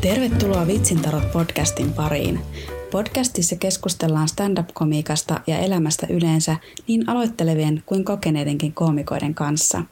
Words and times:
Tervetuloa 0.00 0.66
Vitsintarot 0.66 1.32
podcastin 1.32 1.92
pariin. 1.92 2.40
Podcastissa 2.90 3.56
keskustellaan 3.56 4.28
stand-up-komiikasta 4.28 5.40
ja 5.46 5.58
elämästä 5.58 6.06
yleensä 6.10 6.56
niin 6.88 7.08
aloittelevien 7.08 7.82
kuin 7.86 8.04
kokeneidenkin 8.04 8.72
koomikoiden 8.72 9.34
kanssa. 9.34 9.82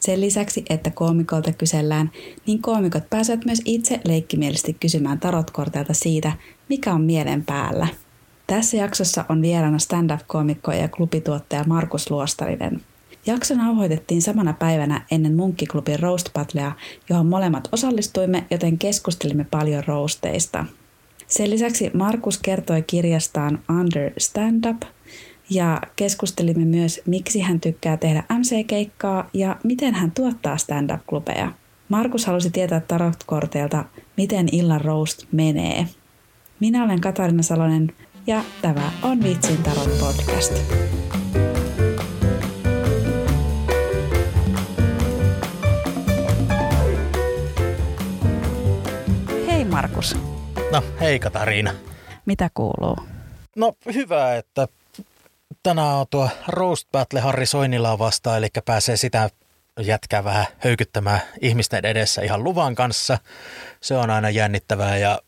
Sen 0.00 0.20
lisäksi, 0.20 0.64
että 0.70 0.90
koomikolta 0.90 1.52
kysellään, 1.52 2.10
niin 2.46 2.62
koomikot 2.62 3.10
pääsevät 3.10 3.44
myös 3.44 3.62
itse 3.64 4.00
leikkimielisesti 4.04 4.76
kysymään 4.80 5.20
tarotkorteilta 5.20 5.94
siitä, 5.94 6.32
mikä 6.68 6.92
on 6.94 7.02
mielen 7.02 7.44
päällä. 7.44 7.86
Tässä 8.46 8.76
jaksossa 8.76 9.24
on 9.28 9.42
vieraana 9.42 9.78
stand-up-koomikko 9.78 10.72
ja 10.72 10.88
klubituottaja 10.88 11.64
Markus 11.66 12.10
Luostarinen. 12.10 12.80
Jakso 13.26 13.54
nauhoitettiin 13.54 14.22
samana 14.22 14.52
päivänä 14.52 15.06
ennen 15.10 15.36
Munkkiklubin 15.36 16.00
Roast 16.00 16.32
Battlea, 16.32 16.72
johon 17.08 17.26
molemmat 17.26 17.68
osallistuimme, 17.72 18.46
joten 18.50 18.78
keskustelimme 18.78 19.46
paljon 19.50 19.84
roasteista. 19.86 20.66
Sen 21.26 21.50
lisäksi 21.50 21.90
Markus 21.94 22.38
kertoi 22.38 22.82
kirjastaan 22.82 23.62
Under 23.80 24.12
Stand 24.18 24.64
Up 24.64 24.82
ja 25.50 25.80
keskustelimme 25.96 26.64
myös, 26.64 27.00
miksi 27.06 27.40
hän 27.40 27.60
tykkää 27.60 27.96
tehdä 27.96 28.24
MC-keikkaa 28.38 29.30
ja 29.32 29.56
miten 29.64 29.94
hän 29.94 30.10
tuottaa 30.10 30.56
stand-up-klubeja. 30.56 31.52
Markus 31.88 32.26
halusi 32.26 32.50
tietää 32.50 32.80
tarotkorteilta, 32.80 33.84
miten 34.16 34.48
illan 34.52 34.80
roast 34.80 35.24
menee. 35.32 35.86
Minä 36.60 36.84
olen 36.84 37.00
Katarina 37.00 37.42
Salonen 37.42 37.92
ja 38.26 38.44
tämä 38.62 38.92
on 39.02 39.22
Vitsin 39.22 39.62
tarot 39.62 39.98
podcast. 40.00 40.52
Markus. 49.74 50.16
No, 50.72 50.84
hei 51.00 51.18
Katariina. 51.18 51.74
Mitä 52.26 52.50
kuuluu? 52.54 52.96
No, 53.56 53.72
hyvä, 53.94 54.36
että 54.36 54.68
tänään 55.62 55.94
on 55.94 56.06
tuo 56.10 56.28
Roast 56.48 56.88
Battle 56.92 57.20
Harri 57.20 57.46
Soinilaa 57.46 57.98
vastaan, 57.98 58.38
eli 58.38 58.48
pääsee 58.64 58.96
sitä 58.96 59.30
jätkää 59.80 60.24
vähän 60.24 60.46
höykyttämään 60.58 61.20
ihmisten 61.40 61.86
edessä 61.86 62.22
ihan 62.22 62.44
luvan 62.44 62.74
kanssa. 62.74 63.18
Se 63.80 63.96
on 63.96 64.10
aina 64.10 64.30
jännittävää 64.30 64.96
ja 64.96 65.20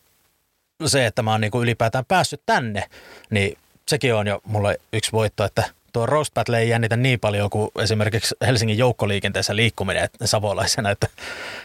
se, 0.85 1.05
että 1.05 1.21
mä 1.21 1.31
oon 1.31 1.41
niinku 1.41 1.61
ylipäätään 1.61 2.05
päässyt 2.05 2.41
tänne, 2.45 2.83
niin 3.29 3.57
sekin 3.87 4.15
on 4.15 4.27
jo 4.27 4.41
mulle 4.45 4.77
yksi 4.93 5.11
voitto, 5.11 5.45
että 5.45 5.63
tuo 5.93 6.05
Roast 6.05 6.33
Battle 6.33 6.59
ei 6.59 6.69
jännitä 6.69 6.97
niin 6.97 7.19
paljon 7.19 7.49
kuin 7.49 7.71
esimerkiksi 7.79 8.35
Helsingin 8.45 8.77
joukkoliikenteessä 8.77 9.55
liikkuminen 9.55 10.09
savolaisena, 10.25 10.89
että 10.89 11.07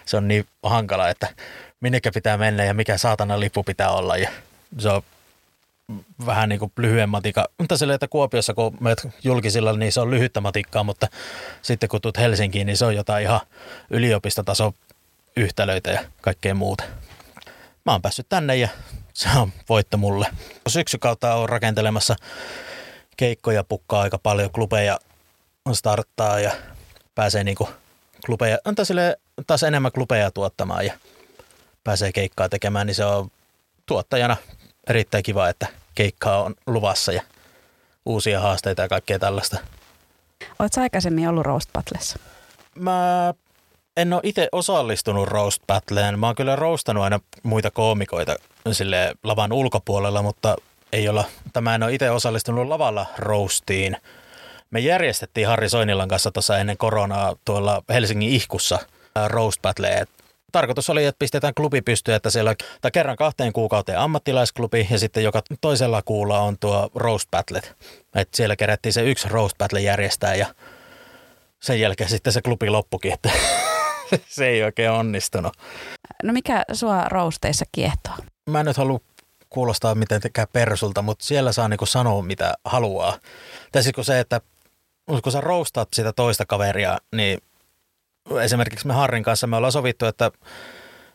se 0.05 0.17
on 0.17 0.29
niin 0.29 0.47
hankala, 0.63 1.09
että 1.09 1.29
minnekä 1.83 2.11
pitää 2.13 2.39
mennä 2.39 2.65
ja 2.65 2.75
mikä 2.75 2.99
saatana 2.99 3.41
lippu 3.41 3.63
pitää 3.63 3.91
olla 3.91 4.17
ja 4.17 4.31
se 4.79 4.89
on 4.89 5.03
vähän 6.27 6.49
niin 6.49 6.59
kuin 6.59 6.73
lyhyen 6.77 7.09
matika. 7.09 7.49
Mutta 7.59 7.77
silleen, 7.77 7.95
että 7.95 8.09
Kuopiossa 8.09 8.55
kun 8.55 8.77
menet 8.81 9.09
julkisilla, 9.25 9.73
niin 9.73 9.93
se 9.93 10.01
on 10.01 10.11
lyhyttä 10.11 10.41
matikkaa, 10.41 10.85
mutta 10.85 11.09
sitten 11.63 11.89
kun 11.89 12.01
tulet 12.01 12.19
Helsinkiin, 12.19 12.67
niin 12.67 12.77
se 12.77 12.85
on 12.85 12.97
jotain 12.97 13.23
ihan 13.23 13.41
yliopistotaso 13.91 14.75
yhtälöitä 15.37 15.91
ja 15.91 16.05
kaikkea 16.21 16.55
muuta. 16.55 16.85
Mä 17.87 17.93
oon 17.93 18.03
päässyt 18.03 18.27
tänne 18.29 18.57
ja 18.57 18.69
se 19.15 19.29
on 19.37 19.53
voitto 19.69 19.97
mulle. 19.97 20.27
Syksykautta 20.69 21.35
on 21.35 21.49
rakentelemassa 21.49 22.17
keikkoja, 23.17 23.65
pukkaa 23.65 24.03
aika 24.03 24.19
paljon, 24.19 24.51
klubeja 24.51 24.99
starttaa 25.73 26.41
ja 26.41 26.51
pääsee 27.15 27.45
niinku 27.45 27.69
klubeja, 28.27 28.59
antaa 28.65 28.85
sille 28.85 29.17
taas 29.47 29.63
enemmän 29.63 29.93
klubeja 29.93 30.31
tuottamaan 30.31 30.87
ja 30.87 30.93
pääsee 31.85 32.13
keikkaa 32.13 32.49
tekemään, 32.49 32.87
niin 32.87 32.95
se 32.95 33.05
on 33.05 33.31
tuottajana 33.87 34.37
erittäin 34.89 35.25
kiva, 35.25 35.49
että 35.49 35.67
keikkaa 35.95 36.43
on 36.43 36.55
luvassa 36.67 37.13
ja 37.13 37.23
uusia 38.07 38.41
haasteita 38.41 38.83
ja 38.83 38.89
kaikkea 38.89 39.19
tällaista. 39.19 39.59
Oletko 40.59 40.81
aikaisemmin 40.81 41.29
ollut 41.29 41.47
Roast 41.47 41.73
Battlessa? 41.73 42.19
Mä 42.75 43.35
en 43.97 44.13
ole 44.13 44.21
itse 44.25 44.49
osallistunut 44.53 45.29
Roast 45.29 45.63
Battleen. 45.67 46.19
Mä 46.19 46.27
oon 46.27 46.35
kyllä 46.35 46.57
roastannut 46.57 47.05
aina 47.05 47.21
muita 47.43 47.71
koomikoita 47.71 48.37
sille 48.73 49.15
lavan 49.23 49.53
ulkopuolella, 49.53 50.23
mutta 50.23 50.57
ei 50.93 51.09
olla, 51.09 51.25
tämä 51.53 51.75
en 51.75 51.83
ole 51.83 51.95
itse 51.95 52.11
osallistunut 52.11 52.69
lavalla 52.69 53.07
roastiin. 53.19 53.97
Me 54.71 54.81
järjestettiin 54.81 55.47
Harri 55.47 55.69
Soinilan 55.69 56.09
kanssa 56.09 56.31
tuossa 56.31 56.59
ennen 56.59 56.77
koronaa 56.77 57.37
tuolla 57.45 57.83
Helsingin 57.89 58.31
ihkussa 58.31 58.79
roast 59.27 59.63
battle. 59.63 60.07
Tarkoitus 60.53 60.91
oli, 60.91 61.05
että 61.05 61.19
pistetään 61.19 61.55
klubi 61.55 61.83
pystyyn, 61.83 62.17
että 62.17 62.31
siellä 62.31 62.55
tai 62.81 62.91
kerran 62.91 63.17
kahteen 63.17 63.53
kuukauteen 63.53 63.99
ammattilaisklubi 63.99 64.89
ja 64.91 64.99
sitten 64.99 65.25
joka 65.25 65.43
toisella 65.61 66.03
kuulla 66.03 66.41
on 66.41 66.57
tuo 66.59 66.91
roast 66.95 67.31
battle. 67.31 67.63
Et 68.15 68.29
siellä 68.35 68.57
kerättiin 68.57 68.93
se 68.93 69.03
yksi 69.03 69.29
roast 69.29 69.59
battle 69.59 69.81
järjestää 69.81 70.35
ja 70.35 70.47
sen 71.63 71.81
jälkeen 71.81 72.11
sitten 72.11 72.33
se 72.33 72.43
klubi 72.43 72.71
loppukin, 72.71 73.13
että 73.13 73.31
se 74.29 74.49
ei 74.49 74.63
oikein 74.63 74.91
onnistunut. 74.91 75.53
No 76.23 76.33
mikä 76.33 76.65
sua 76.73 77.05
roasteissa 77.05 77.65
kiehtoo? 77.73 78.15
Mä 78.51 78.61
en 78.61 78.67
nyt 78.67 78.77
halua 78.77 79.01
kuulostaa 79.51 79.95
miten 79.95 80.21
tekee 80.21 80.47
persulta, 80.53 81.03
mutta 81.03 81.25
siellä 81.25 81.53
saa 81.53 81.69
niinku 81.69 81.87
sanoa 81.87 82.23
mitä 82.23 82.55
haluaa. 82.65 83.19
Tai 83.73 83.83
siis 83.83 83.95
kun 83.95 84.05
se, 84.05 84.21
että 84.21 84.41
kun 85.23 85.33
sä 85.33 85.41
roustat 85.41 85.89
sitä 85.93 86.13
toista 86.13 86.47
kaveria, 86.47 86.99
niin 87.17 87.39
esimerkiksi 88.43 88.87
me 88.87 88.95
Harrin 88.95 89.23
kanssa 89.23 89.47
me 89.47 89.57
ollaan 89.57 89.73
sovittu, 89.73 90.07
että 90.07 90.31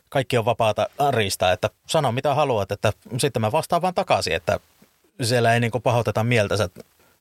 kaikki 0.08 0.38
on 0.38 0.44
vapaata 0.44 0.88
riistaa, 1.10 1.52
että 1.52 1.70
sano 1.86 2.12
mitä 2.12 2.34
haluat, 2.34 2.72
että 2.72 2.92
sitten 3.18 3.42
mä 3.42 3.52
vastaan 3.52 3.82
vaan 3.82 3.94
takaisin, 3.94 4.34
että 4.34 4.60
siellä 5.22 5.54
ei 5.54 5.60
niinku 5.60 5.80
pahoiteta 5.80 6.24
mieltä, 6.24 6.54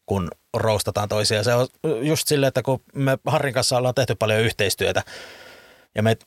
kun 0.06 0.32
roustataan 0.54 1.10
toisia. 1.10 1.44
Se 1.44 1.54
on 1.54 1.68
just 2.02 2.28
silleen, 2.28 2.48
että 2.48 2.62
kun 2.62 2.82
me 2.94 3.18
Harrin 3.26 3.54
kanssa 3.54 3.78
ollaan 3.78 3.96
tehty 3.96 4.16
paljon 4.16 4.42
yhteistyötä 4.42 5.04
ja 5.96 6.04
me 6.04 6.18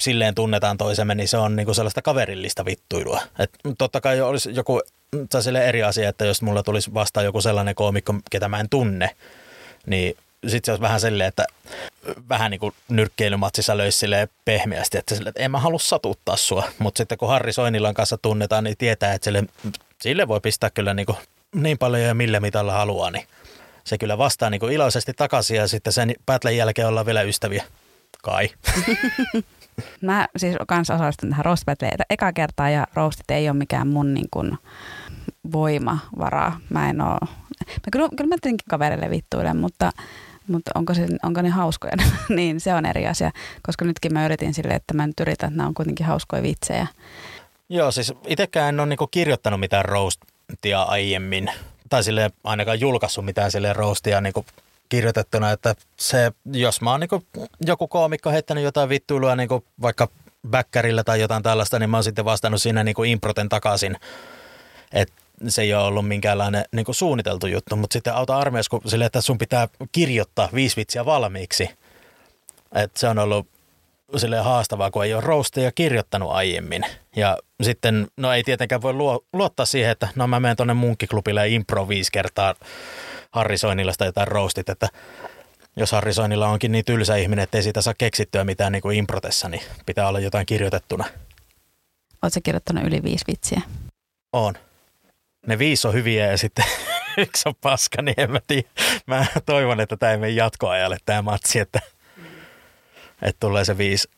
silleen 0.00 0.34
tunnetaan 0.34 0.78
toisemme, 0.78 1.14
niin 1.14 1.28
se 1.28 1.36
on 1.36 1.56
niinku 1.56 1.74
sellaista 1.74 2.02
kaverillista 2.02 2.64
vittuilua. 2.64 3.20
Et 3.38 3.50
totta 3.78 4.00
kai 4.00 4.20
olisi 4.20 4.54
joku 4.54 4.80
sille 5.40 5.68
eri 5.68 5.82
asia, 5.82 6.08
että 6.08 6.24
jos 6.24 6.42
mulla 6.42 6.62
tulisi 6.62 6.94
vastaan 6.94 7.26
joku 7.26 7.40
sellainen 7.40 7.74
koomikko, 7.74 8.14
ketä 8.30 8.48
mä 8.48 8.60
en 8.60 8.68
tunne, 8.68 9.10
niin 9.86 10.16
sitten 10.50 10.64
se 10.64 10.72
olisi 10.72 10.82
vähän 10.82 11.00
silleen, 11.00 11.28
että 11.28 11.44
vähän 12.28 12.50
niin 12.50 12.60
kuin 12.60 12.74
nyrkkeilymatsissa 12.88 13.76
löisi 13.76 13.98
silleen 13.98 14.28
pehmeästi, 14.44 14.98
että, 14.98 15.14
sille, 15.14 15.28
että 15.28 15.42
en 15.42 15.50
mä 15.50 15.60
halua 15.60 15.78
satuttaa 15.78 16.36
sua. 16.36 16.64
Mutta 16.78 16.98
sitten 16.98 17.18
kun 17.18 17.28
Harri 17.28 17.52
Soinilan 17.52 17.94
kanssa 17.94 18.18
tunnetaan, 18.18 18.64
niin 18.64 18.76
tietää, 18.76 19.14
että 19.14 19.24
sille, 19.24 19.44
sille 20.00 20.28
voi 20.28 20.40
pistää 20.40 20.70
kyllä 20.70 20.94
niin, 20.94 21.06
kuin 21.06 21.18
niin 21.54 21.78
paljon 21.78 22.02
ja 22.02 22.14
millä 22.14 22.40
mitalla 22.40 22.72
haluaa, 22.72 23.10
niin 23.10 23.26
se 23.84 23.98
kyllä 23.98 24.18
vastaa 24.18 24.50
niin 24.50 24.60
kuin 24.60 24.72
iloisesti 24.72 25.12
takaisin 25.12 25.56
ja 25.56 25.68
sitten 25.68 25.92
sen 25.92 26.14
pätlän 26.26 26.56
jälkeen 26.56 26.88
ollaan 26.88 27.06
vielä 27.06 27.22
ystäviä. 27.22 27.64
Kai. 28.22 28.48
Mä 30.00 30.28
siis 30.36 30.56
kanssa 30.68 30.94
osallistun 30.94 31.30
tähän 31.30 31.44
roast 31.44 31.64
eka 32.10 32.32
kertaa 32.32 32.70
ja 32.70 32.86
roastit 32.94 33.30
ei 33.30 33.48
ole 33.48 33.56
mikään 33.56 33.88
mun 33.88 34.14
niin 34.14 34.28
kuin 34.30 34.58
voimavaraa. 35.52 36.60
Mä 36.70 36.90
en 36.90 37.00
oo, 37.00 37.18
mä 37.66 37.90
kyllä, 37.92 38.08
kyllä 38.16 38.28
mä 38.28 38.36
tietenkin 38.42 38.68
kaverille 38.70 39.10
vittuilen, 39.10 39.56
mutta, 39.56 39.92
mutta 40.48 40.70
onko, 40.74 40.94
se, 40.94 41.06
onko 41.22 41.42
ne 41.42 41.48
hauskoja, 41.48 41.92
niin 42.36 42.60
se 42.60 42.74
on 42.74 42.86
eri 42.86 43.06
asia. 43.06 43.30
Koska 43.62 43.84
nytkin 43.84 44.12
mä 44.12 44.24
yritin 44.24 44.54
sille, 44.54 44.74
että 44.74 44.94
mä 44.94 45.06
nyt 45.06 45.20
yritän, 45.20 45.48
että 45.48 45.56
nämä 45.56 45.66
on 45.66 45.74
kuitenkin 45.74 46.06
hauskoja 46.06 46.42
vitsejä. 46.42 46.86
Joo, 47.68 47.90
siis 47.90 48.12
itsekään 48.26 48.68
en 48.68 48.80
ole 48.80 48.88
niinku 48.88 49.06
kirjoittanut 49.06 49.60
mitään 49.60 49.84
roastia 49.84 50.82
aiemmin. 50.82 51.50
Tai 51.88 52.04
sille 52.04 52.30
ainakaan 52.44 52.80
julkaissut 52.80 53.24
mitään 53.24 53.50
sille 53.50 53.72
roastia 53.72 54.20
niinku 54.20 54.46
kirjoitettuna, 54.88 55.50
että 55.50 55.74
se, 55.98 56.32
jos 56.52 56.80
mä 56.80 56.90
oon 56.90 57.00
niin 57.00 57.46
joku 57.60 57.88
koomikko 57.88 58.30
heittänyt 58.30 58.64
jotain 58.64 58.88
vittuilua 58.88 59.36
niin 59.36 59.48
vaikka 59.82 60.08
bäkkärillä 60.50 61.04
tai 61.04 61.20
jotain 61.20 61.42
tällaista, 61.42 61.78
niin 61.78 61.90
mä 61.90 61.96
oon 61.96 62.04
sitten 62.04 62.24
vastannut 62.24 62.62
siinä 62.62 62.84
niin 62.84 63.04
improten 63.06 63.48
takaisin. 63.48 63.96
Että 64.92 65.14
se 65.48 65.62
ei 65.62 65.74
ole 65.74 65.84
ollut 65.84 66.08
minkäänlainen 66.08 66.64
niin 66.72 66.86
suunniteltu 66.90 67.46
juttu, 67.46 67.76
mutta 67.76 67.92
sitten 67.92 68.14
auta 68.14 68.38
armeijassa, 68.38 68.70
kun 68.70 68.80
sille, 68.86 69.04
että 69.04 69.20
sun 69.20 69.38
pitää 69.38 69.68
kirjoittaa 69.92 70.48
viisi 70.54 70.76
vitsiä 70.76 71.04
valmiiksi. 71.04 71.70
että 72.74 73.00
se 73.00 73.08
on 73.08 73.18
ollut 73.18 73.46
sille 74.16 74.38
haastavaa, 74.38 74.90
kun 74.90 75.04
ei 75.04 75.14
ole 75.14 75.22
roastia 75.22 75.72
kirjoittanut 75.72 76.30
aiemmin. 76.30 76.82
Ja 77.16 77.38
sitten, 77.62 78.06
no 78.16 78.32
ei 78.32 78.44
tietenkään 78.44 78.82
voi 78.82 78.94
luottaa 79.32 79.66
siihen, 79.66 79.90
että 79.90 80.08
no 80.14 80.26
mä 80.26 80.40
menen 80.40 80.56
tuonne 80.56 80.74
munkkiklubille 80.74 81.40
ja 81.40 81.54
impro 81.54 81.88
viisi 81.88 82.12
kertaa 82.12 82.54
Harri 83.30 83.58
Soinilasta 83.58 84.04
jotain 84.04 84.28
roastit, 84.28 84.68
että 84.68 84.88
jos 85.76 85.92
Harri 85.92 86.14
Soinilla 86.14 86.48
onkin 86.48 86.72
niin 86.72 86.84
tylsä 86.84 87.16
ihminen, 87.16 87.42
että 87.42 87.58
ei 87.58 87.62
siitä 87.62 87.82
saa 87.82 87.94
keksittyä 87.98 88.44
mitään 88.44 88.72
niin 88.72 88.82
kuin 88.82 88.98
improtessa, 88.98 89.48
niin 89.48 89.62
pitää 89.86 90.08
olla 90.08 90.20
jotain 90.20 90.46
kirjoitettuna. 90.46 91.04
Oletko 92.22 92.40
kirjoittanut 92.42 92.84
yli 92.84 93.02
viisi 93.02 93.24
vitsiä? 93.28 93.60
On. 94.32 94.54
Ne 95.46 95.58
viisi 95.58 95.88
on 95.88 95.94
hyviä 95.94 96.26
ja 96.26 96.38
sitten 96.38 96.64
yksi 97.18 97.48
on 97.48 97.54
paska, 97.60 98.02
niin 98.02 98.20
en 98.20 98.30
mä 98.30 98.40
tiedä. 98.46 98.68
Mä 99.06 99.26
toivon, 99.46 99.80
että 99.80 99.96
tämä 99.96 100.12
ei 100.12 100.18
mene 100.18 100.32
jatkoajalle 100.32 100.96
tämä 101.06 101.22
matsi, 101.22 101.58
että, 101.58 101.80
että 103.22 103.40
tulee 103.40 103.64
se 103.64 103.78
viisi, 103.78 104.08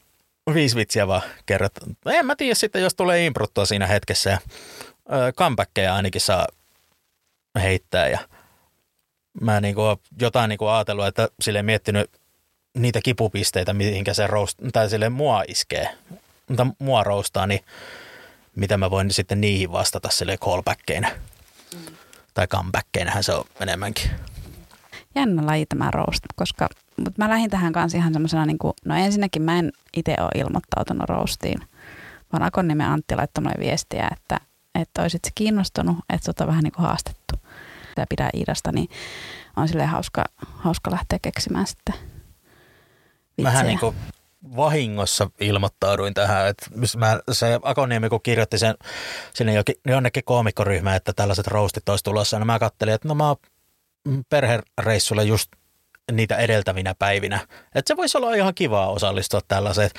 viisi 0.54 0.76
vitsiä 0.76 1.08
vaan 1.08 1.22
kerrot. 1.46 1.72
En 2.06 2.26
mä 2.26 2.36
tiedä 2.36 2.54
sitten, 2.54 2.82
jos 2.82 2.94
tulee 2.94 3.26
impruttua 3.26 3.66
siinä 3.66 3.86
hetkessä 3.86 4.30
ja 4.30 4.38
comebackkejä 5.32 5.94
ainakin 5.94 6.20
saa 6.20 6.46
heittää 7.62 8.08
ja 8.08 8.18
mä 9.40 9.60
niinku 9.60 9.82
jotain 10.20 10.48
niinku 10.48 10.66
ajatellut, 10.66 11.06
että 11.06 11.28
sille 11.40 11.62
miettinyt 11.62 12.10
niitä 12.78 13.00
kipupisteitä, 13.04 13.72
mihinkä 13.72 14.14
se 14.14 14.26
roast, 14.26 14.58
tai 14.72 14.90
sille 14.90 15.08
mua 15.08 15.44
iskee, 15.48 15.88
mutta 16.48 16.66
mua 16.78 17.04
roustaa, 17.04 17.46
niin 17.46 17.60
mitä 18.58 18.76
mä 18.76 18.90
voin 18.90 19.10
sitten 19.10 19.40
niihin 19.40 19.72
vastata 19.72 20.08
sille 20.10 20.36
callbackkeinä. 20.36 21.10
Mm. 21.74 21.94
Tai 22.34 22.46
comebackkeinähän 22.46 23.24
se 23.24 23.32
on 23.32 23.44
enemmänkin. 23.60 24.10
Jännä 25.14 25.46
laji 25.46 25.66
tämä 25.66 25.90
roast, 25.90 26.24
koska 26.36 26.68
mutta 26.96 27.24
mä 27.24 27.28
lähdin 27.30 27.50
tähän 27.50 27.72
kanssa 27.72 27.98
ihan 27.98 28.12
semmoisena, 28.12 28.46
niin 28.46 28.58
kuin, 28.58 28.72
no 28.84 28.94
ensinnäkin 28.94 29.42
mä 29.42 29.58
en 29.58 29.72
itse 29.96 30.16
ole 30.20 30.30
ilmoittautunut 30.34 31.08
roastiin, 31.08 31.60
vaan 32.32 32.42
Akonnimen 32.42 32.86
Antti 32.86 33.16
laittoi 33.16 33.42
mulle 33.42 33.56
viestiä, 33.58 34.08
että, 34.12 34.40
että 34.74 35.02
olisit 35.02 35.24
se 35.24 35.30
kiinnostunut, 35.34 35.96
että 36.10 36.24
sut 36.24 36.40
on 36.40 36.46
vähän 36.46 36.64
niin 36.64 36.72
kuin 36.72 36.86
haastettu. 36.86 37.34
Ja 37.96 38.06
pidä 38.08 38.30
Iidasta, 38.36 38.72
niin 38.72 38.88
on 39.56 39.68
silleen 39.68 39.88
hauska, 39.88 40.24
hauska 40.36 40.90
lähteä 40.90 41.18
keksimään 41.22 41.66
sitten 41.66 41.94
vitsejä. 43.38 43.52
Mähän 43.52 43.66
niin 43.66 43.78
kuin 43.78 43.96
vahingossa 44.56 45.30
ilmoittauduin 45.40 46.14
tähän. 46.14 46.48
Että 46.48 46.66
mä, 46.96 47.20
se 47.32 47.58
Akoniemi, 47.62 48.08
kun 48.08 48.22
kirjoitti 48.22 48.58
sen 48.58 48.74
sinne 49.34 49.52
jonnekin 49.86 50.24
koomikkoryhmään, 50.24 50.96
että 50.96 51.12
tällaiset 51.12 51.46
roastit 51.46 51.88
olisi 51.88 52.04
tulossa, 52.04 52.38
niin 52.38 52.46
mä 52.46 52.58
kattelin, 52.58 52.94
että 52.94 53.08
no 53.08 53.14
mä 53.14 53.36
perhereissulle 54.28 55.24
just 55.24 55.52
niitä 56.12 56.36
edeltävinä 56.36 56.94
päivinä. 56.98 57.46
Että 57.74 57.88
se 57.88 57.96
voisi 57.96 58.18
olla 58.18 58.34
ihan 58.34 58.54
kivaa 58.54 58.90
osallistua 58.90 59.40
tällaiseen. 59.48 59.90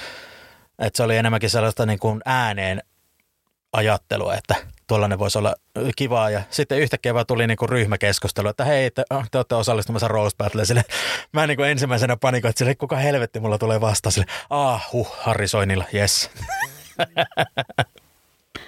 Että 0.79 0.97
se 0.97 1.03
oli 1.03 1.17
enemmänkin 1.17 1.49
sellaista 1.49 1.85
niin 1.85 1.99
kuin 1.99 2.21
ääneen 2.25 2.83
ajattelua, 3.73 4.35
että 4.35 4.55
tuollainen 4.89 5.19
voisi 5.19 5.37
olla 5.37 5.55
kivaa. 5.95 6.29
Ja 6.29 6.41
sitten 6.49 6.79
yhtäkkiä 6.79 7.13
vaan 7.13 7.25
tuli 7.25 7.47
niinku 7.47 7.67
ryhmäkeskustelu, 7.67 8.47
että 8.47 8.65
hei, 8.65 8.91
te, 8.91 9.03
te 9.31 9.37
olette 9.37 9.55
osallistumassa 9.55 10.07
Rose 10.07 10.35
Battle. 10.37 10.65
Sille, 10.65 10.83
mä 11.33 11.47
niinku 11.47 11.63
ensimmäisenä 11.63 12.17
panikoin, 12.17 12.49
että 12.49 12.59
sille, 12.59 12.75
kuka 12.75 12.95
helvetti 12.95 13.39
mulla 13.39 13.57
tulee 13.57 13.81
vastaan. 13.81 14.13
Sille, 14.13 14.27
ah, 14.49 14.91
huh, 14.93 15.15
Harri 15.19 15.47
Soinilla, 15.47 15.85
yes. 15.93 16.29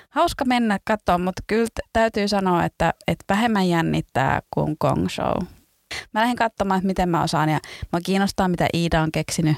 Hauska 0.10 0.46
mennä 0.46 0.80
katsoa, 0.84 1.18
mutta 1.18 1.44
kyllä 1.48 1.68
täytyy 1.94 2.28
sanoa, 2.28 2.66
että, 2.66 2.94
että 3.08 3.26
vähemmän 3.30 3.70
jännittää 3.70 4.42
kuin 4.54 4.78
Kong 4.78 5.10
Show. 5.10 5.44
Mä 6.14 6.22
lähdin 6.22 6.36
katsomaan, 6.36 6.78
että 6.78 6.88
miten 6.88 7.10
mä 7.10 7.24
osaan 7.24 7.50
ja 7.50 7.60
mä 7.94 8.00
kiinnostaa, 8.06 8.48
mitä 8.48 8.68
Iida 8.74 9.02
on 9.02 9.12
keksinyt. 9.12 9.58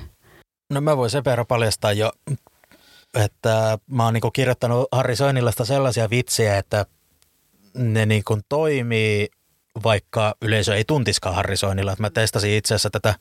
No 0.74 0.82
mä 0.82 0.98
voin 0.98 1.10
sen 1.10 1.26
verran 1.26 1.48
paljastaa 1.48 1.94
jo, 1.94 2.12
että 3.14 3.78
mä 3.88 4.04
oon 4.04 4.14
niinku 4.14 4.32
kirjoittanut 4.32 4.88
Harri 4.92 5.16
Soinillasta 5.16 5.66
sellaisia 5.66 6.10
vitsejä, 6.10 6.58
että 6.58 6.86
ne 7.74 8.06
niinku 8.06 8.40
toimii, 8.50 9.30
vaikka 9.84 10.36
yleisö 10.42 10.76
ei 10.76 10.84
tuntiskaan 10.84 11.36
Harri 11.36 11.58
Soinilla. 11.58 11.96
Mä 12.00 12.10
testasin 12.10 12.52
itse 12.52 12.74
asiassa 12.74 12.90
tätä, 12.90 13.16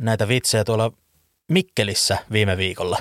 näitä 0.00 0.28
vitsejä 0.28 0.64
tuolla 0.64 0.92
Mikkelissä 1.48 2.18
viime 2.32 2.56
viikolla. 2.56 2.98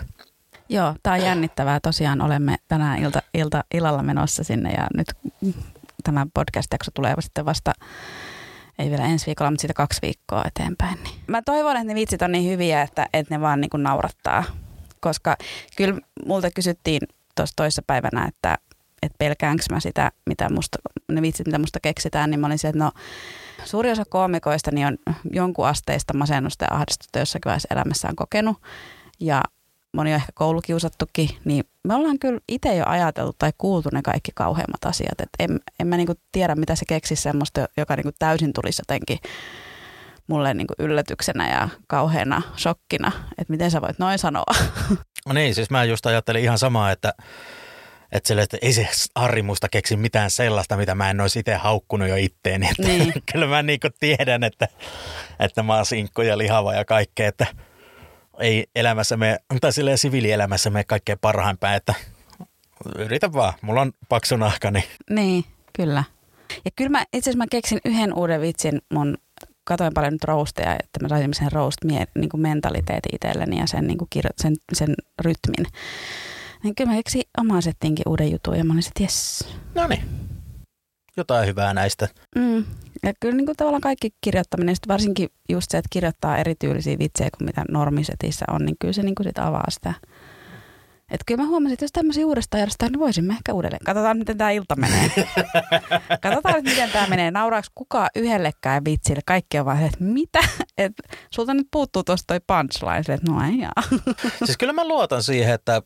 Joo, 0.70 0.96
tämä 1.04 1.16
on 1.16 1.22
jännittävää. 1.22 1.80
Tosiaan 1.80 2.22
olemme 2.22 2.56
tänään 2.68 3.00
ilta, 3.00 3.22
ilta, 3.34 3.64
illalla 3.74 4.04
menossa 4.04 4.44
sinne 4.44 4.72
ja 4.72 4.88
nyt 4.94 5.08
tämä 6.04 6.26
podcast-jakso 6.34 6.92
tulee 6.94 7.16
sitten 7.20 7.46
vasta 7.46 7.74
ei 8.80 8.90
vielä 8.90 9.06
ensi 9.06 9.26
viikolla, 9.26 9.52
mutta 9.52 9.62
siitä 9.62 9.74
kaksi 9.74 10.02
viikkoa 10.02 10.44
eteenpäin. 10.46 11.04
Niin. 11.04 11.20
Mä 11.28 11.42
toivon, 11.42 11.78
että 11.78 11.88
ne 11.88 11.96
vitsit 11.96 12.22
on 12.22 12.32
niin 12.32 12.52
hyviä, 12.52 12.82
että, 12.82 13.08
että 13.14 13.36
ne 13.36 13.42
vaan 13.42 13.62
niin 13.62 13.70
kuin 13.70 13.84
naurattaa. 13.84 14.44
Koska 15.00 15.38
kyllä 15.78 16.00
multa 16.26 16.52
kysyttiin 16.52 17.02
tuossa 17.36 17.54
toisessa 17.56 17.82
päivänä, 17.88 18.26
että, 18.26 18.58
että 19.02 19.16
pelkäänkö 19.18 19.64
mä 19.72 19.80
sitä, 19.80 20.12
mitä 20.26 20.50
musta, 20.50 20.78
ne 21.12 21.22
vitsit, 21.22 21.46
mitä 21.46 21.60
musta 21.60 21.80
keksitään, 21.80 22.30
niin 22.30 22.40
mä 22.40 22.48
olin 22.48 22.60
se, 22.60 22.68
että 22.68 22.84
no 22.84 22.92
suuri 23.66 23.92
osa 23.92 24.04
koomikoista 24.10 24.72
niin 24.72 24.88
on 24.88 24.98
jonkun 25.32 25.68
asteista 25.68 26.18
masennusta 26.18 26.66
ja 26.66 26.76
ahdistusta 26.76 27.20
jossakin 27.20 27.50
vaiheessa 27.50 27.68
elämässään 27.72 28.16
kokenut. 28.16 28.58
Ja 29.20 29.42
moni 29.96 30.14
on 30.14 30.16
ehkä 30.16 30.32
koulukiusattukin, 30.34 31.30
niin 31.46 31.64
me 31.84 31.96
ollaan 31.96 32.20
kyllä 32.20 32.40
itse 32.48 32.76
jo 32.76 32.86
ajateltu 32.88 33.36
tai 33.40 33.52
kuultu 33.58 33.90
ne 33.94 34.02
kaikki 34.02 34.32
kauheimmat 34.36 34.86
asiat. 34.86 35.22
Et 35.22 35.30
en, 35.40 35.60
en 35.80 35.88
mä 35.88 35.98
niinku 35.98 36.14
tiedä, 36.32 36.56
mitä 36.56 36.76
se 36.76 36.86
keksisi 36.86 37.22
semmoista, 37.22 37.68
joka 37.78 37.96
niinku 37.96 38.12
täysin 38.20 38.54
tulisi 38.54 38.82
jotenkin 38.82 39.20
mulle 40.28 40.54
niinku 40.54 40.74
yllätyksenä 40.80 41.50
ja 41.50 41.70
kauheana 41.88 42.42
shokkina, 42.58 43.12
että 43.38 43.54
miten 43.54 43.72
sä 43.72 43.82
voit 43.82 44.00
noin 44.00 44.20
sanoa. 44.20 44.54
No 45.28 45.34
niin, 45.34 45.56
siis 45.56 45.70
mä 45.70 45.84
just 45.84 46.06
ajattelin 46.06 46.44
ihan 46.44 46.58
samaa, 46.58 46.92
että, 46.92 47.14
että, 48.12 48.28
sille, 48.28 48.42
että 48.42 48.58
ei 48.62 48.74
se 48.74 48.88
Harri 49.16 49.42
musta 49.42 49.70
keksi 49.70 49.98
mitään 49.98 50.32
sellaista, 50.32 50.78
mitä 50.78 50.96
mä 50.96 51.10
en 51.10 51.22
olisi 51.22 51.40
itse 51.40 51.56
haukkunut 51.56 52.08
jo 52.08 52.16
itteeni. 52.16 52.68
Että 52.70 52.84
niin. 52.84 53.14
kyllä 53.32 53.48
mä 53.48 53.64
niinku 53.64 53.88
tiedän, 54.00 54.44
että, 54.44 54.68
että 55.40 55.64
mä 55.64 55.76
oon 55.76 55.86
sinkku 55.86 56.22
ja 56.22 56.38
lihava 56.38 56.74
ja 56.74 56.86
kaikkea, 56.86 57.28
että– 57.28 57.48
ei 58.40 58.68
elämässämme, 58.76 59.38
tai 59.62 59.74
silleen 59.74 59.98
siviilielämässämme 59.98 60.84
kaikkein 60.84 61.20
parhaimpään, 61.20 61.76
että 61.76 61.94
yritä 62.98 63.34
vaan, 63.34 63.54
mulla 63.62 63.82
on 63.82 63.92
paksu 64.10 64.38
nahka. 64.38 64.72
Niin, 64.72 64.86
niin 65.10 65.46
kyllä. 65.74 66.04
Ja 66.66 66.72
kyllä 66.76 66.90
mä 66.90 67.06
itse 67.14 67.30
asiassa 67.30 67.38
mä 67.38 67.46
keksin 67.52 67.80
yhden 67.86 68.14
uuden 68.14 68.42
vitsin 68.42 68.82
mun 68.94 69.18
katoin 69.66 69.94
paljon 69.94 70.14
nyt 70.14 70.24
roasteja, 70.24 70.74
että 70.74 71.00
mä 71.02 71.10
saisin 71.10 71.34
sen 71.34 71.52
roast 71.52 71.78
niin 71.84 72.30
kuin 72.30 72.42
mentaliteetin 72.42 73.16
itselleni 73.16 73.60
ja 73.60 73.68
sen, 73.68 73.88
niin 73.88 73.98
kuin 73.98 74.08
kirjo, 74.10 74.30
sen, 74.38 74.56
sen 74.74 74.96
rytmin. 75.22 75.66
Niin 76.64 76.76
kyllä 76.76 76.92
mä 76.92 76.96
keksin 76.96 77.22
omaa 77.38 77.62
settiinkin 77.62 78.10
uuden 78.10 78.32
jutun 78.32 78.58
ja 78.58 78.64
mä 78.64 78.74
olin 78.74 78.88
että 78.88 79.04
jes. 79.04 79.48
No 79.76 79.88
niin, 79.88 80.04
jotain 81.18 81.48
hyvää 81.48 81.74
näistä. 81.74 82.08
Mm. 82.36 82.66
Ja 83.04 83.14
kyllä 83.20 83.36
niin 83.36 83.46
kuin 83.46 83.56
tavallaan 83.56 83.82
kaikki 83.82 84.10
kirjoittaminen, 84.22 84.76
varsinkin 84.88 85.30
just 85.50 85.72
se, 85.72 85.78
että 85.78 85.90
kirjoittaa 85.92 86.38
erityylisiä 86.38 87.00
vitsejä 87.00 87.30
kuin 87.38 87.46
mitä 87.46 87.66
normisetissä 87.70 88.46
on, 88.52 88.66
niin 88.66 88.76
kyllä 88.80 88.94
se 88.94 89.04
niin 89.04 89.16
kuin 89.16 89.28
sit 89.28 89.38
avaa 89.38 89.70
sitä. 89.70 89.94
Että 91.12 91.24
kyllä 91.26 91.44
mä 91.44 91.50
huomasin, 91.50 91.74
että 91.74 91.86
jos 91.86 91.92
tämmöisiä 91.92 92.26
uudestaan 92.26 92.60
järjestetään, 92.60 92.92
niin 92.92 93.00
voisimme 93.00 93.34
ehkä 93.34 93.54
uudelleen. 93.54 93.86
Katsotaan, 93.86 94.18
miten 94.18 94.38
tämä 94.38 94.52
ilta 94.52 94.76
menee. 94.76 95.10
Katsotaan, 96.22 96.64
miten 96.64 96.90
tämä 96.90 97.08
menee. 97.08 97.32
Nauraako 97.32 97.68
kukaan 97.76 98.10
yhdellekään 98.16 98.86
vitsille? 98.86 99.22
Kaikki 99.26 99.60
on 99.60 99.66
vaan, 99.66 99.84
että 99.84 99.98
mitä? 100.04 100.40
Et, 100.78 100.94
sulta 101.32 101.54
nyt 101.54 101.68
puuttuu 101.72 102.04
tuosta 102.04 102.24
toi 102.28 102.40
punchline. 102.48 103.00
Että 103.00 103.32
no 103.32 103.48
ei 103.48 103.60
jaa. 103.60 104.00
siis 104.46 104.58
kyllä 104.58 104.74
mä 104.74 104.88
luotan 104.88 105.24
siihen, 105.24 105.54
että 105.54 105.82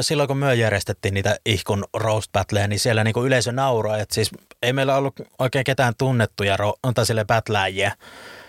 silloin 0.00 0.26
kun 0.28 0.36
me 0.36 0.54
järjestettiin 0.54 1.14
niitä 1.14 1.36
ihkun 1.46 1.84
roast 1.94 2.32
battleja, 2.32 2.68
niin 2.68 2.80
siellä 2.80 3.04
niinku 3.04 3.24
yleisö 3.24 3.52
nauraa. 3.52 3.98
Et 3.98 4.10
siis 4.10 4.30
ei 4.62 4.72
meillä 4.72 4.96
ollut 4.96 5.14
oikein 5.38 5.64
ketään 5.64 5.94
tunnettuja 5.98 6.56
ro- 6.56 6.92
tai 6.94 7.06
sille 7.06 7.24
battleajia. 7.24 7.92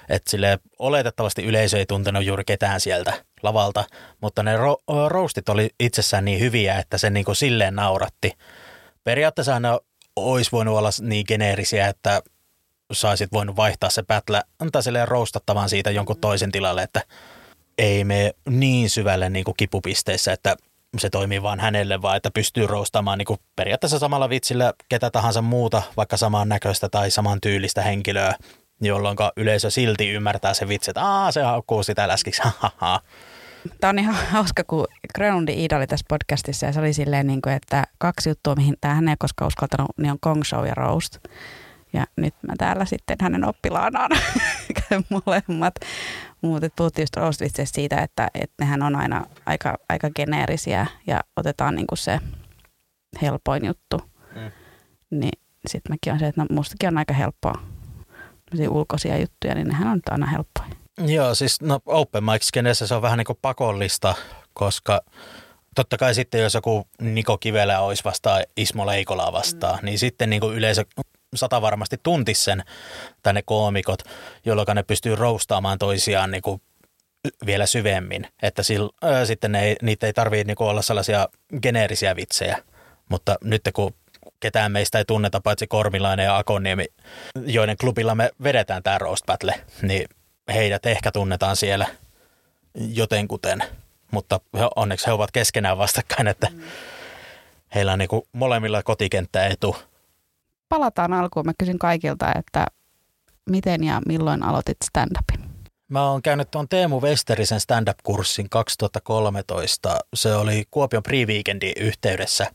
Että 0.09 0.31
sille 0.31 0.59
oletettavasti 0.79 1.43
yleisö 1.43 1.77
ei 1.77 1.85
tuntenut 1.85 2.25
juuri 2.25 2.43
ketään 2.45 2.79
sieltä 2.79 3.13
lavalta, 3.43 3.83
mutta 4.21 4.43
ne 4.43 4.57
ro- 4.57 5.07
roastit 5.07 5.49
oli 5.49 5.69
itsessään 5.79 6.25
niin 6.25 6.39
hyviä, 6.39 6.79
että 6.79 6.97
se 6.97 7.09
niinku 7.09 7.35
silleen 7.35 7.75
nauratti. 7.75 8.31
Periaatteessa 9.03 9.59
ne 9.59 9.69
olisi 10.15 10.51
voinut 10.51 10.77
olla 10.77 10.89
niin 11.01 11.25
geneerisiä, 11.27 11.87
että 11.87 12.21
saisit 12.91 13.31
voinut 13.31 13.55
vaihtaa 13.55 13.89
se 13.89 14.03
battle, 14.03 14.41
antaa 14.59 14.81
silleen 14.81 15.07
roastattavan 15.07 15.69
siitä 15.69 15.91
jonkun 15.91 16.19
toisen 16.19 16.51
tilalle, 16.51 16.83
että 16.83 17.01
ei 17.77 18.03
me 18.03 18.33
niin 18.49 18.89
syvälle 18.89 19.29
niin 19.29 19.45
kuin 19.45 19.57
kipupisteissä, 19.57 20.33
että 20.33 20.55
se 20.97 21.09
toimii 21.09 21.41
vaan 21.41 21.59
hänelle, 21.59 22.01
vaan 22.01 22.17
että 22.17 22.31
pystyy 22.31 22.67
roustamaan 22.67 23.17
niin 23.17 23.25
kuin 23.25 23.39
periaatteessa 23.55 23.99
samalla 23.99 24.29
vitsillä 24.29 24.73
ketä 24.89 25.09
tahansa 25.09 25.41
muuta, 25.41 25.81
vaikka 25.97 26.17
saman 26.17 26.49
näköistä 26.49 26.89
tai 26.89 27.11
saman 27.11 27.41
tyylistä 27.41 27.81
henkilöä, 27.81 28.35
jolloin 28.81 29.17
yleisö 29.37 29.69
silti 29.69 30.09
ymmärtää 30.09 30.53
se 30.53 30.67
vitsi, 30.67 30.91
että 30.91 31.05
Aa, 31.05 31.31
se 31.31 31.41
haukkuu 31.41 31.83
sitä 31.83 32.07
läskiksi, 32.07 32.41
Tämä 33.81 33.89
on 33.89 33.99
ihan 33.99 34.15
hauska, 34.15 34.63
kun 34.63 34.87
Grönundi 35.15 35.53
Iida 35.53 35.77
oli 35.77 35.87
tässä 35.87 36.05
podcastissa 36.09 36.65
ja 36.65 36.71
se 36.71 36.79
oli 36.79 36.93
silleen, 36.93 37.27
niin 37.27 37.41
kuin, 37.41 37.55
että 37.55 37.83
kaksi 37.97 38.29
juttua, 38.29 38.55
mihin 38.55 38.75
tämä 38.81 38.93
hän 38.93 39.07
ei 39.07 39.15
koskaan 39.19 39.47
uskaltanut, 39.47 39.91
niin 39.97 40.11
on 40.11 40.17
Kong 40.21 40.43
Show 40.43 40.67
ja 40.67 40.75
Roast. 40.75 41.17
Ja 41.93 42.05
nyt 42.15 42.33
mä 42.47 42.53
täällä 42.57 42.85
sitten 42.85 43.17
hänen 43.21 43.45
oppilaanaan 43.45 44.11
käyn 44.89 45.05
molemmat. 45.09 45.75
Mutta 46.41 46.69
puhuttiin 46.75 47.03
just 47.03 47.15
roastvitseistä 47.17 47.75
siitä, 47.75 47.97
että, 48.01 48.27
että 48.33 48.55
nehän 48.59 48.81
on 48.81 48.95
aina 48.95 49.25
aika, 49.45 49.77
aika 49.89 50.09
geneerisiä 50.09 50.87
ja 51.07 51.21
otetaan 51.37 51.75
niinku 51.75 51.95
se 51.95 52.19
helpoin 53.21 53.65
juttu. 53.65 54.01
Mm. 54.35 54.51
Niin 55.09 55.39
sitten 55.67 55.93
mäkin 55.93 56.13
on 56.13 56.19
se, 56.19 56.27
että 56.27 56.41
no, 56.41 56.47
mustakin 56.51 56.89
on 56.89 56.97
aika 56.97 57.13
helppoa. 57.13 57.61
ulkoisia 58.69 59.17
juttuja, 59.17 59.55
niin 59.55 59.67
nehän 59.67 59.87
on 59.87 60.01
aina 60.11 60.25
helppoja. 60.25 60.82
Joo, 60.97 61.35
siis 61.35 61.61
no 61.61 61.79
open 61.85 62.23
mic 62.23 62.41
skenessä 62.41 62.87
se 62.87 62.95
on 62.95 63.01
vähän 63.01 63.17
niin 63.17 63.25
kuin 63.25 63.39
pakollista, 63.41 64.15
koska 64.53 65.01
totta 65.75 65.97
kai 65.97 66.15
sitten 66.15 66.41
jos 66.41 66.53
joku 66.53 66.87
Niko 67.01 67.37
Kivelä 67.37 67.79
olisi 67.79 68.03
vastaan 68.03 68.43
Ismo 68.57 68.85
Leikolaa 68.85 69.33
vastaan, 69.33 69.79
mm. 69.79 69.85
niin 69.85 69.99
sitten 69.99 70.29
niin 70.29 70.39
kuin 70.39 70.55
yleisö 70.55 70.85
sata 71.35 71.61
varmasti 71.61 71.97
tuntisi 72.03 72.43
sen 72.43 72.63
tänne 73.23 73.41
koomikot, 73.45 73.99
jolloin 74.45 74.67
ne 74.75 74.83
pystyy 74.83 75.15
roustaamaan 75.15 75.79
toisiaan 75.79 76.31
niin 76.31 76.41
kuin 76.41 76.61
vielä 77.45 77.65
syvemmin, 77.65 78.27
että 78.41 78.63
sil, 78.67 78.85
ää, 79.01 79.25
sitten 79.25 79.51
ne 79.51 79.63
ei, 79.63 79.75
niitä 79.81 80.07
ei 80.07 80.13
tarvitse 80.13 80.43
niin 80.43 80.55
olla 80.59 80.81
sellaisia 80.81 81.27
geneerisiä 81.61 82.15
vitsejä, 82.15 82.57
mutta 83.09 83.35
nyt 83.43 83.61
kun 83.73 83.93
ketään 84.39 84.71
meistä 84.71 84.97
ei 84.97 85.05
tunneta 85.05 85.41
paitsi 85.41 85.67
Kormilainen 85.67 86.23
ja 86.23 86.37
Akoniemi, 86.37 86.85
joiden 87.45 87.77
klubilla 87.77 88.15
me 88.15 88.29
vedetään 88.43 88.83
tämä 88.83 88.97
Roast 88.97 89.25
Battle, 89.25 89.53
niin 89.81 90.07
heidät 90.47 90.85
ehkä 90.85 91.11
tunnetaan 91.11 91.55
siellä 91.55 91.87
jotenkuten, 92.75 93.63
mutta 94.11 94.39
he, 94.57 94.67
onneksi 94.75 95.07
he 95.07 95.11
ovat 95.11 95.31
keskenään 95.31 95.77
vastakkain, 95.77 96.27
että 96.27 96.47
mm. 96.53 96.61
heillä 97.75 97.93
on 97.93 97.99
niin 97.99 98.09
kuin 98.09 98.21
molemmilla 98.33 98.83
kotikenttäetu. 98.83 99.75
Palataan 100.69 101.13
alkuun. 101.13 101.45
Mä 101.45 101.53
kysyn 101.57 101.79
kaikilta, 101.79 102.33
että 102.35 102.65
miten 103.49 103.83
ja 103.83 104.01
milloin 104.07 104.43
aloitit 104.43 104.77
stand-upin? 104.85 105.53
Mä 105.87 106.09
oon 106.09 106.21
käynyt 106.21 106.51
tuon 106.51 106.69
Teemu 106.69 107.01
Westerisen 107.01 107.59
stand-up-kurssin 107.59 108.49
2013. 108.49 109.99
Se 110.13 110.35
oli 110.35 110.63
Kuopion 110.71 111.03
Pre-Weekendin 111.03 111.73
yhteydessä. 111.77 112.47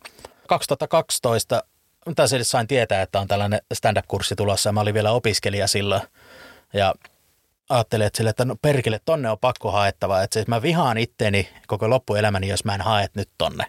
2012 0.47 1.63
tai 2.17 2.29
sain 2.43 2.67
tietää, 2.67 3.03
että 3.03 3.21
on 3.21 3.29
tällainen 3.29 3.61
stand-up-kurssi 3.75 4.37
tulossa. 4.37 4.73
Mä 4.73 4.81
olin 4.81 4.95
vielä 4.95 5.13
opiskelija 5.13 5.67
silloin. 5.67 6.03
Ja 6.73 6.95
ajattelin, 7.69 8.07
että, 8.07 8.17
sille, 8.17 8.31
että 8.31 8.45
no 8.45 8.57
perkele, 8.63 9.01
tonne 9.05 9.31
on 9.31 9.39
pakko 9.39 9.71
haettava. 9.71 10.23
Että 10.23 10.35
siis 10.35 10.47
mä 10.47 10.63
vihaan 10.63 10.99
itteni 10.99 11.49
koko 11.67 11.91
loppuelämäni, 11.91 12.49
jos 12.49 12.65
mä 12.65 12.75
en 12.75 12.81
hae 12.81 13.09
nyt 13.15 13.31
tonne. 13.39 13.65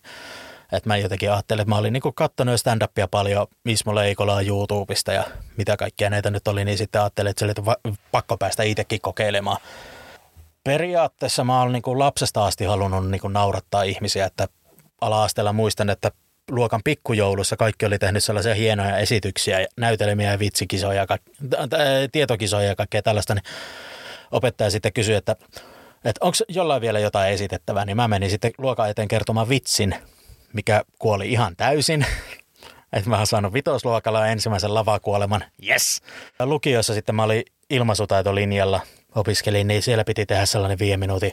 Että 0.72 0.90
mä 0.90 0.98
jotenkin 0.98 1.32
ajattelin, 1.32 1.62
että 1.62 1.70
mä 1.70 1.78
olin 1.78 1.94
niinku 1.94 2.12
katsonut 2.12 2.60
stand-upia 2.60 3.08
paljon 3.12 3.48
Ismo 3.66 3.96
Leikolaa 3.96 4.42
YouTubesta 4.42 5.14
ja 5.14 5.24
mitä 5.58 5.78
kaikkea 5.78 6.10
näitä 6.10 6.32
nyt 6.32 6.48
oli, 6.48 6.66
niin 6.66 6.78
sitten 6.78 7.02
ajattelin, 7.02 7.30
että, 7.30 7.40
sille, 7.40 7.52
että 7.52 7.94
pakko 8.12 8.38
päästä 8.38 8.64
itsekin 8.64 9.02
kokeilemaan. 9.02 9.58
Periaatteessa 10.64 11.44
mä 11.44 11.62
olen 11.62 11.74
niinku 11.74 12.00
lapsesta 12.00 12.46
asti 12.46 12.66
halunnut 12.66 13.10
niinku 13.10 13.28
naurattaa 13.28 13.84
ihmisiä, 13.84 14.26
että 14.26 14.48
ala-asteella 15.02 15.54
muistan, 15.54 15.90
että 15.90 16.12
luokan 16.50 16.82
pikkujoulussa 16.84 17.58
kaikki 17.58 17.86
oli 17.86 18.00
tehnyt 18.00 18.24
sellaisia 18.24 18.56
hienoja 18.56 18.98
esityksiä, 18.98 19.68
näytelmiä 19.78 20.32
ja 20.32 20.40
vitsikisoja, 20.40 21.08
tietokisoja 22.12 22.68
ja 22.68 22.76
kaikkea 22.76 23.02
tällaista, 23.02 23.36
niin 23.36 23.44
opettaja 24.32 24.72
sitten 24.72 24.94
kysyi, 24.94 25.16
että, 25.16 25.36
että 26.06 26.20
onko 26.26 26.38
jollain 26.48 26.82
vielä 26.82 27.00
jotain 27.00 27.34
esitettävää, 27.34 27.86
niin 27.86 27.98
mä 27.98 28.08
menin 28.08 28.30
sitten 28.30 28.52
luokan 28.58 28.90
eteen 28.90 29.08
kertomaan 29.08 29.50
vitsin, 29.50 29.96
mikä 30.54 30.84
kuoli 31.00 31.32
ihan 31.32 31.56
täysin. 31.56 32.06
Että 32.94 33.10
mä 33.10 33.18
oon 33.18 33.28
saanut 33.28 33.54
vitosluokalla 33.54 34.28
ensimmäisen 34.28 34.74
lavakuoleman. 34.74 35.44
Yes! 35.68 36.02
Ja 36.40 36.46
lukiossa 36.46 36.94
sitten 36.94 37.16
mä 37.16 37.24
olin 37.24 37.44
ilmaisutaitolinjalla, 37.70 38.82
opiskelin, 39.16 39.68
niin 39.68 39.82
siellä 39.82 40.04
piti 40.04 40.26
tehdä 40.26 40.46
sellainen 40.46 40.80
viiden 40.80 41.00
minuutin 41.00 41.32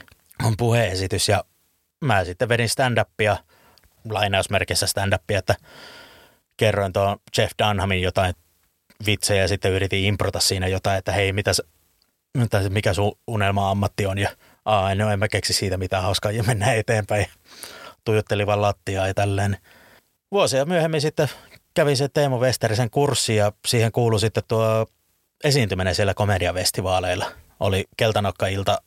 puheesitys 0.59 1.29
ja 1.29 1.45
mä 2.01 2.25
sitten 2.25 2.49
vedin 2.49 2.69
stand-upia– 2.69 3.37
lainausmerkissä 4.11 4.87
stand-upia, 4.87 5.39
että 5.39 5.55
kerroin 6.57 6.93
tuon 6.93 7.19
Jeff 7.39 7.53
Dunhamin 7.59 8.03
jotain 8.03 8.35
vitsejä 9.07 9.43
ja 9.43 9.49
sitten 9.49 9.73
yritin 9.73 10.05
improta 10.05 10.41
siinä 10.41 10.69
jotain, 10.69 10.99
että 10.99 11.13
hei, 11.13 11.33
mitä, 11.33 11.53
mitä 12.39 12.71
mikä 12.71 12.95
sun 12.95 13.19
unelma-ammatti 13.27 14.07
on 14.07 14.19
ja 14.19 14.31
aa, 14.65 14.95
no 14.95 15.11
en 15.11 15.19
mä 15.19 15.29
keksi 15.29 15.53
siitä 15.53 15.77
mitään 15.77 16.03
hauskaa 16.03 16.33
ja 16.33 16.43
mennään 16.43 16.77
eteenpäin. 16.77 17.27
Tuijottelin 18.05 18.47
vaan 18.47 18.63
lattiaa 18.63 19.07
ja 19.07 19.15
tälleen. 19.15 19.57
Vuosia 20.33 20.65
myöhemmin 20.65 21.01
sitten 21.01 21.29
kävin 21.75 21.97
se 21.97 22.09
Teemu 22.09 22.41
Westerisen 22.41 22.91
kurssi 22.91 23.37
ja 23.37 23.53
siihen 23.67 23.93
kuului 23.93 24.21
sitten 24.21 24.43
tuo 24.49 24.87
esiintyminen 25.45 25.95
siellä 25.95 26.15
komediafestivaaleilla. 26.15 27.33
Oli 27.61 27.85
Keltanokka-ilta. 27.97 28.79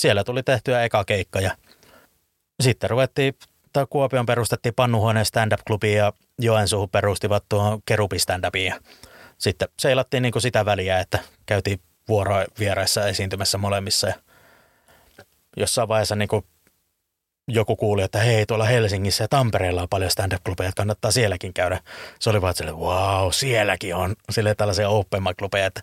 Siellä 0.00 0.24
tuli 0.24 0.42
tehtyä 0.42 0.84
eka 0.84 1.04
keikka 1.04 1.40
ja 1.40 1.56
sitten 2.62 2.90
ruvettiin 2.90 3.34
tai 3.74 3.86
Kuopion 3.90 4.26
perustettiin 4.26 4.74
Pannuhuoneen 4.74 5.26
stand-up-klubi 5.26 5.94
ja 5.94 6.12
Joensuuhun 6.40 6.90
perustivat 6.90 7.44
tuohon 7.48 7.80
Kerupi 7.86 8.18
stand 8.18 8.44
sitten 9.38 9.68
seilattiin 9.78 10.22
niin 10.22 10.32
kuin 10.32 10.42
sitä 10.42 10.64
väliä, 10.64 11.00
että 11.00 11.18
käytiin 11.46 11.80
vuoroa 12.08 12.44
vieraissa 12.58 13.08
esiintymässä 13.08 13.58
molemmissa 13.58 14.06
ja 14.06 14.14
jossain 15.56 15.88
vaiheessa 15.88 16.16
niin 16.16 16.28
kuin 16.28 16.44
joku 17.48 17.76
kuuli, 17.76 18.02
että 18.02 18.18
hei, 18.18 18.46
tuolla 18.46 18.64
Helsingissä 18.64 19.24
ja 19.24 19.28
Tampereella 19.28 19.82
on 19.82 19.88
paljon 19.88 20.10
stand-up-klubeja, 20.10 20.68
että 20.68 20.80
kannattaa 20.80 21.10
sielläkin 21.10 21.54
käydä. 21.54 21.80
Se 22.20 22.30
oli 22.30 22.40
vaan, 22.40 22.50
että 22.50 22.72
wow, 22.72 23.30
sielläkin 23.30 23.94
on 23.94 24.14
sille 24.30 24.54
tällaisia 24.54 24.88
open 24.88 25.22
klubeja 25.38 25.66
että 25.66 25.82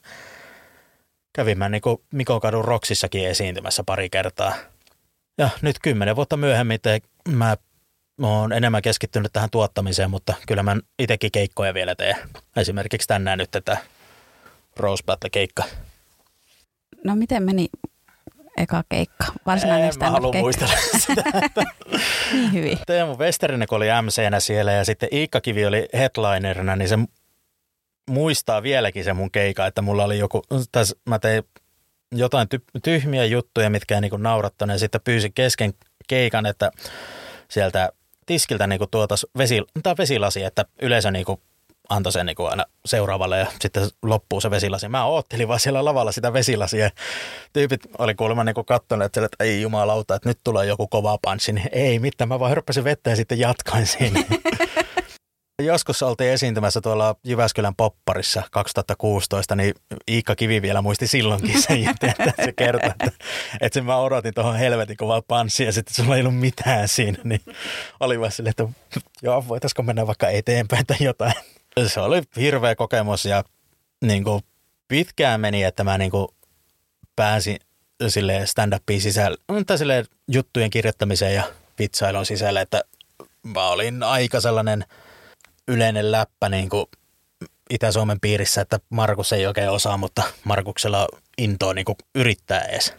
kävin 1.33 1.57
mä 1.57 1.69
niin 1.69 1.81
Mikokadun 2.11 2.65
Roksissakin 2.65 3.27
esiintymässä 3.27 3.83
pari 3.85 4.09
kertaa. 4.09 4.53
Ja 5.37 5.49
nyt 5.61 5.75
kymmenen 5.81 6.15
vuotta 6.15 6.37
myöhemmin 6.37 6.81
te, 6.81 6.99
mä 7.29 7.57
mä 8.21 8.27
oon 8.27 8.53
enemmän 8.53 8.81
keskittynyt 8.81 9.33
tähän 9.33 9.49
tuottamiseen, 9.49 10.09
mutta 10.09 10.33
kyllä 10.47 10.63
mä 10.63 10.77
itsekin 10.99 11.31
keikkoja 11.31 11.73
vielä 11.73 11.95
teen. 11.95 12.15
Esimerkiksi 12.55 13.07
tänään 13.07 13.37
nyt 13.37 13.51
tätä 13.51 13.77
Rose 14.77 15.03
Battle-keikka. 15.05 15.63
No 17.03 17.15
miten 17.15 17.43
meni 17.43 17.67
eka 18.57 18.83
keikka? 18.89 19.25
Varsinainen 19.45 19.87
en, 19.87 19.93
mä 19.99 20.11
haluan 20.11 20.37
muistella 20.37 20.73
sitä. 21.07 21.23
niin 22.33 22.53
hyvin. 22.53 22.77
Teemu 22.87 23.17
Westerinen 23.17 23.67
oli 23.71 23.85
MC-nä 24.01 24.39
siellä 24.39 24.71
ja 24.71 24.85
sitten 24.85 25.09
Iikka 25.11 25.41
Kivi 25.41 25.65
oli 25.65 25.87
headlinerina, 25.93 26.75
niin 26.75 26.89
se 26.89 26.97
muistaa 28.09 28.63
vieläkin 28.63 29.03
se 29.03 29.13
mun 29.13 29.31
keika, 29.31 29.67
että 29.67 29.81
mulla 29.81 30.03
oli 30.03 30.19
joku, 30.19 30.43
tässä 30.71 30.95
mä 31.05 31.19
tein 31.19 31.43
jotain 32.11 32.47
tyhmiä 32.83 33.25
juttuja, 33.25 33.69
mitkä 33.69 33.95
ei 33.95 34.01
niinku 34.01 34.17
naurattanut 34.17 34.73
ja 34.73 34.79
sitten 34.79 35.01
pyysin 35.03 35.33
kesken 35.33 35.73
keikan, 36.07 36.45
että 36.45 36.71
sieltä 37.49 37.91
tiskiltä 38.25 38.67
niin 38.67 38.81
tuota 38.91 39.15
vesi, 39.37 39.61
vesilasi, 39.97 40.43
että 40.43 40.65
yleisö 40.81 41.11
niin 41.11 41.25
kuin 41.25 41.41
antoi 41.89 42.11
sen 42.11 42.25
niin 42.25 42.35
kuin 42.35 42.49
aina 42.49 42.65
seuraavalle 42.85 43.39
ja 43.39 43.45
sitten 43.61 43.89
loppuu 44.03 44.41
se 44.41 44.51
vesilasi. 44.51 44.89
Mä 44.89 45.05
oottelin 45.05 45.47
vaan 45.47 45.59
siellä 45.59 45.85
lavalla 45.85 46.11
sitä 46.11 46.33
vesilasia. 46.33 46.89
Tyypit 47.53 47.81
oli 47.97 48.15
kuulemma 48.15 48.43
niin 48.43 48.65
katsonut, 48.65 49.05
että, 49.05 49.25
että 49.25 49.43
ei 49.43 49.61
jumalauta, 49.61 50.15
että 50.15 50.29
nyt 50.29 50.39
tulee 50.43 50.65
joku 50.65 50.87
kova 50.87 51.17
punchi. 51.21 51.51
Niin 51.51 51.69
ei 51.71 51.99
mitään, 51.99 52.27
mä 52.27 52.39
vaan 52.39 52.49
hörppäsin 52.49 52.83
vettä 52.83 53.09
ja 53.09 53.15
sitten 53.15 53.39
jatkoin 53.39 53.87
siinä. 53.87 54.23
Joskus 55.65 56.03
oltiin 56.03 56.31
esiintymässä 56.31 56.81
tuolla 56.81 57.15
Jyväskylän 57.23 57.75
popparissa 57.75 58.43
2016, 58.51 59.55
niin 59.55 59.75
Iikka 60.11 60.35
Kivi 60.35 60.61
vielä 60.61 60.81
muisti 60.81 61.07
silloinkin 61.07 61.61
sen, 61.61 61.89
että 61.89 62.33
se 62.45 62.53
kertoi, 62.53 62.89
että, 62.89 63.11
että 63.61 63.73
sen 63.73 63.85
mä 63.85 63.97
odotin 63.97 64.33
tuohon 64.33 64.55
helvetin 64.55 64.97
kovaa 64.97 65.21
panssia 65.21 65.65
ja 65.65 65.73
sitten 65.73 65.93
sulla 65.93 66.15
ei 66.15 66.21
ollut 66.21 66.39
mitään 66.39 66.87
siinä, 66.87 67.17
niin 67.23 67.41
oli 67.99 68.19
vaan 68.19 68.31
silleen, 68.31 68.53
että 68.59 68.67
joo, 69.21 69.47
voitaisiko 69.47 69.83
mennä 69.83 70.07
vaikka 70.07 70.29
eteenpäin 70.29 70.85
tai 70.85 70.97
jotain. 70.99 71.33
Se 71.87 71.99
oli 71.99 72.21
hirveä 72.35 72.75
kokemus 72.75 73.25
ja 73.25 73.43
niin 74.03 74.23
kuin 74.23 74.41
pitkään 74.87 75.41
meni, 75.41 75.63
että 75.63 75.83
mä 75.83 75.97
niin 75.97 76.11
kuin 76.11 76.27
pääsin 77.15 77.57
sille 78.07 78.45
stand-upiin 78.45 79.01
sisälle, 79.01 79.37
tai 79.67 79.77
sille 79.77 80.05
juttujen 80.27 80.69
kirjoittamiseen 80.69 81.35
ja 81.35 81.43
vitsailun 81.79 82.25
sisälle, 82.25 82.61
että 82.61 82.81
mä 83.43 83.67
olin 83.67 84.03
aika 84.03 84.41
sellainen– 84.41 84.85
yleinen 85.67 86.11
läppä 86.11 86.49
niin 86.49 86.69
kuin 86.69 86.85
Itä-Suomen 87.69 88.19
piirissä, 88.19 88.61
että 88.61 88.79
Markus 88.89 89.33
ei 89.33 89.47
oikein 89.47 89.69
osaa, 89.69 89.97
mutta 89.97 90.23
Markuksella 90.43 91.01
on 91.01 91.19
intoa 91.37 91.73
niin 91.73 91.85
kuin 91.85 91.97
yrittää 92.15 92.61
edes 92.61 92.93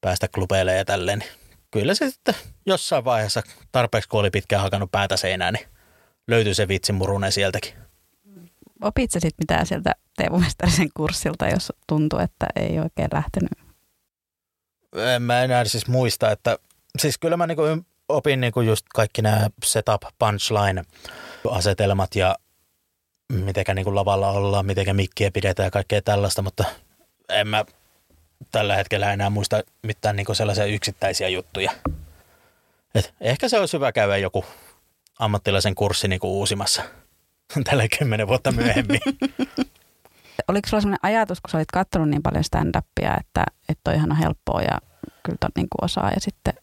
päästä 0.00 0.28
klubeille 0.28 0.74
ja 0.74 0.84
tälleen. 0.84 1.24
Kyllä 1.70 1.94
se 1.94 2.10
sitten 2.10 2.34
jossain 2.66 3.04
vaiheessa, 3.04 3.42
tarpeeksi 3.72 4.08
kun 4.08 4.20
oli 4.20 4.30
pitkään 4.30 4.62
hakannut 4.62 4.90
päätä 4.90 5.16
seinään, 5.16 5.54
niin 5.54 5.68
löytyi 6.28 6.54
se 6.54 6.68
vitsin 6.68 6.98
sieltäkin. 7.30 7.74
Opit 8.82 9.10
sä 9.10 9.20
sitten 9.20 9.42
mitään 9.42 9.66
sieltä 9.66 9.94
Teemu 10.16 10.40
kurssilta, 10.94 11.48
jos 11.48 11.72
tuntuu, 11.86 12.18
että 12.18 12.46
ei 12.56 12.78
oikein 12.78 13.08
lähtenyt? 13.12 13.50
En 15.14 15.22
mä 15.22 15.42
enää 15.42 15.64
siis 15.64 15.86
muista, 15.86 16.30
että 16.30 16.58
siis 16.98 17.18
kyllä 17.18 17.36
mä 17.36 17.46
niinku 17.46 17.62
opin 18.08 18.40
niinku 18.40 18.60
just 18.60 18.86
kaikki 18.94 19.22
nämä 19.22 19.50
setup, 19.64 20.02
punchline, 20.18 20.84
asetelmat 21.50 22.14
ja 22.14 22.36
mitenkä 23.32 23.74
niin 23.74 23.84
kuin 23.84 23.94
lavalla 23.94 24.30
ollaan, 24.30 24.66
mitenkä 24.66 24.94
mikkiä 24.94 25.30
pidetään 25.30 25.66
ja 25.66 25.70
kaikkea 25.70 26.02
tällaista, 26.02 26.42
mutta 26.42 26.64
en 27.28 27.48
mä 27.48 27.64
tällä 28.50 28.76
hetkellä 28.76 29.12
enää 29.12 29.30
muista 29.30 29.62
mitään 29.82 30.16
niin 30.16 30.26
kuin 30.26 30.36
sellaisia 30.36 30.64
yksittäisiä 30.64 31.28
juttuja. 31.28 31.72
Et 32.94 33.14
ehkä 33.20 33.48
se 33.48 33.58
olisi 33.58 33.76
hyvä 33.76 33.92
käydä 33.92 34.16
joku 34.16 34.44
ammattilaisen 35.18 35.74
kurssi 35.74 36.08
niin 36.08 36.20
kuin 36.20 36.30
uusimassa 36.30 36.82
tällä 37.64 37.88
kymmenen 37.98 38.28
vuotta 38.28 38.52
myöhemmin. 38.52 39.00
Oliko 40.48 40.68
sulla 40.68 40.80
sellainen 40.80 40.98
ajatus, 41.02 41.40
kun 41.40 41.50
sä 41.50 41.58
olit 41.58 41.70
katsonut 41.72 42.08
niin 42.08 42.22
paljon 42.22 42.44
stand-upia, 42.44 43.16
että, 43.20 43.44
että 43.68 43.90
on 43.90 43.96
ihan 43.96 44.16
helppoa 44.16 44.62
ja 44.62 44.78
kyllä 45.22 45.38
niin 45.56 45.66
kuin 45.70 45.84
osaa 45.84 46.10
ja 46.10 46.20
sitten 46.20 46.54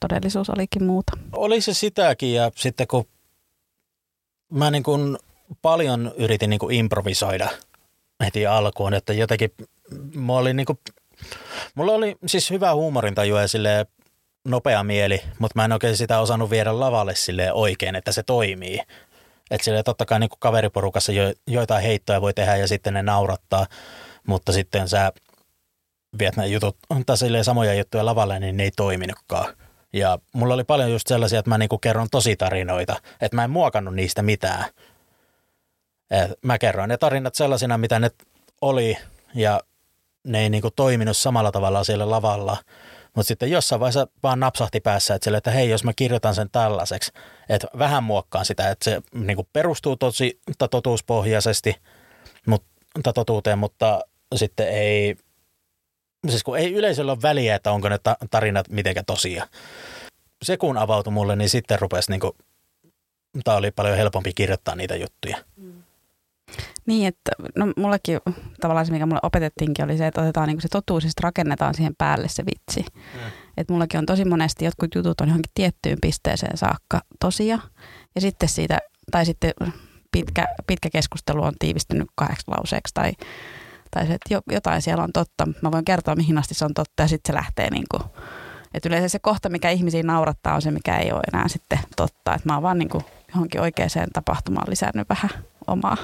todellisuus 0.00 0.50
olikin 0.50 0.84
muuta? 0.84 1.12
Oli 1.32 1.60
se 1.60 1.74
sitäkin 1.74 2.34
ja 2.34 2.50
sitten 2.54 2.86
kun 2.86 3.06
mä 4.50 4.70
niin 4.70 4.82
kuin 4.82 5.18
paljon 5.62 6.14
yritin 6.16 6.50
niin 6.50 6.60
kuin 6.60 6.74
improvisoida 6.74 7.48
heti 8.24 8.46
alkuun, 8.46 8.94
että 8.94 9.12
jotenkin 9.12 9.50
mä 10.14 10.32
olin 10.32 10.56
niin 10.56 10.66
kuin 10.66 10.78
Mulla 11.74 11.92
oli 11.92 12.16
siis 12.26 12.50
hyvä 12.50 12.74
huumorintaju 12.74 13.36
ja 13.36 13.48
silleen 13.48 13.86
nopea 14.44 14.84
mieli, 14.84 15.22
mutta 15.38 15.58
mä 15.58 15.64
en 15.64 15.72
oikein 15.72 15.96
sitä 15.96 16.20
osannut 16.20 16.50
viedä 16.50 16.80
lavalle 16.80 17.14
sille 17.14 17.52
oikein, 17.52 17.94
että 17.94 18.12
se 18.12 18.22
toimii. 18.22 18.80
Että 19.50 19.64
sille 19.64 19.82
totta 19.82 20.04
kai 20.04 20.20
niin 20.20 20.30
kuin 20.30 20.40
kaveriporukassa 20.40 21.12
jo, 21.12 21.32
joitain 21.46 21.82
heittoja 21.82 22.20
voi 22.20 22.34
tehdä 22.34 22.56
ja 22.56 22.68
sitten 22.68 22.94
ne 22.94 23.02
naurattaa, 23.02 23.66
mutta 24.26 24.52
sitten 24.52 24.88
sä 24.88 25.12
viet 26.18 26.36
ne 26.36 26.46
jutut, 26.46 26.76
tai 27.06 27.18
silleen 27.18 27.44
samoja 27.44 27.74
juttuja 27.74 28.06
lavalle, 28.06 28.40
niin 28.40 28.56
ne 28.56 28.62
ei 28.62 28.70
toiminutkaan. 28.76 29.54
Ja 29.96 30.18
mulla 30.32 30.54
oli 30.54 30.64
paljon 30.64 30.92
just 30.92 31.06
sellaisia, 31.06 31.38
että 31.38 31.48
mä 31.48 31.58
niinku 31.58 31.78
kerron 31.78 32.08
tosi 32.10 32.36
tarinoita, 32.36 32.96
että 33.20 33.36
mä 33.36 33.44
en 33.44 33.50
muokannut 33.50 33.94
niistä 33.94 34.22
mitään. 34.22 34.64
Et 36.10 36.30
mä 36.42 36.58
kerroin 36.58 36.88
ne 36.88 36.96
tarinat 36.96 37.34
sellaisina, 37.34 37.78
mitä 37.78 37.98
ne 37.98 38.10
oli, 38.60 38.98
ja 39.34 39.60
ne 40.24 40.40
ei 40.40 40.50
niinku 40.50 40.70
toiminut 40.70 41.16
samalla 41.16 41.52
tavalla 41.52 41.84
siellä 41.84 42.10
lavalla. 42.10 42.56
Mutta 43.14 43.28
sitten 43.28 43.50
jossain 43.50 43.80
vaiheessa 43.80 44.06
vaan 44.22 44.40
napsahti 44.40 44.80
päässä, 44.80 45.14
että, 45.14 45.24
sille, 45.24 45.38
että 45.38 45.50
hei, 45.50 45.70
jos 45.70 45.84
mä 45.84 45.92
kirjoitan 45.96 46.34
sen 46.34 46.50
tällaiseksi, 46.50 47.12
että 47.48 47.66
vähän 47.78 48.04
muokkaan 48.04 48.44
sitä, 48.44 48.70
että 48.70 48.84
se 48.84 49.02
niinku 49.12 49.48
perustuu 49.52 49.96
tosi 49.96 50.40
totuuspohjaisesti 50.70 51.76
mutta, 52.46 53.12
totuuteen, 53.12 53.58
mutta 53.58 54.00
sitten 54.34 54.68
ei, 54.68 55.16
siis 56.28 56.44
kun 56.44 56.58
ei 56.58 56.72
yleisöllä 56.72 57.12
ole 57.12 57.22
väliä, 57.22 57.54
että 57.54 57.72
onko 57.72 57.88
ne 57.88 57.98
tarinat 58.30 58.68
mitenkä 58.68 59.02
tosia. 59.06 59.48
Se 60.42 60.56
kun 60.56 60.78
avautui 60.78 61.12
mulle, 61.12 61.36
niin 61.36 61.48
sitten 61.48 61.80
rupesi 61.80 62.10
niin 62.10 62.20
kuin, 62.20 62.32
tämä 63.44 63.56
oli 63.56 63.70
paljon 63.70 63.96
helpompi 63.96 64.32
kirjoittaa 64.34 64.74
niitä 64.74 64.96
juttuja. 64.96 65.36
Mm. 65.56 65.82
Niin, 66.86 67.08
että 67.08 67.30
no 67.54 67.72
mullekin 67.76 68.20
tavallaan 68.60 68.86
se, 68.86 68.92
mikä 68.92 69.06
mulle 69.06 69.20
opetettiinkin, 69.22 69.84
oli 69.84 69.96
se, 69.96 70.06
että 70.06 70.20
otetaan 70.20 70.48
niin 70.48 70.60
se 70.60 70.68
totuus 70.68 71.04
ja 71.04 71.10
rakennetaan 71.22 71.74
siihen 71.74 71.94
päälle 71.98 72.28
se 72.28 72.44
vitsi. 72.46 72.80
Mm. 73.14 73.20
Että 73.56 73.72
mullakin 73.72 73.98
on 73.98 74.06
tosi 74.06 74.24
monesti 74.24 74.64
jotkut 74.64 74.94
jutut 74.94 75.20
on 75.20 75.28
johonkin 75.28 75.52
tiettyyn 75.54 75.98
pisteeseen 76.02 76.56
saakka 76.56 77.00
tosia. 77.20 77.58
Ja 78.14 78.20
sitten 78.20 78.48
siitä, 78.48 78.78
tai 79.10 79.26
sitten 79.26 79.52
pitkä, 80.12 80.46
pitkä 80.66 80.90
keskustelu 80.90 81.42
on 81.42 81.54
tiivistynyt 81.58 82.08
kahdeksi 82.14 82.44
lauseeksi 82.48 82.94
tai, 82.94 83.12
tai 83.90 84.06
se, 84.06 84.14
että 84.14 84.42
jotain 84.52 84.82
siellä 84.82 85.04
on 85.04 85.12
totta. 85.12 85.48
Mä 85.62 85.72
voin 85.72 85.84
kertoa, 85.84 86.16
mihin 86.16 86.38
asti 86.38 86.54
se 86.54 86.64
on 86.64 86.74
totta 86.74 87.02
ja 87.02 87.08
sitten 87.08 87.32
se 87.32 87.36
lähtee 87.36 87.70
niin 87.70 87.86
kuin, 87.90 88.02
että 88.74 88.88
yleensä 88.88 89.08
se 89.08 89.18
kohta, 89.18 89.48
mikä 89.48 89.70
ihmisiä 89.70 90.02
naurattaa, 90.02 90.54
on 90.54 90.62
se, 90.62 90.70
mikä 90.70 90.96
ei 90.96 91.12
ole 91.12 91.22
enää 91.32 91.48
sitten 91.48 91.78
totta. 91.96 92.34
Että 92.34 92.48
mä 92.48 92.54
oon 92.54 92.62
vaan 92.62 92.78
niin 92.78 92.88
kuin 92.88 93.04
johonkin 93.28 93.60
oikeaan 93.60 94.10
tapahtumaan 94.12 94.70
lisännyt 94.70 95.08
vähän 95.08 95.30
omaa 95.66 95.96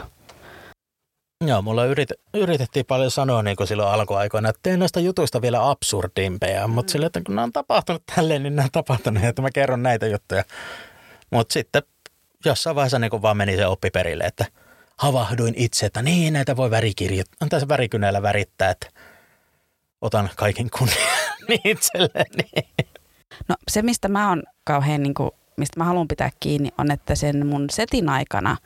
Joo, 1.47 1.63
mulla 1.63 1.85
yrit, 1.85 2.09
yritettiin 2.35 2.87
paljon 2.87 3.11
sanoa 3.11 3.43
niin 3.43 3.57
kuin 3.57 3.67
silloin 3.67 3.89
alkuaikoina, 3.89 4.49
että 4.49 4.61
teen 4.63 4.79
näistä 4.79 5.01
jutuista 5.01 5.43
vielä 5.43 5.71
absurdimpeja, 5.71 6.69
mm. 6.69 6.75
mutta 6.75 6.93
sille, 6.93 7.07
että 7.07 7.21
kun 7.27 7.35
nämä 7.35 7.45
on 7.45 7.53
tapahtunut 7.53 8.03
tälleen, 8.17 8.43
niin 8.43 8.57
nämä 8.57 8.65
on 8.65 8.71
tapahtunut, 8.73 9.25
että 9.25 9.43
mä 9.43 9.51
kerron 9.51 9.83
näitä 9.83 10.07
juttuja. 10.07 10.45
Mutta 11.31 11.53
sitten 11.53 11.83
jossain 12.45 12.77
vaiheessa 12.77 12.99
niin 12.99 13.11
kuin 13.11 13.23
vaan 13.23 13.37
meni 13.37 13.57
se 13.57 13.67
oppi 13.67 13.91
perille, 13.91 14.25
että 14.25 14.47
havahduin 14.99 15.55
itse, 15.57 15.87
että 15.87 16.03
niin 16.03 16.33
näitä 16.33 16.57
voi 16.57 16.71
värikirjoittaa, 16.71 17.37
on 17.41 17.49
tässä 17.49 17.69
värikynällä 17.69 18.23
värittää, 18.23 18.71
että 18.71 18.87
otan 20.01 20.31
kaiken 20.37 20.71
kunnian 20.79 21.09
itselleni. 21.65 22.69
No 23.49 23.57
se, 23.69 23.83
mistä 23.83 24.09
mä 24.09 24.29
oon 24.29 24.43
kauhean, 24.65 25.03
niin 25.03 25.15
kuin, 25.15 25.31
mistä 25.57 25.81
mä 25.81 25.85
haluan 25.85 26.09
pitää 26.09 26.31
kiinni, 26.41 26.69
on, 26.79 26.91
että 26.91 27.15
sen 27.15 27.47
mun 27.47 27.67
setin 27.71 28.09
aikana, 28.09 28.57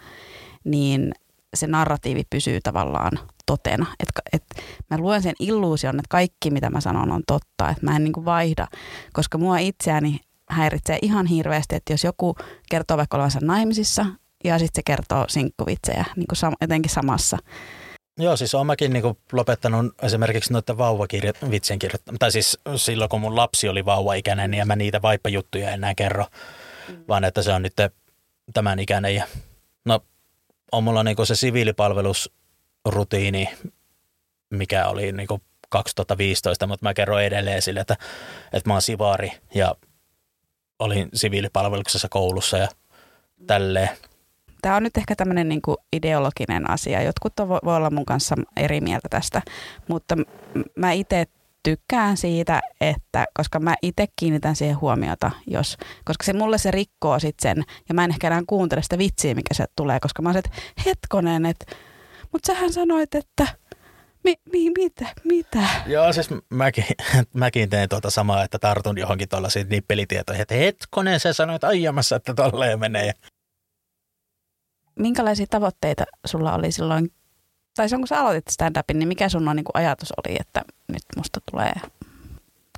niin– 0.64 1.12
se 1.56 1.66
narratiivi 1.66 2.22
pysyy 2.30 2.60
tavallaan 2.60 3.18
totena. 3.46 3.86
Että 4.00 4.22
et 4.32 4.44
mä 4.90 4.98
luen 4.98 5.22
sen 5.22 5.34
illuusion, 5.38 5.94
että 5.94 6.08
kaikki 6.08 6.50
mitä 6.50 6.70
mä 6.70 6.80
sanon 6.80 7.12
on 7.12 7.22
totta, 7.26 7.70
että 7.70 7.86
mä 7.86 7.96
en 7.96 8.04
niinku 8.04 8.24
vaihda, 8.24 8.66
koska 9.12 9.38
mua 9.38 9.58
itseäni 9.58 10.20
häiritsee 10.48 10.98
ihan 11.02 11.26
hirveästi, 11.26 11.76
että 11.76 11.92
jos 11.92 12.04
joku 12.04 12.36
kertoo 12.70 12.96
vaikka 12.96 13.16
olevansa 13.16 13.38
naimisissa 13.42 14.06
ja 14.44 14.58
sitten 14.58 14.74
se 14.74 14.82
kertoo 14.84 15.24
sinkkuvitsejä 15.28 16.04
niin 16.16 16.26
kuin 16.26 16.38
sam- 16.38 16.56
jotenkin 16.60 16.92
samassa. 16.92 17.38
Joo, 18.18 18.36
siis 18.36 18.54
olen 18.54 18.66
mäkin 18.66 18.92
niin 18.92 19.16
lopettanut 19.32 19.94
esimerkiksi 20.02 20.52
noita 20.52 20.78
vauvavitsien 20.78 21.78
kirjoittamista. 21.78 22.18
Tai 22.18 22.32
siis 22.32 22.58
silloin, 22.76 23.08
kun 23.08 23.20
mun 23.20 23.36
lapsi 23.36 23.68
oli 23.68 23.84
vauvaikäinen, 23.84 24.50
niin 24.50 24.66
mä 24.66 24.76
niitä 24.76 25.02
vaippajuttuja 25.02 25.70
enää 25.70 25.94
kerro, 25.94 26.26
mm. 26.88 27.04
vaan 27.08 27.24
että 27.24 27.42
se 27.42 27.52
on 27.52 27.62
nyt 27.62 27.74
tämän 28.54 28.78
ikäinen. 28.78 29.14
Ja 29.14 29.26
no 29.84 30.00
on 30.72 30.84
mulla 30.84 31.02
niinku 31.02 31.24
se 31.24 31.36
siviilipalvelusrutiini, 31.36 33.48
mikä 34.50 34.86
oli 34.86 35.12
niinku 35.12 35.42
2015, 35.68 36.66
mutta 36.66 36.86
mä 36.86 36.94
kerron 36.94 37.22
edelleen 37.22 37.62
sille, 37.62 37.80
että, 37.80 37.96
että 38.52 38.70
mä 38.70 38.74
oon 38.74 38.82
sivaari 38.82 39.32
ja 39.54 39.74
olin 40.78 41.08
siviilipalveluksessa 41.14 42.08
koulussa 42.08 42.58
ja 42.58 42.68
tälleen. 43.46 43.88
Tämä 44.62 44.76
on 44.76 44.82
nyt 44.82 44.96
ehkä 44.96 45.16
tämmöinen 45.16 45.48
niin 45.48 45.60
ideologinen 45.92 46.70
asia. 46.70 47.02
Jotkut 47.02 47.40
on, 47.40 47.48
voi 47.48 47.76
olla 47.76 47.90
mun 47.90 48.06
kanssa 48.06 48.36
eri 48.56 48.80
mieltä 48.80 49.08
tästä, 49.08 49.42
mutta 49.88 50.16
mä 50.76 50.92
itse 50.92 51.26
tykkään 51.62 52.16
siitä, 52.16 52.60
että 52.80 53.26
koska 53.34 53.60
mä 53.60 53.74
itse 53.82 54.06
kiinnitän 54.16 54.56
siihen 54.56 54.80
huomiota, 54.80 55.30
jos, 55.46 55.76
koska 56.04 56.24
se 56.24 56.32
mulle 56.32 56.58
se 56.58 56.70
rikkoo 56.70 57.18
sit 57.18 57.40
sen, 57.42 57.64
ja 57.88 57.94
mä 57.94 58.04
en 58.04 58.10
ehkä 58.10 58.26
enää 58.26 58.42
kuuntele 58.46 58.82
sitä 58.82 58.98
vitsiä, 58.98 59.34
mikä 59.34 59.54
se 59.54 59.64
tulee, 59.76 60.00
koska 60.00 60.22
mä 60.22 60.28
oon 60.28 60.36
että 60.36 60.50
hetkonen, 60.86 61.46
että, 61.46 61.66
mutta 62.32 62.46
sähän 62.46 62.72
sanoit, 62.72 63.14
että 63.14 63.46
mi, 64.24 64.34
mi, 64.52 64.70
mitä, 64.70 65.06
mitä? 65.24 65.62
Joo, 65.86 66.12
siis 66.12 66.28
mäkin, 66.50 66.84
mäkin 67.34 67.70
teen 67.70 67.88
tuota 67.88 68.10
samaa, 68.10 68.44
että 68.44 68.58
tartun 68.58 68.98
johonkin 68.98 69.28
tuollaisiin 69.28 69.68
niin 69.68 69.84
pelitietoihin, 69.88 70.42
että 70.42 70.54
hetkonen, 70.54 71.20
sä 71.20 71.32
sanoit 71.32 71.64
aiemmassa, 71.64 72.16
että 72.16 72.34
tolleen 72.34 72.80
menee. 72.80 73.12
Minkälaisia 74.98 75.46
tavoitteita 75.50 76.04
sulla 76.26 76.54
oli 76.54 76.72
silloin 76.72 77.12
tai 77.76 77.88
kun 77.88 78.08
sä 78.08 78.20
aloitit 78.20 78.48
stand-upin, 78.48 78.98
niin 78.98 79.08
mikä 79.08 79.28
sun 79.28 79.48
on, 79.48 79.56
niin 79.56 79.64
kuin 79.64 79.76
ajatus 79.76 80.12
oli, 80.12 80.36
että 80.40 80.62
nyt 80.88 81.02
musta 81.16 81.40
tulee 81.50 81.72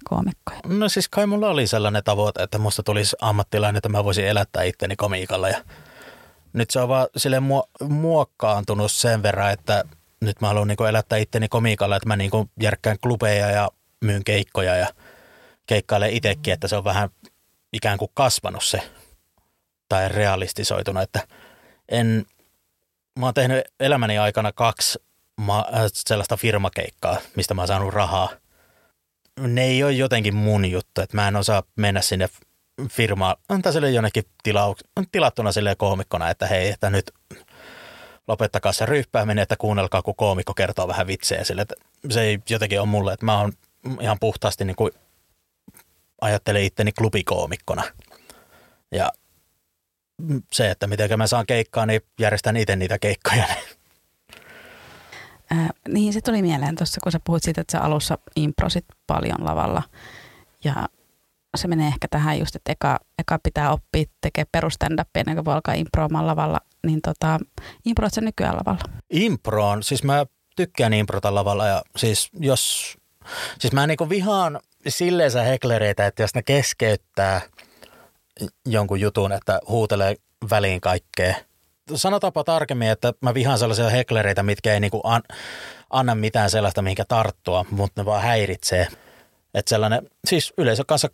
koomikkoja? 0.09 0.61
No 0.67 0.89
siis 0.89 1.09
kai 1.09 1.27
mulla 1.27 1.49
oli 1.49 1.67
sellainen 1.67 2.05
tavoite, 2.05 2.43
että 2.43 2.59
musta 2.59 2.83
tulisi 2.83 3.17
ammattilainen, 3.21 3.77
että 3.77 3.89
mä 3.89 4.05
voisin 4.05 4.27
elättää 4.27 4.63
itteni 4.63 4.97
komiikalla 4.97 5.49
ja 5.49 5.65
nyt 6.53 6.71
se 6.71 6.81
on 6.81 6.89
vaan 6.89 7.07
sille 7.17 7.41
muokkaantunut 7.89 8.93
sen 8.93 9.23
verran, 9.23 9.53
että 9.53 9.85
nyt 10.21 10.41
mä 10.41 10.47
haluan 10.47 10.69
niin 10.69 10.89
elättää 10.89 11.19
itteni 11.19 11.49
komiikalla, 11.49 11.97
että 11.97 12.09
mä 12.09 12.17
niin 12.17 12.31
järkkään 12.61 12.97
klubeja 13.03 13.51
ja 13.51 13.69
myyn 14.01 14.25
keikkoja 14.25 14.77
ja 14.77 14.87
keikkailen 15.67 16.13
itsekin, 16.13 16.55
että 16.55 16.69
se 16.69 16.77
on 16.77 16.85
vähän 16.85 17.09
ikään 17.73 17.99
kuin 17.99 18.11
kasvanut 18.15 18.65
se 18.65 18.91
tai 19.89 20.09
realistisoitunut, 20.09 21.03
että 21.03 21.21
en, 21.89 22.27
mä 23.19 23.27
oon 23.27 23.35
tehnyt 23.35 23.65
elämäni 23.81 24.19
aikana 24.19 24.53
kaksi 24.53 24.99
ma- 25.37 25.67
äh, 25.75 25.83
sellaista 25.93 26.37
firmakeikkaa, 26.37 27.17
mistä 27.37 27.55
mä 27.55 27.61
oon 27.61 27.69
saanut 27.69 27.95
rahaa. 27.95 28.29
Ne 29.41 29.65
ei 29.65 29.83
ole 29.83 29.93
jotenkin 29.93 30.35
mun 30.35 30.65
juttu, 30.65 31.01
että 31.01 31.17
mä 31.17 31.29
en 31.29 31.37
osaa 31.37 31.63
mennä 31.77 32.01
sinne 32.01 32.29
firmaan, 32.91 33.37
antaa 33.49 33.73
sille 33.73 33.91
jonnekin 33.91 34.25
tilau- 34.49 35.05
tilattuna 35.13 35.53
sille 35.53 35.75
koomikkona, 35.75 36.31
että 36.31 36.47
hei, 36.47 36.71
että 36.71 36.91
nyt 36.91 37.13
lopettakaa 38.29 38.73
se 38.73 38.87
ryyppääminen, 38.87 39.43
että 39.43 39.57
kuunnelkaa, 39.57 40.03
kun 40.03 40.17
koomikko 40.17 40.55
kertoo 40.55 40.89
vähän 40.89 41.07
vitsejä 41.07 41.45
sille, 41.45 41.63
että 41.63 41.75
se 42.11 42.23
ei 42.23 42.39
jotenkin 42.51 42.81
ole 42.81 42.89
mulle, 42.89 43.13
että 43.13 43.27
mä 43.27 43.41
oon 43.41 43.53
ihan 44.01 44.19
puhtaasti 44.21 44.65
niin 44.65 44.77
kuin 44.77 44.93
ajattelen 46.21 46.63
itteni 46.63 46.93
klubikoomikkona. 46.93 47.83
Ja 48.93 49.13
se, 50.53 50.71
että 50.71 50.87
miten 50.87 51.19
mä 51.19 51.27
saan 51.27 51.47
keikkaa, 51.47 51.87
niin 51.87 52.01
järjestän 52.21 52.57
itse 52.57 52.77
niitä 52.77 52.99
keikkoja. 52.99 53.45
Äh, 55.53 55.69
niin 55.89 56.13
se 56.13 56.21
tuli 56.21 56.43
mieleen 56.43 56.77
tuossa, 56.77 57.01
kun 57.03 57.13
sä 57.13 57.21
puhut 57.25 57.43
siitä, 57.43 57.61
että 57.61 57.73
sä 57.73 57.81
alussa 57.81 58.19
improsit 58.37 58.85
paljon 59.07 59.45
lavalla. 59.45 59.83
Ja 60.65 60.89
se 61.57 61.69
menee 61.69 61.89
ehkä 61.89 62.09
tähän 62.11 62.39
just, 62.39 62.57
että 62.57 62.73
eka, 62.73 62.99
eka 63.19 63.39
pitää 63.43 63.73
oppia 63.73 64.05
tekemään 64.21 64.49
perustandappia 64.53 65.21
ennen 65.21 65.37
kuin 65.37 65.45
voi 65.45 65.55
alkaa 65.55 65.75
improamaan 65.75 66.27
lavalla. 66.27 66.61
Niin 66.87 67.01
tota, 67.03 67.39
improat 67.85 68.15
sä 68.15 68.21
nykyään 68.21 68.57
lavalla? 68.57 68.81
Improon, 69.11 69.83
siis 69.83 70.05
mä 70.05 70.27
tykkään 70.57 70.95
improta 70.95 71.35
lavalla 71.35 71.67
ja 71.67 71.83
siis 71.97 72.29
jos, 72.41 72.97
siis 73.59 73.73
mä 73.73 73.87
niinku 73.87 74.09
vihaan 74.09 74.61
silleensä 74.89 75.43
heklereitä, 75.43 76.07
että 76.07 76.23
jos 76.23 76.35
ne 76.35 76.43
keskeyttää– 76.43 77.41
jonkun 78.67 79.01
jutun, 79.01 79.33
että 79.33 79.61
huutelee 79.69 80.17
väliin 80.51 80.81
kaikkea. 80.81 81.35
Sanotaanpa 81.95 82.45
tarkemmin, 82.45 82.89
että 82.89 83.13
mä 83.21 83.35
vihaan 83.35 83.59
sellaisia 83.59 83.91
heklereitä, 83.91 84.43
mitkä 84.43 84.75
ei 84.75 84.81
niinku 84.81 85.01
an, 85.05 85.23
anna 85.91 86.15
mitään 86.15 86.51
sellaista, 86.51 86.83
mihinkä 86.83 87.05
tarttua, 87.05 87.65
mutta 87.71 88.01
ne 88.01 88.07
vaan 88.07 88.23
häiritsee. 88.23 88.89
Että 89.55 89.69
sellainen, 89.69 90.11
siis 90.27 90.53
yleisö 90.59 90.85
kanssa 90.87 91.09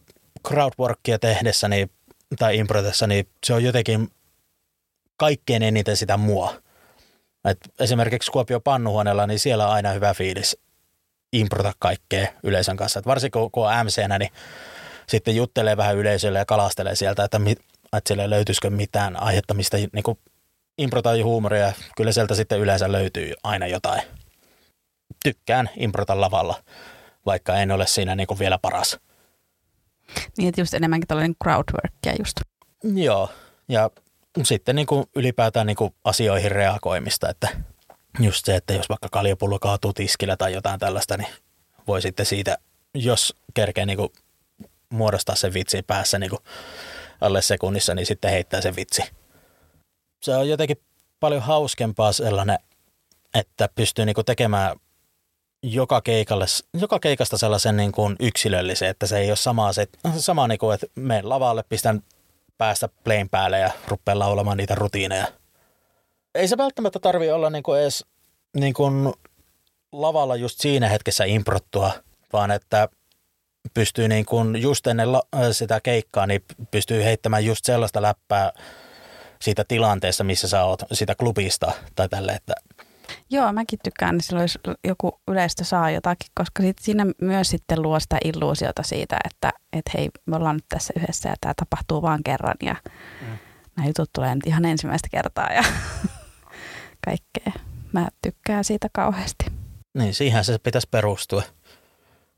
crowdworkia 0.49 1.19
tehdessä 1.19 1.69
niin, 1.69 1.91
tai 2.39 2.59
improtessa, 2.59 3.07
niin 3.07 3.29
se 3.47 3.55
on 3.55 3.65
jotenkin 3.65 4.09
kaikkein 5.17 5.63
eniten 5.63 5.97
sitä 5.97 6.17
mua. 6.17 6.55
Et 7.45 7.59
esimerkiksi 7.81 8.33
Kuopio 8.33 8.61
Pannuhuoneella, 8.61 9.27
niin 9.27 9.39
siellä 9.39 9.67
on 9.67 9.73
aina 9.73 9.93
hyvä 9.93 10.15
fiilis 10.15 10.57
improta 11.33 11.73
kaikkea 11.79 12.29
yleisön 12.43 12.77
kanssa. 12.77 12.99
Et 12.99 13.07
varsinkin 13.07 13.51
kun 13.53 13.69
on 13.69 13.87
mc 13.87 14.19
niin 14.19 14.31
sitten 15.09 15.37
juttelee 15.37 15.77
vähän 15.77 15.97
yleisölle 15.97 16.39
ja 16.39 16.45
kalastelee 16.45 16.95
sieltä, 16.95 17.25
että, 17.25 17.41
että 17.47 18.09
siellä 18.09 18.31
löytyisikö 18.31 18.71
mitään 18.71 19.23
aihetta, 19.23 19.55
mistä 19.55 19.77
niin 19.77 20.03
kuin 20.03 20.19
improta 20.79 21.11
huumoria. 21.25 21.73
Kyllä 21.97 22.13
sieltä 22.13 22.35
sitten 22.35 22.61
yleensä 22.61 22.93
löytyy 22.93 23.33
aina 23.43 23.67
jotain. 23.67 24.03
Tykkään 25.25 25.71
improta 25.77 26.21
lavalla, 26.21 26.65
vaikka 27.27 27.57
en 27.57 27.71
ole 27.71 27.87
siinä 27.87 28.15
niin 28.15 28.39
vielä 28.39 28.59
paras. 28.59 28.99
Niin, 30.39 30.49
että 30.49 30.61
just 30.61 30.75
enemmänkin 30.75 31.09
tällainen 31.09 31.37
crowdworkia 31.45 32.15
just. 32.19 32.37
Joo, 32.83 33.31
ja 33.69 33.91
sitten 34.43 34.77
niin 34.77 34.87
kuin 34.87 35.07
ylipäätään 35.17 35.67
niin 35.67 35.77
kuin 35.77 35.95
asioihin 36.05 36.53
reagoimista, 36.53 37.29
että 37.29 37.49
just 38.21 38.45
se, 38.45 38.57
että 38.57 38.73
jos 38.73 38.89
vaikka 38.89 39.09
kaljapullo 39.13 39.59
kaatuu 39.59 39.93
tiskillä 39.93 40.37
tai 40.37 40.53
jotain 40.53 40.81
tällaista, 40.81 41.17
niin 41.17 41.29
voi 41.87 42.03
sitten 42.03 42.27
siitä, 42.27 42.59
jos 42.95 43.35
kerkee 43.55 43.87
niin 43.87 43.97
kuin 43.97 44.13
muodostaa 44.95 45.37
sen 45.37 45.55
vitsi 45.55 45.83
päässä 45.83 46.19
niin 46.19 46.31
kuin 46.31 46.43
alle 47.21 47.43
sekunnissa, 47.43 47.95
niin 47.95 48.07
sitten 48.07 48.31
heittää 48.31 48.61
sen 48.61 48.77
vitsi. 48.77 49.03
Se 50.23 50.37
on 50.37 50.49
jotenkin 50.49 50.77
paljon 51.21 51.43
hauskempaa 51.43 52.13
sellainen, 52.13 52.59
että 53.35 53.69
pystyy 53.75 54.07
niin 54.07 54.15
kuin 54.15 54.25
tekemään 54.25 54.77
joka, 55.63 56.01
keikalle, 56.01 56.45
joka 56.81 56.99
keikasta 56.99 57.39
sellaisen 57.39 57.77
niin 57.77 57.93
kuin 57.93 58.17
yksilöllisen, 58.21 58.89
että 58.89 59.07
se 59.07 59.19
ei 59.19 59.31
ole 59.31 59.37
sama, 59.37 59.73
se, 59.73 59.89
sama 60.17 60.49
niin 60.49 60.59
kuin, 60.59 60.75
että 60.75 60.87
menen 60.95 61.29
lavalle, 61.29 61.65
pistän 61.69 62.03
päästä 62.59 62.89
plain 63.05 63.29
päälle 63.29 63.59
ja 63.59 63.71
rupean 63.89 64.19
laulamaan 64.19 64.57
niitä 64.57 64.75
rutiineja. 64.75 65.27
Ei 66.35 66.49
se 66.49 66.57
välttämättä 66.57 66.99
tarvi 66.99 67.31
olla 67.31 67.51
niin 67.51 67.63
kuin 67.63 67.81
edes 67.81 68.05
niin 68.57 68.75
kuin 68.75 69.13
lavalla 69.93 70.37
just 70.37 70.61
siinä 70.61 70.89
hetkessä 70.89 71.25
improttua, 71.25 71.93
vaan 72.33 72.51
että 72.51 72.89
pystyy 73.75 74.09
niin 74.09 74.25
kuin 74.25 74.63
just 74.63 74.87
ennen 74.87 75.09
sitä 75.53 75.81
keikkaa, 75.81 76.27
niin 76.27 76.45
pystyy 76.71 77.05
heittämään 77.05 77.45
just 77.45 77.65
sellaista 77.65 78.03
läppää 78.03 78.53
siitä 79.43 79.65
tilanteessa, 79.69 80.25
missä 80.25 80.49
sä 80.49 80.65
oot, 80.65 80.83
sitä 80.93 81.15
klubista 81.15 81.73
tai 81.97 82.09
tälle, 82.09 82.33
että 82.33 82.55
Joo, 83.31 83.53
mäkin 83.53 83.79
tykkään, 83.85 84.15
niin 84.15 84.23
silloin 84.23 84.45
jos 84.45 84.59
joku 84.85 85.21
yleistä 85.29 85.65
saa 85.65 85.91
jotakin, 85.91 86.31
koska 86.35 86.63
sit 86.63 86.79
siinä 86.79 87.07
myös 87.21 87.51
sitten 87.51 87.83
luo 87.83 88.01
sitä 88.01 88.19
illuusiota 88.25 88.83
siitä, 88.83 89.17
että 89.25 89.53
et 89.73 89.83
hei, 89.95 90.11
me 90.27 90.37
ollaan 90.37 90.57
nyt 90.57 90.65
tässä 90.69 90.93
yhdessä 90.97 91.29
ja 91.29 91.35
tämä 91.41 91.55
tapahtuu 91.57 92.03
vaan 92.03 92.23
kerran 92.25 92.55
ja 92.63 92.77
mm. 93.21 93.39
nämä 93.77 93.89
jutut 93.89 94.11
tulee 94.13 94.35
nyt 94.35 94.47
ihan 94.47 94.65
ensimmäistä 94.65 95.09
kertaa 95.11 95.53
ja 95.53 95.65
kaikkea. 97.07 97.53
Mä 97.93 98.09
tykkään 98.23 98.65
siitä 98.65 98.89
kauheasti. 98.93 99.45
Niin, 99.99 100.15
siihen 100.15 100.45
se 100.45 100.59
pitäisi 100.59 100.89
perustua. 100.91 101.43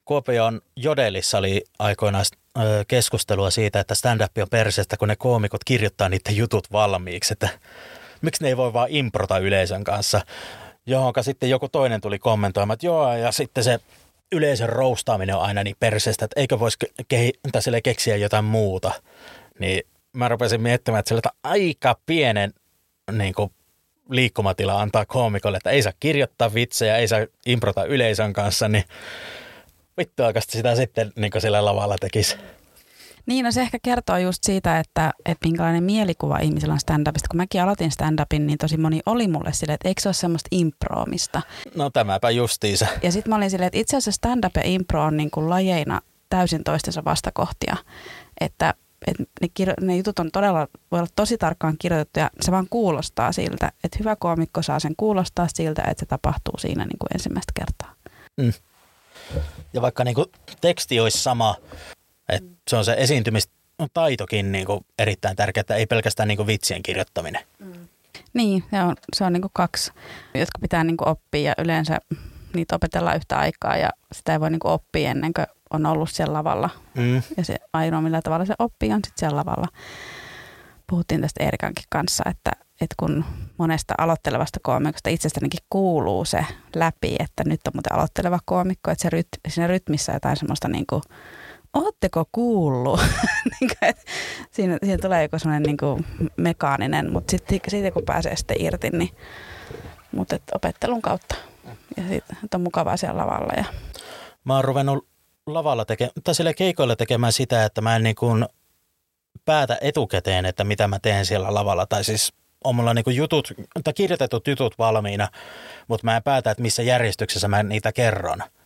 Kuopion 0.06 0.60
Jodelissa 0.76 1.38
oli 1.38 1.64
aikoinaan 1.78 2.24
keskustelua 2.88 3.50
siitä, 3.50 3.80
että 3.80 3.94
stand-up 3.94 4.38
on 4.38 4.48
perseestä, 4.50 4.96
kun 4.96 5.08
ne 5.08 5.16
koomikot 5.16 5.64
kirjoittaa 5.64 6.08
niiden 6.08 6.36
jutut 6.36 6.72
valmiiksi, 6.72 7.32
että 7.32 7.48
miksi 8.22 8.42
ne 8.42 8.48
ei 8.48 8.56
voi 8.56 8.72
vaan 8.72 8.88
improta 8.90 9.38
yleisön 9.38 9.84
kanssa, 9.84 10.20
johonka 10.86 11.22
sitten 11.22 11.50
joku 11.50 11.68
toinen 11.68 12.00
tuli 12.00 12.18
kommentoimaan, 12.18 12.74
että 12.74 12.86
joo, 12.86 13.16
ja 13.16 13.32
sitten 13.32 13.64
se 13.64 13.78
yleisön 14.32 14.68
roustaaminen 14.68 15.36
on 15.36 15.42
aina 15.42 15.64
niin 15.64 15.76
perseestä, 15.80 16.24
että 16.24 16.40
eikö 16.40 16.60
voisi 16.60 16.78
ke- 17.14 17.80
keksiä 17.82 18.16
jotain 18.16 18.44
muuta. 18.44 18.92
Niin 19.58 19.82
mä 20.12 20.28
rupesin 20.28 20.60
miettimään, 20.60 20.98
että 20.98 21.08
sillä 21.08 21.22
aika 21.42 21.96
pienen 22.06 22.52
niin 23.12 23.34
kuin, 23.34 23.50
liikkumatila 24.10 24.80
antaa 24.80 25.06
koomikolle, 25.06 25.56
että 25.56 25.70
ei 25.70 25.82
saa 25.82 25.92
kirjoittaa 26.00 26.54
vitsejä, 26.54 26.96
ei 26.96 27.08
saa 27.08 27.26
improta 27.46 27.84
yleisön 27.84 28.32
kanssa, 28.32 28.68
niin 28.68 28.84
vittu 29.98 30.22
sitä 30.40 30.74
sitten 30.74 31.12
niin 31.16 31.32
sillä 31.38 31.64
lavalla 31.64 31.96
tekisi. 32.00 32.36
Niin, 33.26 33.44
no 33.44 33.52
se 33.52 33.60
ehkä 33.60 33.78
kertoo 33.82 34.18
just 34.18 34.38
siitä, 34.42 34.78
että, 34.78 35.12
että 35.24 35.48
minkälainen 35.48 35.84
mielikuva 35.84 36.38
ihmisellä 36.38 36.72
on 36.72 36.80
stand-upista. 36.80 37.28
Kun 37.30 37.36
mäkin 37.36 37.62
aloitin 37.62 37.90
stand-upin, 37.90 38.46
niin 38.46 38.58
tosi 38.58 38.76
moni 38.76 39.00
oli 39.06 39.28
mulle 39.28 39.52
silleen, 39.52 39.74
että 39.74 39.88
eikö 39.88 40.00
se 40.00 40.08
ole 40.08 40.14
semmoista 40.14 40.48
improomista. 40.50 41.42
No 41.74 41.90
tämäpä 41.90 42.30
justiinsa. 42.30 42.86
Ja 43.02 43.12
sitten 43.12 43.30
mä 43.30 43.36
olin 43.36 43.50
silleen, 43.50 43.66
että 43.66 43.78
itse 43.78 43.96
asiassa 43.96 44.12
stand-up 44.12 44.56
ja 44.56 44.62
impro 44.64 45.04
on 45.04 45.16
niin 45.16 45.30
kuin 45.30 45.50
lajeina 45.50 46.00
täysin 46.28 46.64
toistensa 46.64 47.04
vastakohtia. 47.04 47.76
Että 48.40 48.74
että 49.06 49.24
ne, 49.40 49.48
kirjo- 49.54 49.74
ne 49.80 49.96
jutut 49.96 50.18
on 50.18 50.30
todella, 50.30 50.68
voi 50.90 51.00
olla 51.00 51.10
tosi 51.16 51.38
tarkkaan 51.38 51.76
kirjoitettu 51.78 52.20
ja 52.20 52.30
se 52.40 52.52
vaan 52.52 52.66
kuulostaa 52.70 53.32
siltä, 53.32 53.72
että 53.84 53.98
hyvä 53.98 54.16
koomikko 54.16 54.62
saa 54.62 54.80
sen 54.80 54.94
kuulostaa 54.96 55.48
siltä, 55.54 55.82
että 55.82 56.00
se 56.00 56.06
tapahtuu 56.06 56.58
siinä 56.58 56.84
niin 56.84 56.98
kuin 56.98 57.08
ensimmäistä 57.14 57.52
kertaa. 57.54 57.94
Mm. 58.36 58.52
Ja 59.72 59.82
vaikka 59.82 60.04
niin 60.04 60.14
kuin 60.14 60.26
teksti 60.60 61.00
olisi 61.00 61.18
sama, 61.18 61.56
et 62.28 62.44
se 62.70 62.76
on 62.76 62.84
se 62.84 62.94
esiintymistaitokin 62.98 64.52
niin 64.52 64.66
kuin 64.66 64.86
erittäin 64.98 65.36
tärkeää, 65.36 65.76
ei 65.76 65.86
pelkästään 65.86 66.28
niin 66.28 66.36
kuin 66.36 66.46
vitsien 66.46 66.82
kirjoittaminen. 66.82 67.44
Mm. 67.58 67.88
Niin, 68.34 68.64
se 68.70 68.82
on, 68.82 68.96
se 69.16 69.24
on 69.24 69.32
niin 69.32 69.40
kuin 69.40 69.50
kaksi, 69.54 69.92
jotka 70.34 70.58
pitää 70.60 70.84
niin 70.84 70.96
kuin 70.96 71.08
oppia 71.08 71.42
ja 71.50 71.64
yleensä 71.64 71.98
niitä 72.54 72.76
opetellaan 72.76 73.16
yhtä 73.16 73.38
aikaa 73.38 73.76
ja 73.76 73.90
sitä 74.12 74.32
ei 74.32 74.40
voi 74.40 74.50
niin 74.50 74.60
kuin 74.60 74.72
oppia 74.72 75.10
ennen 75.10 75.34
kuin 75.34 75.46
on 75.70 75.86
ollut 75.86 76.10
siellä 76.10 76.32
lavalla. 76.32 76.70
Mm. 76.94 77.22
Ja 77.36 77.44
se 77.44 77.56
ainoa 77.72 78.00
millä 78.00 78.22
tavalla 78.22 78.44
se 78.44 78.54
oppii 78.58 78.92
on 78.92 79.00
sitten 79.04 79.18
siellä 79.18 79.36
lavalla. 79.36 79.68
Puhuttiin 80.86 81.20
tästä 81.20 81.44
Erikankin 81.44 81.84
kanssa, 81.90 82.24
että, 82.30 82.50
että 82.80 82.94
kun 82.96 83.24
monesta 83.58 83.94
aloittelevasta 83.98 84.60
koomikosta 84.62 85.10
itsestänikin 85.10 85.60
kuuluu 85.70 86.24
se 86.24 86.46
läpi, 86.74 87.16
että 87.18 87.44
nyt 87.46 87.60
on 87.66 87.72
muuten 87.74 87.92
aloitteleva 87.94 88.38
koomikko, 88.44 88.90
että 88.90 89.02
se 89.02 89.10
ryt, 89.10 89.28
siinä 89.48 89.66
rytmissä 89.66 90.12
jotain 90.12 90.36
semmoista 90.36 90.68
niin 90.68 90.86
kuin 90.86 91.02
ootteko 91.74 92.24
kuullut? 92.32 93.00
Niin 93.60 93.70
siinä, 94.50 94.78
siinä 94.84 94.98
tulee 95.02 95.22
joku 95.22 95.38
semmoinen 95.38 95.62
niin 95.62 96.06
mekaaninen, 96.36 97.12
mutta 97.12 97.30
sitten 97.30 97.60
siitä 97.68 97.90
kun 97.90 98.02
pääsee 98.04 98.36
sitten 98.36 98.60
irti, 98.60 98.90
niin 98.90 99.10
mutta 100.12 100.36
opettelun 100.54 101.02
kautta. 101.02 101.34
Ja 101.96 102.02
että 102.16 102.56
on 102.56 102.60
mukavaa 102.60 102.96
siellä 102.96 103.20
lavalla. 103.20 103.52
Ja. 103.56 103.64
Mä 104.44 104.54
oon 104.54 104.64
ruvennut 104.64 105.08
lavalla 105.46 105.84
tekemään, 105.84 106.12
tai 106.24 106.34
sille 106.34 106.54
keikoilla 106.54 106.96
tekemään 106.96 107.32
sitä, 107.32 107.64
että 107.64 107.80
mä 107.80 107.96
en 107.96 108.02
niin 108.02 108.16
kuin 108.16 108.46
päätä 109.44 109.78
etukäteen, 109.80 110.46
että 110.46 110.64
mitä 110.64 110.88
mä 110.88 110.98
teen 110.98 111.26
siellä 111.26 111.54
lavalla. 111.54 111.86
Tai 111.86 112.04
siis 112.04 112.32
on 112.68 112.74
mulla 112.74 112.94
niin 112.94 113.04
kuin 113.04 113.16
jutut, 113.16 113.52
tai 113.84 113.92
kirjoitetut 113.92 114.48
jutut 114.48 114.78
valmiina, 114.78 115.28
mutta 115.88 116.04
mä 116.04 116.16
en 116.16 116.22
päätä, 116.22 116.50
että 116.50 116.62
missä 116.62 116.82
järjestyksessä 116.82 117.48
mä 117.48 117.62
niitä 117.62 117.92
kerron– 117.92 118.42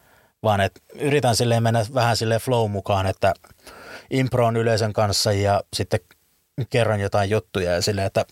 vaan 0.43 0.61
että 0.61 0.81
yritän 0.95 1.37
silleen 1.37 1.63
mennä 1.63 1.87
vähän 1.95 2.17
sille 2.17 2.39
flow 2.39 2.71
mukaan, 2.71 3.07
että 3.07 3.35
improon 4.11 4.57
yleisön 4.57 4.93
kanssa 4.93 5.33
ja 5.33 5.61
sitten 5.77 6.01
kerron 6.71 7.01
jotain 7.01 7.31
juttuja 7.31 7.73
ja 7.73 7.83
silleen, 7.83 8.07
että 8.07 8.25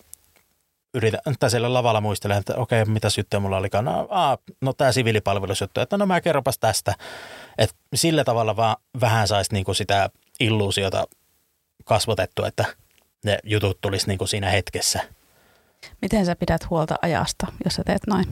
yritän, 0.95 1.21
tai 1.41 1.51
siellä 1.51 1.75
lavalla 1.75 2.01
muistelen, 2.01 2.39
että 2.39 2.55
okei, 2.57 2.85
mitä 2.85 3.09
juttuja 3.19 3.41
mulla 3.41 3.57
olikaan. 3.57 3.85
No, 3.85 4.09
no 4.61 4.73
tämä 4.73 4.93
siviilipalvelusjuttu, 4.93 5.81
että 5.81 5.97
no 5.97 6.07
mä 6.07 6.21
kerropas 6.21 6.59
tästä. 6.59 6.95
Että 7.59 7.77
sillä 7.95 8.25
tavalla 8.25 8.57
vaan 8.57 8.77
vähän 9.01 9.29
saisi 9.29 9.53
niinku 9.53 9.75
sitä 9.75 10.11
illuusiota 10.41 11.05
kasvatettua, 11.85 12.49
että 12.49 12.65
ne 13.25 13.39
jutut 13.45 13.81
tulisi 13.81 14.07
niinku 14.07 14.27
siinä 14.27 14.51
hetkessä. 14.51 15.01
Miten 16.03 16.27
sä 16.27 16.37
pidät 16.37 16.71
huolta 16.71 16.95
ajasta, 17.03 17.47
jos 17.65 17.75
sä 17.75 17.83
teet 17.85 18.07
noin? 18.07 18.27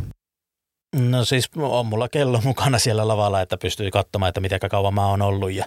No 0.96 1.24
siis 1.24 1.50
on 1.56 1.86
mulla 1.86 2.08
kello 2.08 2.40
mukana 2.44 2.78
siellä 2.78 3.08
lavalla, 3.08 3.40
että 3.40 3.56
pystyy 3.56 3.90
katsomaan, 3.90 4.28
että 4.28 4.40
miten 4.40 4.60
kauan 4.70 4.94
mä 4.94 5.06
oon 5.06 5.22
ollut. 5.22 5.52
Ja... 5.52 5.64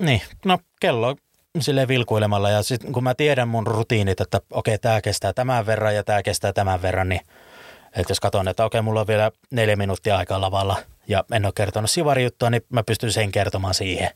Niin, 0.00 0.22
no 0.44 0.58
kello 0.80 1.16
sille 1.60 1.88
vilkuilemalla 1.88 2.50
ja 2.50 2.62
sitten 2.62 2.92
kun 2.92 3.04
mä 3.04 3.14
tiedän 3.14 3.48
mun 3.48 3.66
rutiinit, 3.66 4.20
että 4.20 4.40
okei, 4.52 4.78
tämä 4.78 5.00
kestää 5.00 5.32
tämän 5.32 5.66
verran 5.66 5.94
ja 5.94 6.04
tämä 6.04 6.22
kestää 6.22 6.52
tämän 6.52 6.82
verran, 6.82 7.08
niin 7.08 7.20
että 7.96 8.10
jos 8.10 8.20
katson, 8.20 8.48
että 8.48 8.64
okei, 8.64 8.82
mulla 8.82 9.00
on 9.00 9.06
vielä 9.06 9.30
neljä 9.50 9.76
minuuttia 9.76 10.16
aikaa 10.16 10.40
lavalla 10.40 10.76
ja 11.08 11.24
en 11.32 11.44
ole 11.44 11.52
kertonut 11.56 11.90
sivarijuttua, 11.90 12.50
niin 12.50 12.62
mä 12.68 12.82
pystyn 12.82 13.12
sen 13.12 13.32
kertomaan 13.32 13.74
siihen. 13.74 14.10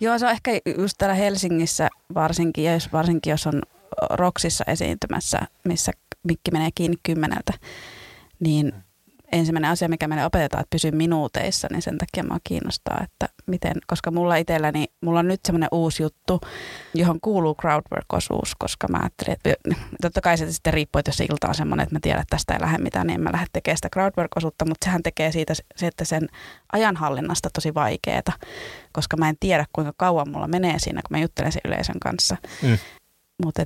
Joo, 0.00 0.18
se 0.18 0.26
on 0.26 0.32
ehkä 0.32 0.50
just 0.78 0.94
täällä 0.98 1.14
Helsingissä 1.14 1.88
varsinkin, 2.14 2.64
ja 2.64 2.72
jos, 2.72 2.92
varsinkin 2.92 3.30
jos 3.30 3.46
on 3.46 3.62
Roksissa 4.10 4.64
esiintymässä, 4.66 5.38
missä 5.64 5.92
mikki 6.22 6.50
menee 6.50 6.70
kiinni 6.74 6.96
kymmeneltä, 7.02 7.52
niin 8.40 8.72
ensimmäinen 9.32 9.70
asia, 9.70 9.88
mikä 9.88 10.08
meille 10.08 10.24
opetetaan, 10.24 10.60
että 10.60 10.70
pysy 10.70 10.90
minuuteissa, 10.90 11.68
niin 11.70 11.82
sen 11.82 11.98
takia 11.98 12.24
mua 12.24 12.38
kiinnostaa, 12.44 13.00
että 13.04 13.28
miten, 13.46 13.72
koska 13.86 14.10
mulla 14.10 14.36
itselläni, 14.36 14.84
mulla 15.00 15.18
on 15.18 15.28
nyt 15.28 15.40
semmoinen 15.44 15.68
uusi 15.72 16.02
juttu, 16.02 16.40
johon 16.94 17.20
kuuluu 17.20 17.54
crowdwork-osuus, 17.54 18.52
koska 18.58 18.88
mä 18.88 18.98
ajattelin, 18.98 19.32
että 19.32 19.54
totta 20.02 20.20
kai 20.20 20.38
se 20.38 20.52
sitten 20.52 20.74
riippuu, 20.74 20.98
että 20.98 21.08
jos 21.08 21.16
se 21.16 21.24
ilta 21.24 21.48
on 21.48 21.54
semmoinen, 21.54 21.84
että 21.84 21.94
mä 21.94 22.00
tiedän, 22.02 22.22
että 22.22 22.36
tästä 22.36 22.54
ei 22.54 22.60
lähde 22.60 22.78
mitään, 22.78 23.06
niin 23.06 23.14
en 23.14 23.20
mä 23.20 23.32
lähde 23.32 23.46
tekemään 23.52 23.76
sitä 23.76 23.88
crowdwork-osuutta, 23.94 24.64
mutta 24.64 24.84
sehän 24.84 25.02
tekee 25.02 25.32
siitä 25.32 25.54
se, 25.76 25.86
että 25.86 26.04
sen 26.04 26.28
ajanhallinnasta 26.72 27.50
tosi 27.50 27.74
vaikeeta, 27.74 28.32
koska 28.92 29.16
mä 29.16 29.28
en 29.28 29.36
tiedä, 29.40 29.64
kuinka 29.72 29.92
kauan 29.96 30.30
mulla 30.30 30.48
menee 30.48 30.78
siinä, 30.78 31.00
kun 31.08 31.16
mä 31.16 31.22
juttelen 31.22 31.52
sen 31.52 31.62
yleisön 31.64 32.00
kanssa. 32.00 32.36
Mm. 32.62 32.78
Mutta 33.44 33.62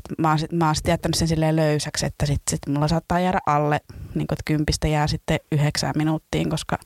mä 0.52 0.66
oon 0.66 0.74
sit 0.74 0.88
jättänyt 0.88 1.14
sen 1.14 1.28
silleen 1.28 1.56
löysäksi, 1.56 2.06
että 2.06 2.26
sitten 2.26 2.50
sit 2.50 2.74
mulla 2.74 2.88
saattaa 2.88 3.20
jäädä 3.20 3.38
alle, 3.46 3.80
niin 4.14 4.22
että 4.33 4.42
kympistä 4.44 4.88
jää 4.88 5.06
sitten 5.06 5.40
yhdeksään 5.52 5.94
minuuttiin, 5.96 6.50
koska 6.50 6.78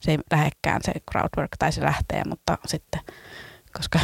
se 0.00 0.10
ei 0.10 0.18
lähekkään 0.30 0.80
se 0.84 0.92
crowdwork 1.10 1.50
tai 1.58 1.72
se 1.72 1.82
lähtee, 1.82 2.22
mutta 2.28 2.58
sitten, 2.66 3.00
koska 3.76 4.00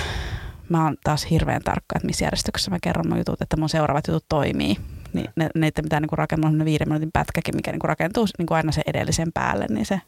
mä 0.69 0.85
oon 0.85 0.97
taas 1.05 1.31
hirveän 1.31 1.63
tarkka, 1.63 1.97
että 1.97 2.07
missä 2.07 2.25
järjestyksessä 2.25 2.71
mä 2.71 2.79
kerron 2.83 3.09
mun 3.09 3.19
jutut, 3.19 3.43
että 3.43 3.57
mun 3.57 3.69
seuraavat 3.69 4.07
jutut 4.09 4.25
toimii. 4.29 4.77
Niin 5.13 5.31
ne, 5.37 5.49
ne 5.55 5.71
pitää 5.71 6.01
niinku 6.01 6.17
rakentaa 6.17 6.51
viiden 6.65 6.89
minuutin 6.89 7.13
pätkäkin, 7.13 7.57
mikä 7.57 7.71
niinku 7.71 7.87
rakentuu 7.87 8.27
niinku 8.39 8.55
aina 8.55 8.73
se 8.73 8.83
edellisen 8.87 9.33
päälle, 9.33 9.67
niin 9.69 9.87
se 9.87 10.01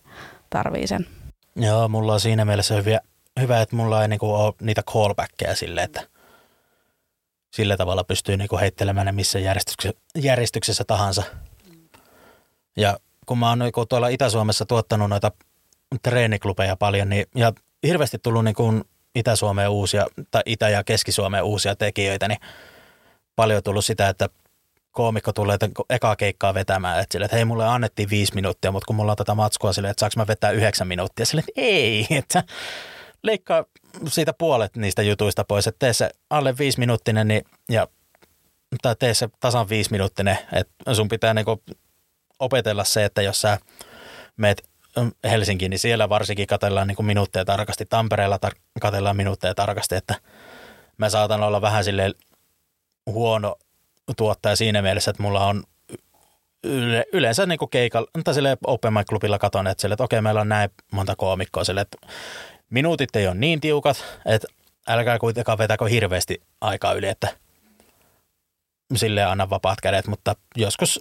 tarvii 0.51 0.87
sen. 0.87 1.07
Joo, 1.57 1.89
mulla 1.89 2.13
on 2.13 2.21
siinä 2.21 2.45
mielessä 2.45 2.75
hyvä, 2.75 3.01
hyvä 3.41 3.61
että 3.61 3.77
mulla 3.77 4.03
ei 4.03 4.09
niinku 4.09 4.35
ole 4.35 4.55
niitä 4.61 4.83
callbackkejä 4.83 5.55
sille, 5.55 5.83
että 5.83 6.03
sillä 7.51 7.77
tavalla 7.77 8.05
pystyy 8.05 8.37
niinku 8.37 8.59
heittelemään 8.59 9.07
ne 9.07 9.13
missä 9.13 9.39
järjestyksessä, 9.39 10.01
järjestyksessä 10.15 10.85
tahansa. 10.85 11.23
Ja 12.77 12.99
kun 13.27 13.39
mä 13.39 13.49
oon 13.49 13.59
niinku 13.59 13.87
tuolla 13.87 14.09
Itä-Suomessa 14.09 14.67
tuottanut 14.67 15.11
noita 15.11 15.33
treeniklubeja 16.03 16.77
paljon, 16.77 17.09
niin 17.09 17.27
ja 17.35 17.53
hirveästi 17.83 18.19
tullut 18.19 18.45
niinku 18.45 18.83
Itä-Suomeen 19.15 19.71
uusia, 19.71 20.07
tai 20.31 20.43
Itä- 20.47 20.69
ja 20.69 20.85
Keski-Suomeen 20.85 21.45
uusia 21.45 21.77
tekijöitä, 21.77 22.29
niin 22.29 22.41
paljon 23.37 23.63
tullut 23.63 23.85
sitä, 23.85 24.09
että 24.09 24.29
koomikko 24.91 25.33
tulee 25.33 25.59
ekaa 25.91 26.17
keikkaa 26.17 26.55
vetämään, 26.55 27.01
että, 27.01 27.13
sille, 27.13 27.25
että 27.25 27.37
hei, 27.37 27.45
mulle 27.45 27.67
annettiin 27.67 28.11
viisi 28.11 28.35
minuuttia, 28.35 28.73
mutta 28.73 28.87
kun 28.87 28.97
mulla 28.97 29.13
on 29.13 29.17
tätä 29.17 29.35
matskua 29.35 29.73
silleen, 29.73 29.91
että 29.91 30.01
saanko 30.01 30.15
mä 30.17 30.27
vetää 30.27 30.51
yhdeksän 30.51 30.89
minuuttia, 30.89 31.27
sille, 31.27 31.41
että 31.41 31.53
ei, 31.57 32.07
että 32.19 32.45
leikkaa 33.23 33.65
siitä 34.09 34.33
puolet 34.33 34.77
niistä 34.77 35.03
jutuista 35.03 35.45
pois, 35.45 35.67
että 35.67 35.79
tee 35.79 35.93
se 35.93 36.11
alle 36.31 36.59
viisi 36.59 36.79
minuuttinen 36.79 37.29
niin, 37.29 37.43
ja, 37.69 37.89
tai 38.83 38.97
tee 38.99 39.15
se 39.15 39.29
tasan 39.41 39.69
viisi 39.69 39.91
minuuttinen, 39.91 40.39
että 40.53 40.95
sun 40.95 41.09
pitää 41.09 41.35
niinku 41.35 41.63
opetella 42.39 42.85
se, 42.85 43.05
että 43.05 43.23
jos 43.23 43.41
sä 43.41 43.59
meet 44.37 44.69
Helsinkiin, 45.25 45.71
niin 45.71 45.79
siellä 45.79 46.09
varsinkin 46.09 46.47
katellaan 46.47 46.89
niin 46.89 47.07
minuutteja 47.07 47.45
tarkasti. 47.45 47.87
Tampereella 47.87 48.39
tar- 48.47 48.61
katellaan 48.81 49.17
minuutteja 49.17 49.55
tarkasti, 49.55 49.95
että 49.95 50.15
mä 50.97 51.11
saatan 51.11 51.43
olla 51.43 51.61
vähän 51.61 51.85
sille 51.85 52.13
huono 53.07 53.57
tuottaja 54.17 54.57
siinä 54.57 54.83
mielessä, 54.83 55.11
että 55.11 55.23
mulla 55.23 55.47
on 55.47 55.65
yle, 56.65 57.05
yleensä 57.13 57.47
niin 57.47 57.59
kuin 57.59 57.71
keikalla, 57.71 58.11
tai 58.25 58.35
sille 58.35 58.59
Open 58.67 58.93
Mic 58.93 59.07
Clubilla 59.09 59.39
katon, 59.39 59.67
että, 59.67 59.81
sille, 59.83 59.93
että 59.93 60.05
okei, 60.05 60.21
meillä 60.21 60.41
on 60.41 60.49
näin 60.49 60.71
monta 60.93 61.17
koomikkoa, 61.17 61.65
sille, 61.65 61.81
että 61.81 61.99
minuutit 62.71 63.17
ei 63.17 63.27
ole 63.27 63.35
niin 63.35 63.61
tiukat, 63.61 64.05
että 64.27 64.49
älkää 64.89 65.19
kuitenkaan 65.19 65.59
vetäkö 65.59 65.89
hirveästi 65.89 66.43
aikaa 66.61 66.93
yli, 66.93 67.09
että 67.09 67.29
sille 68.97 69.25
anna 69.25 69.51
vapaat 69.51 69.81
kädet, 69.81 70.07
mutta 70.07 70.37
joskus 70.57 71.01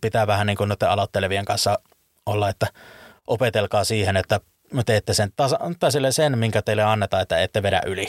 pitää 0.00 0.26
vähän 0.26 0.46
niin 0.46 0.56
kuin 0.56 0.68
noiden 0.68 0.90
aloittelevien 0.90 1.44
kanssa 1.44 1.78
olla, 2.26 2.48
että 2.48 2.66
opetelkaa 3.26 3.84
siihen, 3.84 4.16
että 4.16 4.40
teette 4.86 5.14
sen, 5.14 5.32
tasa, 5.36 5.58
sen, 6.10 6.38
minkä 6.38 6.62
teille 6.62 6.82
annetaan, 6.82 7.22
että 7.22 7.42
ette 7.42 7.62
vedä 7.62 7.82
yli. 7.86 8.06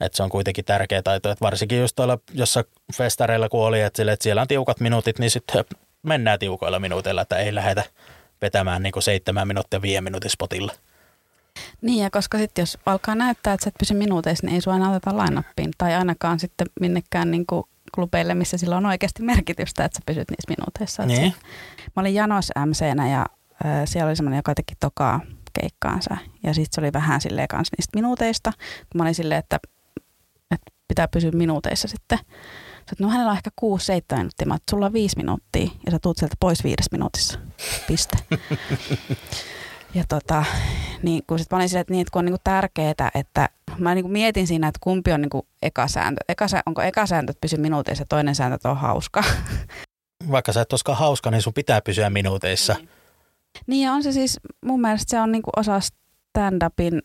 Että 0.00 0.16
se 0.16 0.22
on 0.22 0.30
kuitenkin 0.30 0.64
tärkeä 0.64 1.02
taito, 1.02 1.30
että 1.30 1.44
varsinkin 1.44 1.80
just 1.80 1.96
tuolla 1.96 2.18
jossa 2.32 2.64
festareilla 2.94 3.48
kun 3.48 3.66
oli, 3.66 3.80
että, 3.80 3.96
sille, 3.96 4.12
että 4.12 4.22
siellä 4.22 4.42
on 4.42 4.48
tiukat 4.48 4.80
minuutit, 4.80 5.18
niin 5.18 5.30
sitten 5.30 5.64
mennään 6.02 6.38
tiukoilla 6.38 6.78
minuutilla, 6.78 7.22
että 7.22 7.36
ei 7.36 7.54
lähdetä 7.54 7.84
vetämään 8.42 8.82
niin 8.82 8.92
kuin 8.92 9.02
seitsemän 9.02 9.48
minuuttia 9.48 9.82
viiden 9.82 10.04
minuutin 10.04 10.30
spotilla. 10.30 10.72
Niin 11.80 12.02
ja 12.02 12.10
koska 12.10 12.38
sitten 12.38 12.62
jos 12.62 12.78
alkaa 12.86 13.14
näyttää, 13.14 13.52
että 13.54 13.64
sä 13.64 13.68
et 13.68 13.78
pysy 13.78 13.94
minuuteissa, 13.94 14.46
niin 14.46 14.54
ei 14.54 14.60
sua 14.60 14.76
enää 14.76 14.90
oteta 14.90 15.16
lainappiin. 15.16 15.70
Tai 15.78 15.94
ainakaan 15.94 16.40
sitten 16.40 16.66
minnekään 16.80 17.30
niin 17.30 17.46
kuin 17.46 17.64
klubeille, 17.94 18.34
missä 18.34 18.58
sillä 18.58 18.76
on 18.76 18.86
oikeasti 18.86 19.22
merkitystä, 19.22 19.84
että 19.84 19.96
sä 19.96 20.02
pysyt 20.06 20.30
niissä 20.30 20.54
minuuteissa. 20.58 21.06
Niin. 21.06 21.34
Mä 21.96 22.00
olin 22.00 22.14
Janos 22.14 22.50
MCnä 22.66 23.08
ja 23.08 23.26
äh, 23.66 23.82
siellä 23.84 24.08
oli 24.08 24.16
semmoinen, 24.16 24.38
joka 24.38 24.54
teki 24.54 24.74
tokaa 24.80 25.20
keikkaansa. 25.60 26.16
Ja 26.42 26.54
sitten 26.54 26.74
se 26.74 26.80
oli 26.80 26.92
vähän 26.92 27.20
silleen 27.20 27.48
kanssa 27.48 27.74
niistä 27.78 27.96
minuuteista, 27.98 28.52
kun 28.92 28.98
mä 28.98 29.02
olin 29.02 29.14
silleen, 29.14 29.38
että, 29.38 29.58
että 30.50 30.72
pitää 30.88 31.08
pysyä 31.08 31.30
minuuteissa 31.34 31.88
sitten. 31.88 32.18
Sä, 32.90 32.96
no 32.98 33.08
hänellä 33.08 33.30
on 33.30 33.36
ehkä 33.36 33.50
6-7 33.60 34.16
minuuttia. 34.16 34.46
Mä, 34.46 34.58
sulla 34.70 34.86
on 34.86 34.92
viisi 34.92 35.16
minuuttia 35.16 35.70
ja 35.86 35.92
sä 35.92 35.98
tuut 35.98 36.16
sieltä 36.16 36.36
pois 36.40 36.64
viides 36.64 36.92
minuutissa. 36.92 37.38
Piste. 37.86 38.16
ja 39.94 40.04
tota, 40.08 40.44
niin 41.02 41.22
kun 41.26 41.38
sit 41.38 41.50
mä 41.50 41.56
olin 41.56 41.68
silleen, 41.68 41.80
että, 41.80 41.92
niin, 41.92 42.00
että 42.00 42.10
kun 42.12 42.18
on 42.18 42.24
niin 42.24 42.36
tärkeää, 42.44 43.10
että 43.14 43.48
mä 43.78 43.94
niin 43.94 44.10
mietin 44.10 44.46
siinä, 44.46 44.68
että 44.68 44.78
kumpi 44.82 45.12
on 45.12 45.20
niin 45.20 45.42
eka 45.62 45.88
sääntö. 45.88 46.20
Eka, 46.28 46.46
onko 46.66 46.82
eka 46.82 47.06
sääntö, 47.06 47.30
että 47.30 47.40
pysy 47.40 47.56
minuuteissa 47.56 48.02
ja 48.02 48.06
toinen 48.08 48.34
sääntö, 48.34 48.54
että 48.54 48.70
on 48.70 48.76
hauska. 48.76 49.24
Vaikka 50.30 50.52
sä 50.52 50.60
et 50.60 50.72
olisikaan 50.72 50.98
hauska, 50.98 51.30
niin 51.30 51.42
sun 51.42 51.54
pitää 51.54 51.80
pysyä 51.80 52.10
minuuteissa. 52.10 52.74
Niin. 52.74 52.88
niin 53.66 53.86
ja 53.86 53.92
on 53.92 54.02
se 54.02 54.12
siis, 54.12 54.40
mun 54.64 54.80
mielestä 54.80 55.10
se 55.10 55.20
on 55.20 55.32
niin 55.32 55.42
osa 55.56 55.80
stand-upin 55.80 57.00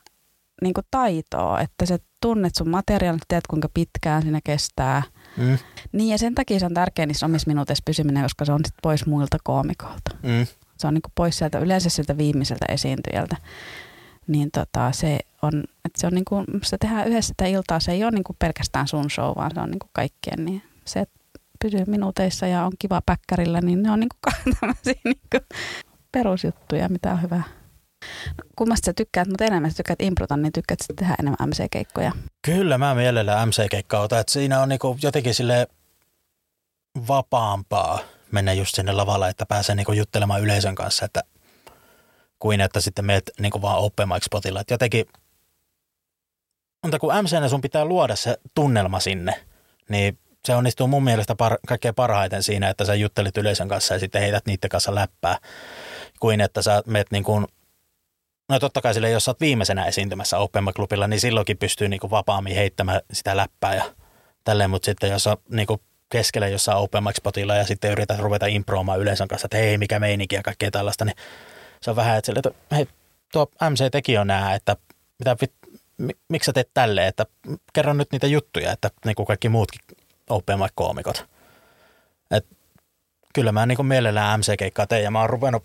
niin 0.61 0.73
taitoa, 0.91 1.61
että 1.61 1.85
sä 1.85 1.97
tunnet 2.21 2.55
sun 2.55 2.69
materiaalit, 2.69 3.21
tiedät 3.27 3.47
kuinka 3.47 3.69
pitkään 3.73 4.21
siinä 4.21 4.39
kestää. 4.43 5.03
Mm. 5.37 5.57
Niin 5.91 6.09
ja 6.09 6.17
sen 6.17 6.35
takia 6.35 6.59
se 6.59 6.65
on 6.65 6.73
tärkeä 6.73 7.05
niissä 7.05 7.25
omissa 7.25 7.47
minuuteissa 7.47 7.83
pysyminen, 7.85 8.23
koska 8.23 8.45
se 8.45 8.51
on 8.51 8.59
sit 8.65 8.75
pois 8.83 9.05
muilta 9.05 9.37
koomikolta. 9.43 10.15
Mm. 10.23 10.47
Se 10.79 10.87
on 10.87 10.93
niin 10.93 11.01
pois 11.15 11.37
sieltä, 11.37 11.59
yleensä 11.59 11.89
sieltä 11.89 12.17
viimeiseltä 12.17 12.65
esiintyjältä 12.69 13.35
niin 14.29 14.51
tota, 14.51 14.91
se 14.91 15.19
on, 15.41 15.63
että 15.85 16.01
se 16.01 16.07
on 16.07 16.13
niin 16.13 16.25
kuin, 16.25 16.45
se 16.63 16.77
tehdään 16.77 17.07
yhdessä 17.07 17.27
sitä 17.27 17.45
iltaa, 17.45 17.79
se 17.79 17.91
ei 17.91 18.03
ole 18.03 18.11
niin 18.11 18.23
kuin 18.23 18.35
pelkästään 18.39 18.87
sun 18.87 19.09
show, 19.09 19.35
vaan 19.35 19.51
se 19.53 19.59
on 19.59 19.71
niin 19.71 19.79
kuin 19.79 19.89
kaikkien, 19.93 20.45
niin 20.45 20.63
se, 20.85 20.99
että 20.99 21.19
pysyy 21.63 21.83
minuuteissa 21.87 22.47
ja 22.47 22.65
on 22.65 22.71
kiva 22.79 23.01
päkkärillä, 23.05 23.61
niin 23.61 23.83
ne 23.83 23.91
on 23.91 23.99
niin 24.03 24.09
kuin 24.09 24.55
tämmöisiä 24.59 25.01
niin 25.03 25.21
kuin 25.31 25.41
perusjuttuja, 26.11 26.89
mitä 26.89 27.11
on 27.11 27.21
hyvä. 27.21 27.43
Kummasta 28.55 28.85
sä 28.85 28.93
tykkäät, 28.93 29.27
mutta 29.27 29.45
enemmän 29.45 29.71
sä 29.71 29.77
tykkäät 29.77 30.01
improta, 30.01 30.37
niin 30.37 30.53
tykkäät 30.53 30.79
sä 30.79 30.93
tehdä 30.95 31.15
enemmän 31.19 31.49
MC-keikkoja? 31.49 32.11
Kyllä 32.41 32.77
mä 32.77 32.95
mielellään 32.95 33.47
MC-keikkaa 33.47 34.01
otan, 34.01 34.19
että 34.19 34.33
siinä 34.33 34.61
on 34.61 34.69
niinku 34.69 34.97
jotenkin 35.03 35.33
sille 35.33 35.67
vapaampaa 37.07 37.99
mennä 38.31 38.53
just 38.53 38.75
sinne 38.75 38.91
lavalle, 38.91 39.29
että 39.29 39.45
pääsee 39.45 39.75
niinku 39.75 39.91
juttelemaan 39.91 40.41
yleisön 40.41 40.75
kanssa, 40.75 41.05
että 41.05 41.23
kuin 42.39 42.61
että 42.61 42.81
sitten 42.81 43.05
meet 43.05 43.31
niin 43.39 43.61
vaan 43.61 43.79
open 43.79 44.07
mic 44.07 44.23
spotilla. 44.23 44.61
Et 44.61 44.69
jotenkin, 44.69 45.05
mutta 46.83 46.99
kun 46.99 47.13
MCN 47.23 47.49
sun 47.49 47.61
pitää 47.61 47.85
luoda 47.85 48.15
se 48.15 48.37
tunnelma 48.55 48.99
sinne, 48.99 49.45
niin 49.89 50.19
se 50.45 50.55
onnistuu 50.55 50.87
mun 50.87 51.03
mielestä 51.03 51.35
par, 51.35 51.57
kaikkein 51.67 51.95
parhaiten 51.95 52.43
siinä, 52.43 52.69
että 52.69 52.85
sä 52.85 52.95
juttelit 52.95 53.37
yleisön 53.37 53.67
kanssa 53.67 53.93
ja 53.93 53.99
sitten 53.99 54.21
heität 54.21 54.45
niiden 54.45 54.69
kanssa 54.69 54.95
läppää, 54.95 55.37
kuin 56.19 56.41
että 56.41 56.61
sä 56.61 56.83
meet 56.85 57.11
niin 57.11 57.23
kuin, 57.23 57.47
no 58.49 58.59
totta 58.59 58.81
kai 58.81 58.93
sille, 58.93 59.09
jos 59.09 59.25
sä 59.25 59.31
oot 59.31 59.39
viimeisenä 59.39 59.85
esiintymässä 59.85 60.37
Open 60.37 60.63
Mic-klubilla, 60.63 61.07
niin 61.07 61.19
silloinkin 61.19 61.57
pystyy 61.57 61.87
niin 61.87 62.01
vapaammin 62.11 62.55
heittämään 62.55 63.01
sitä 63.13 63.37
läppää 63.37 63.75
ja 63.75 63.83
tälleen, 64.43 64.69
mutta 64.69 64.85
sitten 64.85 65.09
jos 65.09 65.23
sä 65.23 65.37
niin 65.49 65.67
kuin 65.67 65.81
keskellä 66.09 66.47
jossain 66.47 66.77
Open 66.77 67.03
Mic-spotilla 67.03 67.55
ja 67.55 67.65
sitten 67.65 67.91
yrität 67.91 68.19
ruveta 68.19 68.45
improomaan 68.45 68.99
yleisön 68.99 69.27
kanssa, 69.27 69.45
että 69.45 69.57
hei, 69.57 69.77
mikä 69.77 69.99
meininki 69.99 70.35
ja 70.35 70.43
kaikkea 70.43 70.71
tällaista, 70.71 71.05
niin 71.05 71.15
se 71.81 71.89
on 71.89 71.95
vähän, 71.95 72.17
että, 72.17 72.25
sille, 72.25 72.39
että 72.39 72.75
hei, 72.75 72.87
tuo 73.31 73.47
MC 73.69 73.91
teki 73.91 74.13
jo 74.13 74.23
nää, 74.23 74.55
että 74.55 74.75
mitä, 75.19 75.35
miksi 76.29 76.45
sä 76.45 76.53
teet 76.53 76.69
tälleen, 76.73 77.07
että 77.07 77.25
kerro 77.73 77.93
nyt 77.93 78.11
niitä 78.11 78.27
juttuja, 78.27 78.71
että 78.71 78.89
niin 79.05 79.15
kuin 79.15 79.25
kaikki 79.25 79.49
muutkin 79.49 79.81
open 80.29 80.59
koomikot. 80.75 81.25
Et, 82.31 82.45
kyllä 83.33 83.51
mä 83.51 83.65
niin 83.65 83.85
mielellään 83.85 84.39
MC-keikkaa 84.39 84.87
teen 84.87 85.03
ja 85.03 85.11
mä 85.11 85.19
oon 85.19 85.29
ruvennut 85.29 85.63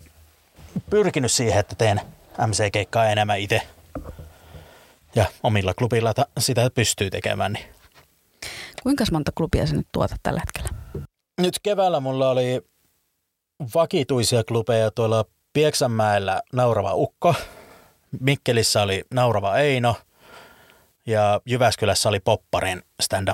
pyrkinyt 0.89 1.31
siihen, 1.31 1.59
että 1.59 1.75
teen 1.75 2.01
MC-keikkaa 2.47 3.09
enemmän 3.09 3.39
itse. 3.39 3.61
Ja 5.15 5.25
omilla 5.43 5.73
klubilla 5.73 6.13
sitä 6.39 6.69
pystyy 6.69 7.09
tekemään. 7.09 7.53
Niin. 7.53 7.74
Kuinka 8.83 9.03
monta 9.11 9.31
klubia 9.37 9.67
sä 9.67 9.75
nyt 9.75 9.87
tuotat 9.91 10.19
tällä 10.23 10.39
hetkellä? 10.39 10.69
Nyt 11.41 11.59
keväällä 11.63 11.99
mulla 11.99 12.29
oli 12.29 12.61
vakituisia 13.75 14.43
klubeja 14.43 14.91
tuolla 14.91 15.25
Pieksämäellä 15.53 16.41
Naurava 16.53 16.93
Ukko, 16.93 17.35
Mikkelissä 18.19 18.81
oli 18.81 19.03
Naurava 19.13 19.57
Eino 19.57 19.95
ja 21.05 21.41
Jyväskylässä 21.45 22.09
oli 22.09 22.19
Popparin 22.19 22.83
stand 23.01 23.29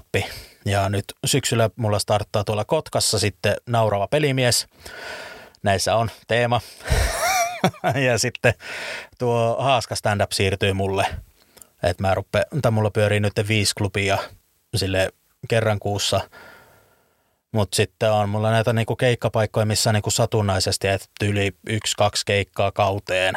Ja 0.66 0.90
nyt 0.90 1.06
syksyllä 1.26 1.70
mulla 1.76 2.00
starttaa 2.00 2.44
tuolla 2.44 2.66
Kotkassa 2.66 3.20
sitten 3.20 3.56
Naurava 3.70 4.08
Pelimies. 4.08 4.68
Näissä 5.64 5.96
on 5.96 6.12
teema. 6.28 6.62
ja 8.08 8.18
sitten 8.18 8.54
tuo 9.20 9.56
Haaska 9.60 9.96
stand-up 9.96 10.32
siirtyy 10.32 10.74
mulle. 10.74 11.06
Että 11.84 12.04
mä 12.04 12.16
ruppe, 12.16 12.46
mulla 12.72 12.92
pyörii 12.92 13.20
nyt 13.20 13.34
viisi 13.48 13.76
klubia 13.76 14.18
sille 14.78 15.10
kerran 15.48 15.80
kuussa– 15.80 16.22
mutta 17.52 17.76
sitten 17.76 18.12
on 18.12 18.30
mulla 18.30 18.52
näitä 18.52 18.74
niinku 18.74 18.96
keikkapaikkoja, 18.96 19.66
missä 19.66 19.90
on 19.90 19.94
niinku 19.94 20.12
satunnaisesti 20.12 20.88
etetty 20.88 21.26
yli 21.26 21.56
yksi, 21.70 21.94
kaksi 21.98 22.26
keikkaa 22.26 22.72
kauteen. 22.72 23.36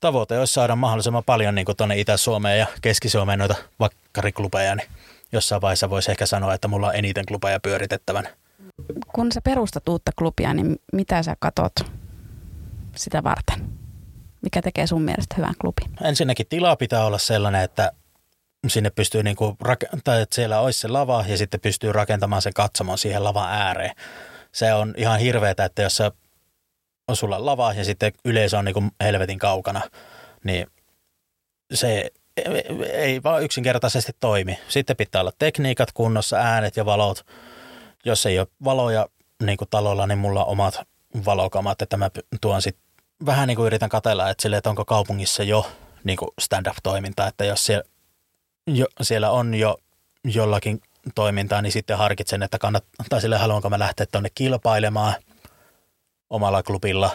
Tavoite 0.00 0.38
olisi 0.38 0.52
saada 0.52 0.76
mahdollisimman 0.76 1.24
paljon 1.24 1.54
niinku 1.54 1.74
tuonne 1.74 2.00
Itä-Suomeen 2.00 2.58
ja 2.58 2.66
Keski-Suomeen 2.82 3.38
noita 3.38 3.54
vakkariklubeja, 3.80 4.74
niin 4.74 4.88
jossain 5.32 5.62
vaiheessa 5.62 5.90
voisi 5.90 6.10
ehkä 6.10 6.26
sanoa, 6.26 6.54
että 6.54 6.68
mulla 6.68 6.86
on 6.86 6.94
eniten 6.94 7.26
klubeja 7.26 7.60
pyöritettävän. 7.60 8.28
Kun 9.14 9.32
sä 9.32 9.40
perustat 9.40 9.88
uutta 9.88 10.12
klubia, 10.18 10.54
niin 10.54 10.76
mitä 10.92 11.22
sä 11.22 11.36
katot 11.38 11.72
sitä 12.96 13.22
varten? 13.22 13.68
Mikä 14.42 14.62
tekee 14.62 14.86
sun 14.86 15.02
mielestä 15.02 15.34
hyvän 15.36 15.54
klubin? 15.60 15.90
Ensinnäkin 16.02 16.46
tila 16.46 16.76
pitää 16.76 17.04
olla 17.04 17.18
sellainen, 17.18 17.62
että 17.62 17.92
sinne 18.68 18.90
pystyy 18.90 19.22
niinku, 19.22 19.56
tai 20.04 20.22
että 20.22 20.34
siellä 20.34 20.60
olisi 20.60 20.80
se 20.80 20.88
lava 20.88 21.24
ja 21.28 21.36
sitten 21.36 21.60
pystyy 21.60 21.92
rakentamaan 21.92 22.42
sen 22.42 22.52
katsomon 22.52 22.98
siihen 22.98 23.24
lavan 23.24 23.52
ääreen. 23.52 23.94
Se 24.52 24.74
on 24.74 24.94
ihan 24.96 25.20
hirveetä, 25.20 25.64
että 25.64 25.82
jos 25.82 26.00
on 27.08 27.16
sulla 27.16 27.46
lava 27.46 27.72
ja 27.72 27.84
sitten 27.84 28.12
yleisö 28.24 28.58
on 28.58 28.64
niinku 28.64 28.82
helvetin 29.00 29.38
kaukana, 29.38 29.80
niin 30.44 30.66
se 31.74 32.10
ei 32.92 33.22
vaan 33.22 33.42
yksinkertaisesti 33.42 34.12
toimi. 34.20 34.58
Sitten 34.68 34.96
pitää 34.96 35.20
olla 35.20 35.32
tekniikat 35.38 35.92
kunnossa, 35.92 36.36
äänet 36.36 36.76
ja 36.76 36.84
valot. 36.84 37.26
Jos 38.04 38.26
ei 38.26 38.38
ole 38.38 38.48
valoja 38.64 39.06
niin 39.42 39.56
kuin 39.56 39.68
talolla, 39.70 40.06
niin 40.06 40.18
mulla 40.18 40.44
on 40.44 40.52
omat 40.52 40.80
valokamat, 41.24 41.82
että 41.82 41.96
mä 41.96 42.10
tuon 42.40 42.62
sitten 42.62 42.84
vähän 43.26 43.48
niin 43.48 43.56
kuin 43.56 43.66
yritän 43.66 43.88
katella, 43.88 44.30
että, 44.30 44.42
sille, 44.42 44.56
että 44.56 44.70
onko 44.70 44.84
kaupungissa 44.84 45.42
jo 45.42 45.70
niin 46.04 46.16
kuin 46.16 46.30
stand-up-toimintaa, 46.40 47.28
että 47.28 47.44
jos 47.44 47.66
siellä, 47.66 47.84
jo, 48.66 48.86
siellä 49.02 49.30
on 49.30 49.54
jo 49.54 49.78
jollakin 50.24 50.82
toimintaa, 51.14 51.62
niin 51.62 51.72
sitten 51.72 51.98
harkitsen, 51.98 52.42
että 52.42 52.58
kannattaa 52.58 53.20
sille, 53.20 53.36
haluanko 53.38 53.70
mä 53.70 53.78
lähteä 53.78 54.06
tuonne 54.12 54.28
kilpailemaan 54.34 55.14
omalla 56.30 56.62
klubilla, 56.62 57.10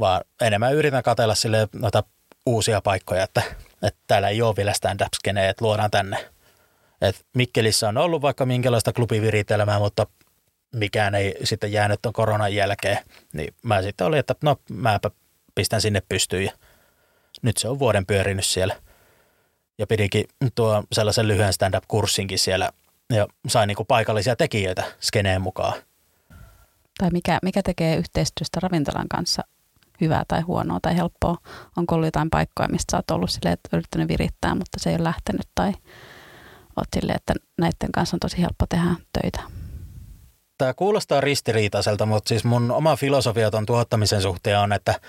vaan 0.00 0.20
enemmän 0.40 0.74
yritän 0.74 1.02
katella 1.02 1.34
sille 1.34 1.68
noita 1.72 2.02
uusia 2.46 2.80
paikkoja, 2.80 3.22
että, 3.22 3.42
että 3.82 4.00
täällä 4.06 4.28
ei 4.28 4.42
ole 4.42 4.56
vielä 4.56 4.72
stand-up-skeneä, 4.72 5.50
että 5.50 5.64
luodaan 5.64 5.90
tänne. 5.90 6.28
Et 7.00 7.26
Mikkelissä 7.34 7.88
on 7.88 7.96
ollut 7.96 8.22
vaikka 8.22 8.46
minkälaista 8.46 8.92
klubiviritelmää, 8.92 9.78
mutta 9.78 10.06
mikään 10.74 11.14
ei 11.14 11.34
sitten 11.44 11.72
jäänyt 11.72 12.02
tuon 12.02 12.12
koronan 12.12 12.54
jälkeen. 12.54 12.98
Niin 13.32 13.54
mä 13.62 13.82
sitten 13.82 14.06
olin, 14.06 14.18
että 14.18 14.34
no 14.42 14.56
mäpä 14.70 15.10
pistän 15.54 15.80
sinne 15.80 16.02
pystyyn 16.08 16.44
ja 16.44 16.52
nyt 17.42 17.56
se 17.56 17.68
on 17.68 17.78
vuoden 17.78 18.06
pyörinyt 18.06 18.46
siellä. 18.46 18.76
Ja 19.78 19.86
pidinkin 19.86 20.24
tuo 20.54 20.84
sellaisen 20.92 21.28
lyhyen 21.28 21.52
stand-up-kurssinkin 21.52 22.38
siellä 22.38 22.70
ja 23.12 23.26
sain 23.48 23.68
niinku 23.68 23.84
paikallisia 23.84 24.36
tekijöitä 24.36 24.84
skeneen 25.00 25.42
mukaan. 25.42 25.72
Tai 26.98 27.10
mikä, 27.10 27.38
mikä 27.42 27.62
tekee 27.62 27.96
yhteistyöstä 27.96 28.60
ravintolan 28.60 29.08
kanssa 29.08 29.42
hyvää 30.00 30.24
tai 30.28 30.40
huonoa 30.40 30.78
tai 30.82 30.96
helppoa? 30.96 31.36
Onko 31.76 31.94
ollut 31.94 32.06
jotain 32.06 32.30
paikkoja, 32.30 32.68
mistä 32.68 32.90
sä 32.90 32.96
oot 32.96 33.10
ollut 33.10 33.30
silleen, 33.30 33.52
että 33.52 33.76
yrittänyt 33.76 34.08
virittää, 34.08 34.54
mutta 34.54 34.78
se 34.80 34.90
ei 34.90 34.96
ole 34.96 35.04
lähtenyt 35.04 35.48
tai 35.54 35.72
oot 36.76 36.88
silleen, 36.96 37.16
että 37.16 37.34
näiden 37.58 37.92
kanssa 37.94 38.16
on 38.16 38.20
tosi 38.20 38.38
helppo 38.38 38.66
tehdä 38.68 38.94
töitä? 39.12 39.40
Tämä 40.58 40.74
kuulostaa 40.74 41.20
ristiriitaiselta, 41.20 42.06
mutta 42.06 42.28
siis 42.28 42.44
mun 42.44 42.70
oma 42.70 42.96
filosofia 42.96 43.50
ton 43.50 43.66
tuottamisen 43.66 44.22
suhteen 44.22 44.58
on, 44.58 44.72
että 44.72 45.00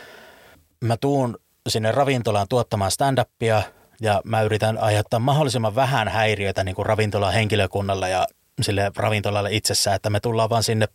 mä 0.81 0.97
tuun 0.97 1.37
sinne 1.69 1.91
ravintolaan 1.91 2.47
tuottamaan 2.49 2.91
stand-upia 2.91 3.61
ja 4.01 4.21
mä 4.25 4.41
yritän 4.41 4.77
aiheuttaa 4.77 5.19
mahdollisimman 5.19 5.75
vähän 5.75 6.07
häiriöitä 6.07 6.63
niin 6.63 6.75
kuin 6.75 6.85
ravintolan 6.85 7.33
henkilökunnalle 7.33 8.09
ja 8.09 8.27
sille 8.61 8.91
ravintolalle 8.95 9.49
itsessään, 9.53 9.95
että 9.95 10.09
me 10.09 10.19
tullaan 10.19 10.49
vaan 10.49 10.63
sinne, 10.63 10.87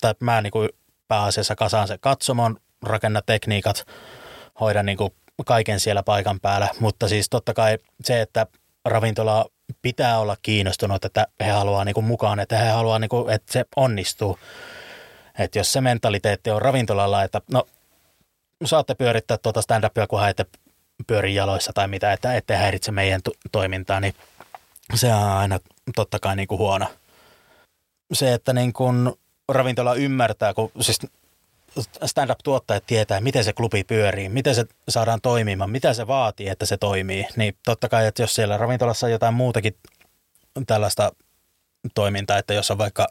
tai 0.00 0.14
mä 0.20 0.40
niin 0.40 0.50
kuin 0.50 0.68
pääasiassa 1.08 1.56
kasaan 1.56 1.88
se 1.88 1.98
katsomon, 1.98 2.56
rakenna 2.82 3.22
tekniikat, 3.22 3.86
hoida 4.60 4.82
niin 4.82 4.98
kuin 4.98 5.10
kaiken 5.46 5.80
siellä 5.80 6.02
paikan 6.02 6.40
päällä, 6.40 6.68
mutta 6.80 7.08
siis 7.08 7.28
totta 7.30 7.54
kai 7.54 7.78
se, 8.04 8.20
että 8.20 8.46
ravintola 8.84 9.46
pitää 9.82 10.18
olla 10.18 10.36
kiinnostunut, 10.42 11.04
että 11.04 11.26
he 11.40 11.50
haluaa 11.50 11.84
niin 11.84 11.94
kuin 11.94 12.06
mukaan, 12.06 12.40
että 12.40 12.58
he 12.58 12.68
haluaa, 12.68 12.98
niin 12.98 13.08
kuin, 13.08 13.30
että 13.30 13.52
se 13.52 13.64
onnistuu. 13.76 14.38
Että 15.38 15.58
jos 15.58 15.72
se 15.72 15.80
mentaliteetti 15.80 16.50
on 16.50 16.62
ravintolalla, 16.62 17.22
että 17.22 17.40
no 17.52 17.66
saatte 18.64 18.94
pyörittää 18.94 19.38
tuota 19.38 19.60
stand-upia, 19.60 20.06
kun 20.06 20.28
ette 20.28 20.46
pyöri 21.06 21.34
jaloissa 21.34 21.72
tai 21.72 21.88
mitä, 21.88 22.12
että 22.12 22.34
ette 22.34 22.56
häiritse 22.56 22.92
meidän 22.92 23.22
to- 23.22 23.32
toimintaa, 23.52 24.00
niin 24.00 24.14
se 24.94 25.14
on 25.14 25.22
aina 25.22 25.58
totta 25.96 26.18
kai 26.18 26.36
niin 26.36 26.48
kuin 26.48 26.58
huono. 26.58 26.86
Se, 28.12 28.34
että 28.34 28.52
niin 28.52 28.72
kuin 28.72 29.12
ravintola 29.48 29.94
ymmärtää, 29.94 30.54
kun 30.54 30.70
siis 30.80 30.98
stand-up-tuottajat 32.04 32.84
tietää, 32.86 33.20
miten 33.20 33.44
se 33.44 33.52
klubi 33.52 33.84
pyörii, 33.84 34.28
miten 34.28 34.54
se 34.54 34.64
saadaan 34.88 35.20
toimimaan, 35.20 35.70
mitä 35.70 35.94
se 35.94 36.06
vaatii, 36.06 36.48
että 36.48 36.66
se 36.66 36.76
toimii. 36.76 37.26
Niin 37.36 37.56
totta 37.64 37.88
kai, 37.88 38.06
että 38.06 38.22
jos 38.22 38.34
siellä 38.34 38.56
ravintolassa 38.56 39.06
on 39.06 39.12
jotain 39.12 39.34
muutakin 39.34 39.76
tällaista 40.66 41.12
toimintaa, 41.94 42.38
että 42.38 42.54
jos 42.54 42.70
on 42.70 42.78
vaikka 42.78 43.08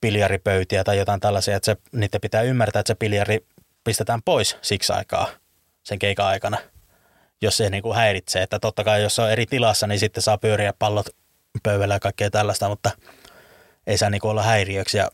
biljaripöytiä 0.00 0.84
tai 0.84 0.98
jotain 0.98 1.20
tällaisia, 1.20 1.56
että 1.56 1.64
se, 1.64 1.76
niiden 1.92 2.20
pitää 2.20 2.42
ymmärtää, 2.42 2.80
että 2.80 2.90
se 2.90 2.98
biljari 2.98 3.46
pistetään 3.84 4.22
pois 4.22 4.56
siksi 4.62 4.92
aikaa 4.92 5.28
sen 5.82 5.98
keikan 5.98 6.26
aikana, 6.26 6.58
jos 7.44 7.56
se 7.56 7.70
niin 7.70 7.82
kuin 7.82 7.96
häiritsee. 7.96 8.42
Että 8.42 8.58
totta 8.58 8.84
kai, 8.84 9.02
jos 9.02 9.18
on 9.18 9.30
eri 9.30 9.46
tilassa, 9.46 9.86
niin 9.86 9.98
sitten 9.98 10.22
saa 10.22 10.38
pyöriä 10.38 10.72
pallot 10.78 11.06
pöydällä 11.62 11.94
ja 11.94 12.00
kaikkea 12.00 12.30
tällaista, 12.30 12.68
mutta 12.68 12.90
ei 13.86 13.98
saa 13.98 14.10
niin 14.10 14.20
kuin 14.20 14.30
olla 14.30 14.42
häiriöksi. 14.42 14.98
Ja 14.98 15.10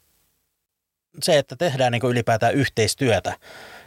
se, 1.22 1.38
että 1.38 1.56
tehdään 1.56 1.92
niin 1.92 2.00
kuin 2.00 2.10
ylipäätään 2.10 2.54
yhteistyötä, 2.54 3.34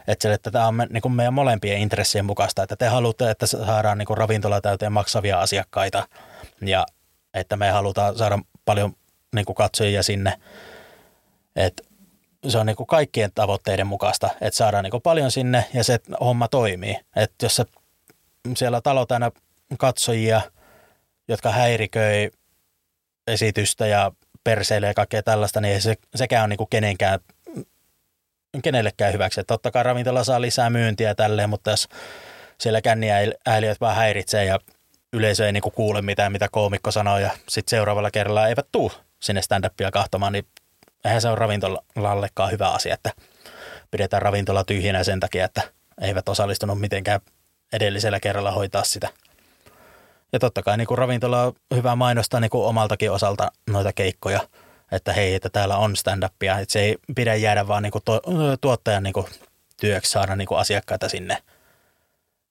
että, 0.08 0.22
se, 0.22 0.32
että 0.32 0.50
tämä 0.50 0.66
on 0.66 0.86
niin 0.90 1.02
kuin 1.02 1.12
meidän 1.12 1.34
molempien 1.34 1.78
intressien 1.78 2.24
mukaista, 2.24 2.62
että 2.62 2.76
te 2.76 2.86
haluatte, 2.86 3.30
että 3.30 3.46
saadaan 3.46 3.98
niin 3.98 4.06
kuin 4.06 4.18
ravintola 4.18 4.60
täyteen 4.60 4.92
maksavia 4.92 5.40
asiakkaita 5.40 6.08
ja 6.60 6.86
että 7.34 7.56
me 7.56 7.70
halutaan 7.70 8.18
saada 8.18 8.38
paljon 8.64 8.96
niin 9.34 9.44
kuin 9.44 9.56
katsojia 9.56 10.02
sinne. 10.02 10.40
Että 11.56 11.82
se 12.48 12.58
on 12.58 12.66
niin 12.66 12.76
kuin 12.76 12.86
kaikkien 12.86 13.30
tavoitteiden 13.34 13.86
mukaista, 13.86 14.30
että 14.40 14.56
saadaan 14.56 14.84
niin 14.84 14.90
kuin 14.90 15.02
paljon 15.02 15.30
sinne 15.30 15.64
ja 15.74 15.84
se 15.84 15.98
homma 16.20 16.48
toimii. 16.48 16.96
Että 17.16 17.44
jos 17.44 17.56
se, 17.56 17.64
siellä 18.56 18.80
talo 18.80 19.06
täynnä 19.06 19.30
katsojia, 19.78 20.40
jotka 21.28 21.50
häiriköi 21.50 22.30
esitystä 23.26 23.86
ja 23.86 24.12
perseille 24.44 24.86
ja 24.86 24.94
kaikkea 24.94 25.22
tällaista, 25.22 25.60
niin 25.60 25.74
ei 25.74 25.80
se, 25.80 25.94
sekään 26.14 26.44
on 26.44 26.50
niin 26.50 26.68
kenenkään, 26.70 27.20
kenellekään 28.62 29.12
hyväksi. 29.12 29.40
Että 29.40 29.54
totta 29.54 29.70
kai 29.70 29.82
ravintola 29.82 30.24
saa 30.24 30.40
lisää 30.40 30.70
myyntiä 30.70 31.08
ja 31.08 31.14
tälleen, 31.14 31.50
mutta 31.50 31.70
jos 31.70 31.88
siellä 32.60 32.80
ääliöt 33.46 33.80
vaan 33.80 33.96
häiritsee 33.96 34.44
ja 34.44 34.58
yleisö 35.12 35.46
ei 35.46 35.52
niin 35.52 35.62
kuule 35.62 36.02
mitään, 36.02 36.32
mitä 36.32 36.48
koomikko 36.48 36.90
sanoo 36.90 37.18
ja 37.18 37.30
sitten 37.48 37.70
seuraavalla 37.70 38.10
kerralla 38.10 38.48
eivät 38.48 38.66
tuu 38.72 38.92
sinne 39.22 39.40
stand-upia 39.42 39.90
kahtomaan, 39.92 40.32
niin 40.32 40.46
eihän 41.04 41.20
se 41.20 41.28
ole 41.28 41.36
ravintolallekaan 41.36 42.50
hyvä 42.50 42.68
asia, 42.68 42.94
että 42.94 43.10
pidetään 43.90 44.22
ravintola 44.22 44.64
tyhjänä 44.64 45.04
sen 45.04 45.20
takia, 45.20 45.44
että 45.44 45.62
eivät 46.00 46.28
osallistunut 46.28 46.80
mitenkään 46.80 47.20
edellisellä 47.74 48.20
kerralla 48.20 48.52
hoitaa 48.52 48.84
sitä– 48.84 49.08
ja 50.34 50.38
totta 50.38 50.62
kai 50.62 50.76
niin 50.76 50.86
kuin 50.86 50.98
ravintola 50.98 51.42
on 51.42 51.52
hyvä 51.74 51.96
mainostaa 51.96 52.40
niin 52.40 52.50
kuin 52.50 52.66
omaltakin 52.66 53.10
osalta 53.10 53.52
noita 53.70 53.92
keikkoja, 53.92 54.40
että 54.92 55.12
hei, 55.12 55.34
että 55.34 55.50
täällä 55.50 55.76
on 55.76 55.96
stand-upia. 55.96 56.58
Että 56.58 56.72
se 56.72 56.80
ei 56.80 56.96
pidä 57.14 57.34
jäädä 57.34 57.68
vaan 57.68 57.82
niin 57.82 57.90
kuin 57.90 58.02
to, 58.04 58.20
tuottajan 58.60 59.02
niin 59.02 59.12
kuin 59.12 59.26
työksi 59.80 60.10
saada 60.10 60.36
niin 60.36 60.48
kuin 60.48 60.58
asiakkaita 60.58 61.08
sinne. 61.08 61.38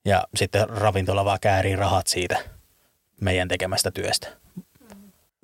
Ja 0.05 0.27
sitten 0.35 0.69
ravintola 0.69 1.25
vaan 1.25 1.39
käärii 1.41 1.75
rahat 1.75 2.07
siitä 2.07 2.39
meidän 3.21 3.47
tekemästä 3.47 3.91
työstä. 3.91 4.27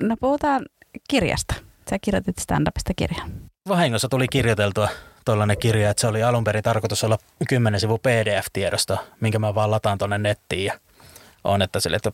No 0.02 0.15
puhutaan 0.20 0.65
kirjasta. 1.10 1.56
Sä 1.89 1.98
kirjoitit 2.02 2.38
stand-upista 2.39 2.94
kirjan. 2.96 3.32
Vahingossa 3.68 4.10
tuli 4.10 4.28
kirjoiteltua 4.28 4.89
tuollainen 5.30 5.58
kirja, 5.58 5.89
että 5.89 6.02
se 6.02 6.08
oli 6.08 6.24
alun 6.24 6.44
perin 6.44 6.63
tarkoitus 6.63 7.04
olla 7.04 7.18
10 7.48 7.80
sivu 7.80 7.98
PDF-tiedosto, 7.98 8.98
minkä 9.20 9.39
mä 9.39 9.56
vaan 9.56 9.72
lataan 9.72 9.98
tuonne 9.98 10.18
nettiin 10.18 10.65
ja 10.65 10.80
on, 11.44 11.62
että, 11.62 11.80
sille, 11.80 11.96
että 11.96 12.12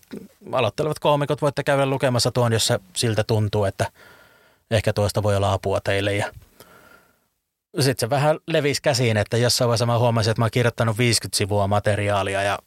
aloittelevat 0.51 0.99
koomikot 0.99 1.41
voitte 1.41 1.63
käydä 1.63 1.85
lukemassa 1.85 2.31
tuon, 2.31 2.53
jos 2.53 2.67
se 2.67 2.79
siltä 2.95 3.23
tuntuu, 3.23 3.65
että 3.65 3.91
ehkä 4.71 4.93
tuosta 4.93 5.23
voi 5.23 5.35
olla 5.35 5.53
apua 5.53 5.79
teille. 5.81 6.15
Ja 6.15 6.31
sitten 7.79 7.99
se 7.99 8.09
vähän 8.09 8.39
levisi 8.47 8.81
käsiin, 8.81 9.17
että 9.17 9.37
jossain 9.37 9.67
vaiheessa 9.67 9.85
mä 9.85 9.99
huomasin, 9.99 10.31
että 10.31 10.41
mä 10.41 10.45
oon 10.45 10.51
kirjoittanut 10.51 10.97
50 10.97 11.37
sivua 11.37 11.67
materiaalia 11.67 12.43
ja 12.43 12.59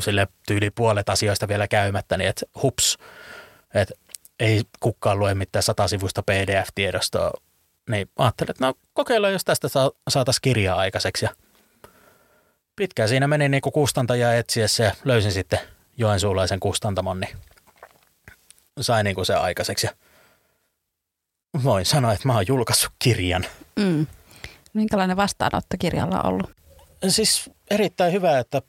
sille 0.00 0.28
tyyli 0.46 0.70
puolet 0.70 1.08
asioista 1.08 1.48
vielä 1.48 1.68
käymättä, 1.68 2.16
niin 2.16 2.28
että 2.28 2.46
hups, 2.62 2.98
että 3.74 3.94
ei 4.40 4.62
kukaan 4.80 5.18
lue 5.18 5.34
mitään 5.34 5.62
satasivuista 5.62 6.22
PDF-tiedostoa. 6.22 7.47
Niin 7.88 8.10
ajattelin, 8.16 8.50
että 8.50 8.66
no 8.66 8.74
kokeillaan, 8.92 9.32
jos 9.32 9.44
tästä 9.44 9.68
saataisiin 10.08 10.42
kirjaa 10.42 10.78
aikaiseksi. 10.78 11.24
Ja 11.24 11.30
pitkään 12.76 13.08
siinä 13.08 13.28
meni 13.28 13.48
niin 13.48 13.62
kustantajaa 13.72 14.34
etsiessä 14.34 14.84
ja 14.84 14.92
löysin 15.04 15.32
sitten 15.32 15.58
joensuulaisen 15.96 16.60
kustantamon, 16.60 17.20
niin 17.20 17.36
sain 18.80 19.04
niin 19.04 19.14
kuin 19.14 19.26
se 19.26 19.34
aikaiseksi. 19.34 19.86
Ja 19.86 19.92
voin 21.64 21.86
sanoa, 21.86 22.12
että 22.12 22.28
mä 22.28 22.34
oon 22.34 22.48
julkaissut 22.48 22.92
kirjan. 22.98 23.46
Mm. 23.78 24.06
Minkälainen 24.72 25.16
vastaanotto 25.16 25.76
kirjalla 25.78 26.20
on 26.20 26.26
ollut? 26.26 26.50
Siis 27.08 27.50
erittäin 27.70 28.12
hyvä, 28.12 28.38
että 28.38 28.62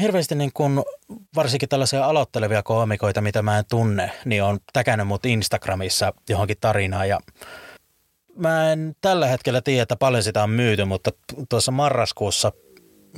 hirveästi 0.00 0.34
niin 0.34 0.50
kun, 0.54 0.84
varsinkin 1.36 1.68
tällaisia 1.68 2.04
aloittelevia 2.04 2.62
koomikoita, 2.62 3.20
mitä 3.20 3.42
mä 3.42 3.58
en 3.58 3.64
tunne, 3.70 4.10
niin 4.24 4.42
on 4.42 4.58
täkännyt 4.72 5.06
mut 5.06 5.26
Instagramissa 5.26 6.12
johonkin 6.28 6.56
tarinaan 6.60 7.08
ja 7.08 7.20
mä 8.36 8.72
en 8.72 8.96
tällä 9.00 9.26
hetkellä 9.26 9.60
tiedä, 9.60 9.82
että 9.82 9.96
paljon 9.96 10.22
sitä 10.22 10.42
on 10.42 10.50
myyty, 10.50 10.84
mutta 10.84 11.10
tuossa 11.48 11.72
marraskuussa 11.72 12.52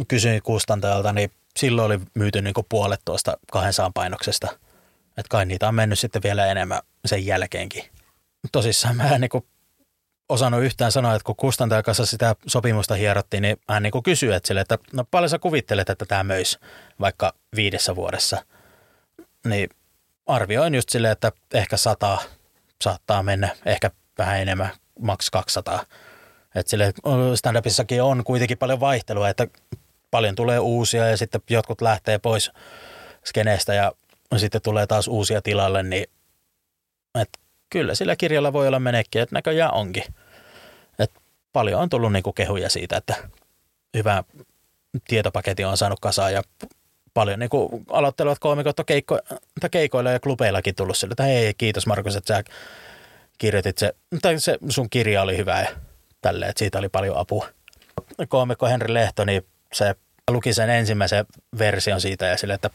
kysyin 0.08 0.42
kustantajalta, 0.42 1.12
niin 1.12 1.30
silloin 1.56 1.86
oli 1.86 2.00
myyty 2.14 2.42
niin 2.42 2.54
kuin 2.54 2.66
puolet 2.68 3.00
tuosta 3.04 3.36
200 3.52 3.90
painoksesta. 3.94 4.48
Että 5.06 5.28
kai 5.30 5.46
niitä 5.46 5.68
on 5.68 5.74
mennyt 5.74 5.98
sitten 5.98 6.22
vielä 6.22 6.46
enemmän 6.46 6.80
sen 7.04 7.26
jälkeenkin. 7.26 7.84
Tosissaan 8.52 8.96
mä 8.96 9.14
en 9.14 9.20
niin 9.20 9.28
kuin 9.28 9.44
osannut 10.28 10.62
yhtään 10.62 10.92
sanoa, 10.92 11.14
että 11.14 11.26
kun 11.26 11.36
kustantajan 11.36 11.84
kanssa 11.84 12.06
sitä 12.06 12.36
sopimusta 12.46 12.94
hierottiin, 12.94 13.42
niin 13.42 13.56
hän 13.68 13.82
niin 13.82 14.02
kysyi, 14.04 14.32
että, 14.32 14.46
sille, 14.46 14.60
että 14.60 14.78
no 14.92 15.04
paljon 15.10 15.28
sä 15.28 15.38
kuvittelet, 15.38 15.90
että 15.90 16.06
tämä 16.06 16.24
möisi 16.24 16.58
vaikka 17.00 17.34
viidessä 17.56 17.96
vuodessa. 17.96 18.44
Niin 19.46 19.70
arvioin 20.26 20.74
just 20.74 20.88
silleen, 20.88 21.12
että 21.12 21.32
ehkä 21.54 21.76
sata 21.76 22.18
saattaa 22.82 23.22
mennä, 23.22 23.56
ehkä 23.66 23.90
vähän 24.18 24.40
enemmän, 24.40 24.70
maks 25.02 25.30
200. 25.30 25.84
Että 26.54 26.70
sille 26.70 26.92
stand-upissakin 27.34 28.02
on 28.02 28.24
kuitenkin 28.24 28.58
paljon 28.58 28.80
vaihtelua, 28.80 29.28
että 29.28 29.46
paljon 30.10 30.34
tulee 30.34 30.58
uusia 30.58 31.08
ja 31.08 31.16
sitten 31.16 31.40
jotkut 31.50 31.80
lähtee 31.80 32.18
pois 32.18 32.50
skeneestä 33.24 33.74
ja 33.74 33.92
sitten 34.36 34.62
tulee 34.62 34.86
taas 34.86 35.08
uusia 35.08 35.42
tilalle, 35.42 35.82
niin 35.82 36.06
että 37.20 37.38
kyllä 37.70 37.94
sillä 37.94 38.16
kirjalla 38.16 38.52
voi 38.52 38.68
olla 38.68 38.80
menekkiä, 38.80 39.22
että 39.22 39.34
näköjään 39.34 39.74
onkin. 39.74 40.04
Et 40.98 41.10
paljon 41.52 41.80
on 41.80 41.88
tullut 41.88 42.12
niinku 42.12 42.32
kehuja 42.32 42.70
siitä, 42.70 42.96
että 42.96 43.14
hyvä 43.96 44.24
tietopaketti 45.08 45.64
on 45.64 45.76
saanut 45.76 46.00
kasaan 46.00 46.32
ja 46.32 46.42
paljon 47.14 47.38
niinku 47.38 47.82
aloittelevat 47.90 48.38
koomikot 48.38 48.78
on 48.78 48.86
keikko, 48.86 49.18
keikoilla 49.70 50.10
ja 50.10 50.20
klubeillakin 50.20 50.74
tullut 50.74 50.96
sille, 50.96 51.12
että 51.12 51.22
hei 51.22 51.54
kiitos 51.54 51.86
Markus, 51.86 52.16
että 52.16 52.34
sä 52.34 52.42
kirjoitit 53.42 53.78
se, 53.78 53.94
tai 54.22 54.40
se 54.40 54.58
sun 54.68 54.90
kirja 54.90 55.22
oli 55.22 55.36
hyvä 55.36 55.60
ja 55.60 55.68
tälleen, 56.20 56.50
että 56.50 56.58
siitä 56.58 56.78
oli 56.78 56.88
paljon 56.88 57.16
apua. 57.16 57.48
Koomikko 58.28 58.66
Henri 58.66 58.94
Lehto, 58.94 59.24
niin 59.24 59.46
se 59.72 59.94
luki 60.30 60.54
sen 60.54 60.70
ensimmäisen 60.70 61.26
version 61.58 62.00
siitä 62.00 62.26
ja 62.26 62.36
sille, 62.36 62.54
että, 62.54 62.70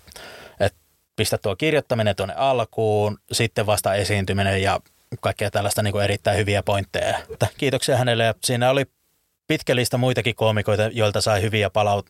että 0.59 0.79
pistä 1.15 1.37
tuo 1.37 1.55
kirjoittaminen 1.55 2.15
tuonne 2.15 2.35
alkuun, 2.37 3.17
sitten 3.31 3.65
vasta 3.65 3.95
esiintyminen 3.95 4.61
ja 4.61 4.79
kaikkea 5.19 5.51
tällaista 5.51 5.83
niin 5.83 5.91
kuin 5.91 6.03
erittäin 6.03 6.37
hyviä 6.37 6.63
pointteja. 6.63 7.19
Kiitoksia 7.57 7.97
hänelle 7.97 8.23
ja 8.23 8.33
siinä 8.43 8.69
oli 8.69 8.85
pitkä 9.47 9.75
lista 9.75 9.97
muitakin 9.97 10.35
koomikoita, 10.35 10.83
joilta 10.83 11.21
sai 11.21 11.41
hyviä 11.41 11.69
palaut- 11.69 12.09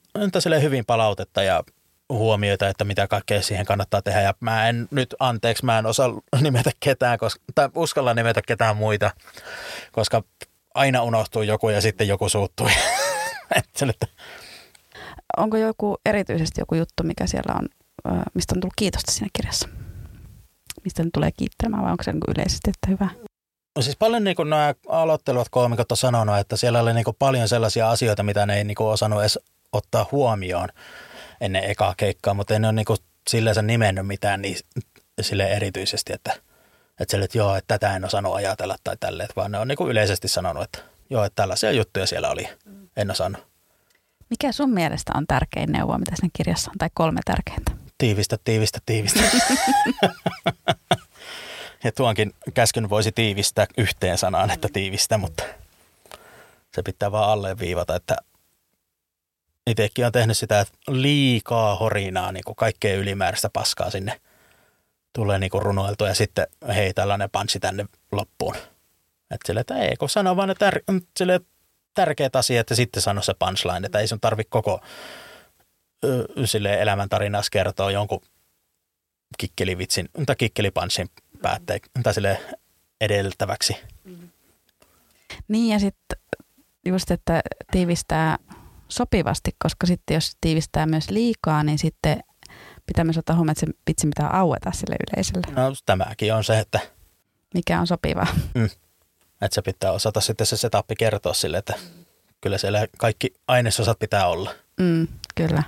hyvin 0.61 0.85
palautetta 0.85 1.43
ja 1.43 1.63
huomioita, 2.09 2.67
että 2.67 2.83
mitä 2.83 3.07
kaikkea 3.07 3.41
siihen 3.41 3.65
kannattaa 3.65 4.01
tehdä. 4.01 4.21
Ja 4.21 4.33
mä 4.39 4.69
en 4.69 4.87
nyt, 4.91 5.15
anteeksi, 5.19 5.65
mä 5.65 5.79
en 5.79 5.85
osaa 5.85 6.09
nimetä 6.41 6.71
ketään, 6.79 7.17
koska, 7.17 7.43
tai 7.55 7.69
uskalla 7.75 8.13
nimetä 8.13 8.41
ketään 8.47 8.77
muita, 8.77 9.11
koska 9.91 10.23
aina 10.73 11.03
unohtuu 11.03 11.41
joku 11.41 11.69
ja 11.69 11.81
sitten 11.81 12.07
joku 12.07 12.29
suuttui. 12.29 12.71
Onko 15.37 15.57
joku 15.57 15.97
erityisesti 16.05 16.61
joku 16.61 16.75
juttu, 16.75 17.03
mikä 17.03 17.27
siellä 17.27 17.55
on, 17.59 17.67
mistä 18.33 18.53
on 18.55 18.61
tullut 18.61 18.73
kiitosta 18.75 19.11
siinä 19.11 19.29
kirjassa? 19.33 19.69
Mistä 20.83 21.03
ne 21.03 21.09
tulee 21.13 21.31
kiittämään 21.37 21.83
vai 21.83 21.91
onko 21.91 22.03
se 22.03 22.11
niin 22.11 22.21
yleisesti, 22.27 22.69
että 22.69 22.87
hyvä? 22.91 23.09
No 23.75 23.81
siis 23.81 23.95
paljon 23.95 24.23
niin 24.23 24.35
kuin 24.35 24.49
nämä 24.49 24.73
aloittelevat 24.89 25.49
koomikot 25.49 25.91
on 25.91 25.97
sanonut, 25.97 26.37
että 26.37 26.57
siellä 26.57 26.81
oli 26.81 26.93
niin 26.93 27.03
kuin 27.03 27.15
paljon 27.19 27.47
sellaisia 27.47 27.89
asioita, 27.89 28.23
mitä 28.23 28.45
ne 28.45 28.57
ei 28.57 28.63
niin 28.63 28.75
kuin 28.75 28.87
osannut 28.87 29.21
edes 29.21 29.39
ottaa 29.71 30.05
huomioon 30.11 30.69
ennen 31.41 31.63
ekaa 31.63 31.93
keikkaa, 31.97 32.33
mutta 32.33 32.55
en 32.55 32.65
ole 32.65 32.73
niin 32.73 32.85
kuin 32.85 32.97
silleen 33.29 33.67
nimennyt 33.67 34.07
mitään 34.07 34.41
niin, 34.41 34.57
sille 35.21 35.47
erityisesti, 35.47 36.13
että, 36.13 36.31
että, 36.99 37.11
sille, 37.11 37.25
että 37.25 37.38
joo, 37.38 37.55
että 37.55 37.77
tätä 37.77 37.95
en 37.95 38.05
osannut 38.05 38.35
ajatella 38.35 38.75
tai 38.83 38.97
tälleen, 38.99 39.29
vaan 39.35 39.51
ne 39.51 39.57
on 39.57 39.67
niin 39.67 39.77
kuin 39.77 39.91
yleisesti 39.91 40.27
sanonut, 40.27 40.63
että 40.63 40.79
joo, 41.09 41.23
että 41.23 41.41
tällaisia 41.41 41.71
juttuja 41.71 42.07
siellä 42.07 42.29
oli, 42.29 42.49
en 42.97 43.11
osannut. 43.11 43.47
Mikä 44.29 44.51
sun 44.51 44.69
mielestä 44.69 45.11
on 45.15 45.27
tärkein 45.27 45.71
neuvo, 45.71 45.97
mitä 45.97 46.11
siinä 46.15 46.29
kirjassa 46.33 46.71
on, 46.71 46.77
tai 46.77 46.89
kolme 46.93 47.19
tärkeintä? 47.25 47.71
Tiivistä, 47.97 48.38
tiivistä, 48.43 48.79
tiivistä. 48.85 49.23
ja 51.83 51.91
tuonkin 51.91 52.33
käskyn 52.53 52.89
voisi 52.89 53.11
tiivistää 53.11 53.67
yhteen 53.77 54.17
sanaan, 54.17 54.51
että 54.51 54.67
tiivistä, 54.73 55.17
mutta 55.17 55.43
se 56.75 56.83
pitää 56.83 57.11
vaan 57.11 57.29
alleviivata, 57.29 57.95
että 57.95 58.17
itsekin 59.68 60.05
on 60.05 60.11
tehnyt 60.11 60.38
sitä, 60.38 60.59
että 60.59 60.74
liikaa 60.88 61.76
horinaa, 61.76 62.32
niin 62.32 62.43
kuin 62.43 62.55
kaikkea 62.55 62.95
ylimääräistä 62.95 63.49
paskaa 63.53 63.89
sinne 63.89 64.22
tulee 65.13 65.39
niin 65.39 65.49
kuin 65.49 65.61
runoiltu 65.61 66.05
ja 66.05 66.15
sitten 66.15 66.47
hei 66.76 66.93
tällainen 66.93 67.30
panssi 67.30 67.59
tänne 67.59 67.86
loppuun. 68.11 68.55
Että 69.32 69.47
sille, 69.47 69.59
että 69.59 69.78
ei, 69.78 69.95
kun 69.95 70.09
sanoo 70.09 70.36
vaan 70.36 70.49
ne 70.49 70.53
tär- 70.53 71.03
sille, 71.18 71.41
tärkeät 71.93 72.36
asiat 72.36 72.70
ja 72.70 72.76
sitten 72.76 73.01
sano 73.01 73.22
se 73.22 73.34
punchline, 73.39 73.86
että 73.86 73.99
ei 73.99 74.07
sun 74.07 74.20
tarvi 74.20 74.43
koko 74.43 74.82
sille 76.45 76.82
elämäntarinassa 76.82 77.49
kertoa 77.49 77.91
jonkun 77.91 78.22
kikkelivitsin 79.38 80.09
tai 80.26 80.36
kikkelipanssin 80.36 81.09
päätteen 81.41 81.80
tai 82.03 82.13
sille 82.13 82.39
edeltäväksi. 83.01 83.78
Niin 85.47 85.74
ja 85.74 85.80
sitten 85.80 86.20
just, 86.86 87.11
että 87.11 87.41
tiivistää 87.72 88.38
sopivasti, 88.89 89.51
koska 89.59 89.88
sitten 89.88 90.15
jos 90.15 90.38
tiivistää 90.41 90.85
myös 90.85 91.09
liikaa, 91.09 91.63
niin 91.63 91.79
sitten 91.79 92.23
pitää 92.88 93.05
myös 93.05 93.17
ottaa 93.17 93.35
huomioon, 93.35 93.51
että 93.51 93.65
se 93.65 93.73
pitsi 93.85 94.07
pitää 94.07 94.29
aueta 94.29 94.71
sille 94.71 94.95
yleisölle. 95.11 95.47
No 95.55 95.73
tämäkin 95.85 96.33
on 96.33 96.43
se, 96.43 96.59
että... 96.59 96.79
Mikä 97.53 97.79
on 97.79 97.88
sopivaa. 97.88 98.27
Mm. 98.55 98.69
Että 99.41 99.55
se 99.55 99.61
pitää 99.61 99.91
osata 99.91 100.21
sitten 100.21 100.47
se 100.47 100.57
setup 100.57 100.85
kertoa 100.97 101.33
sille, 101.33 101.57
että 101.57 101.73
kyllä 102.41 102.57
siellä 102.57 102.88
kaikki 102.97 103.33
ainesosat 103.47 103.99
pitää 103.99 104.27
olla. 104.27 104.51
Mm, 104.79 105.07
kyllä. 105.35 105.63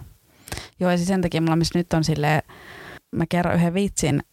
Joo, 0.79 0.91
ja 0.91 0.97
siis 0.97 1.07
sen 1.07 1.21
takia 1.21 1.41
mulla 1.41 1.55
missä 1.55 1.79
nyt 1.79 1.93
on 1.93 2.03
silleen, 2.03 2.41
mä 3.11 3.25
kerron 3.29 3.55
yhden 3.55 3.73
vitsin, 3.73 4.23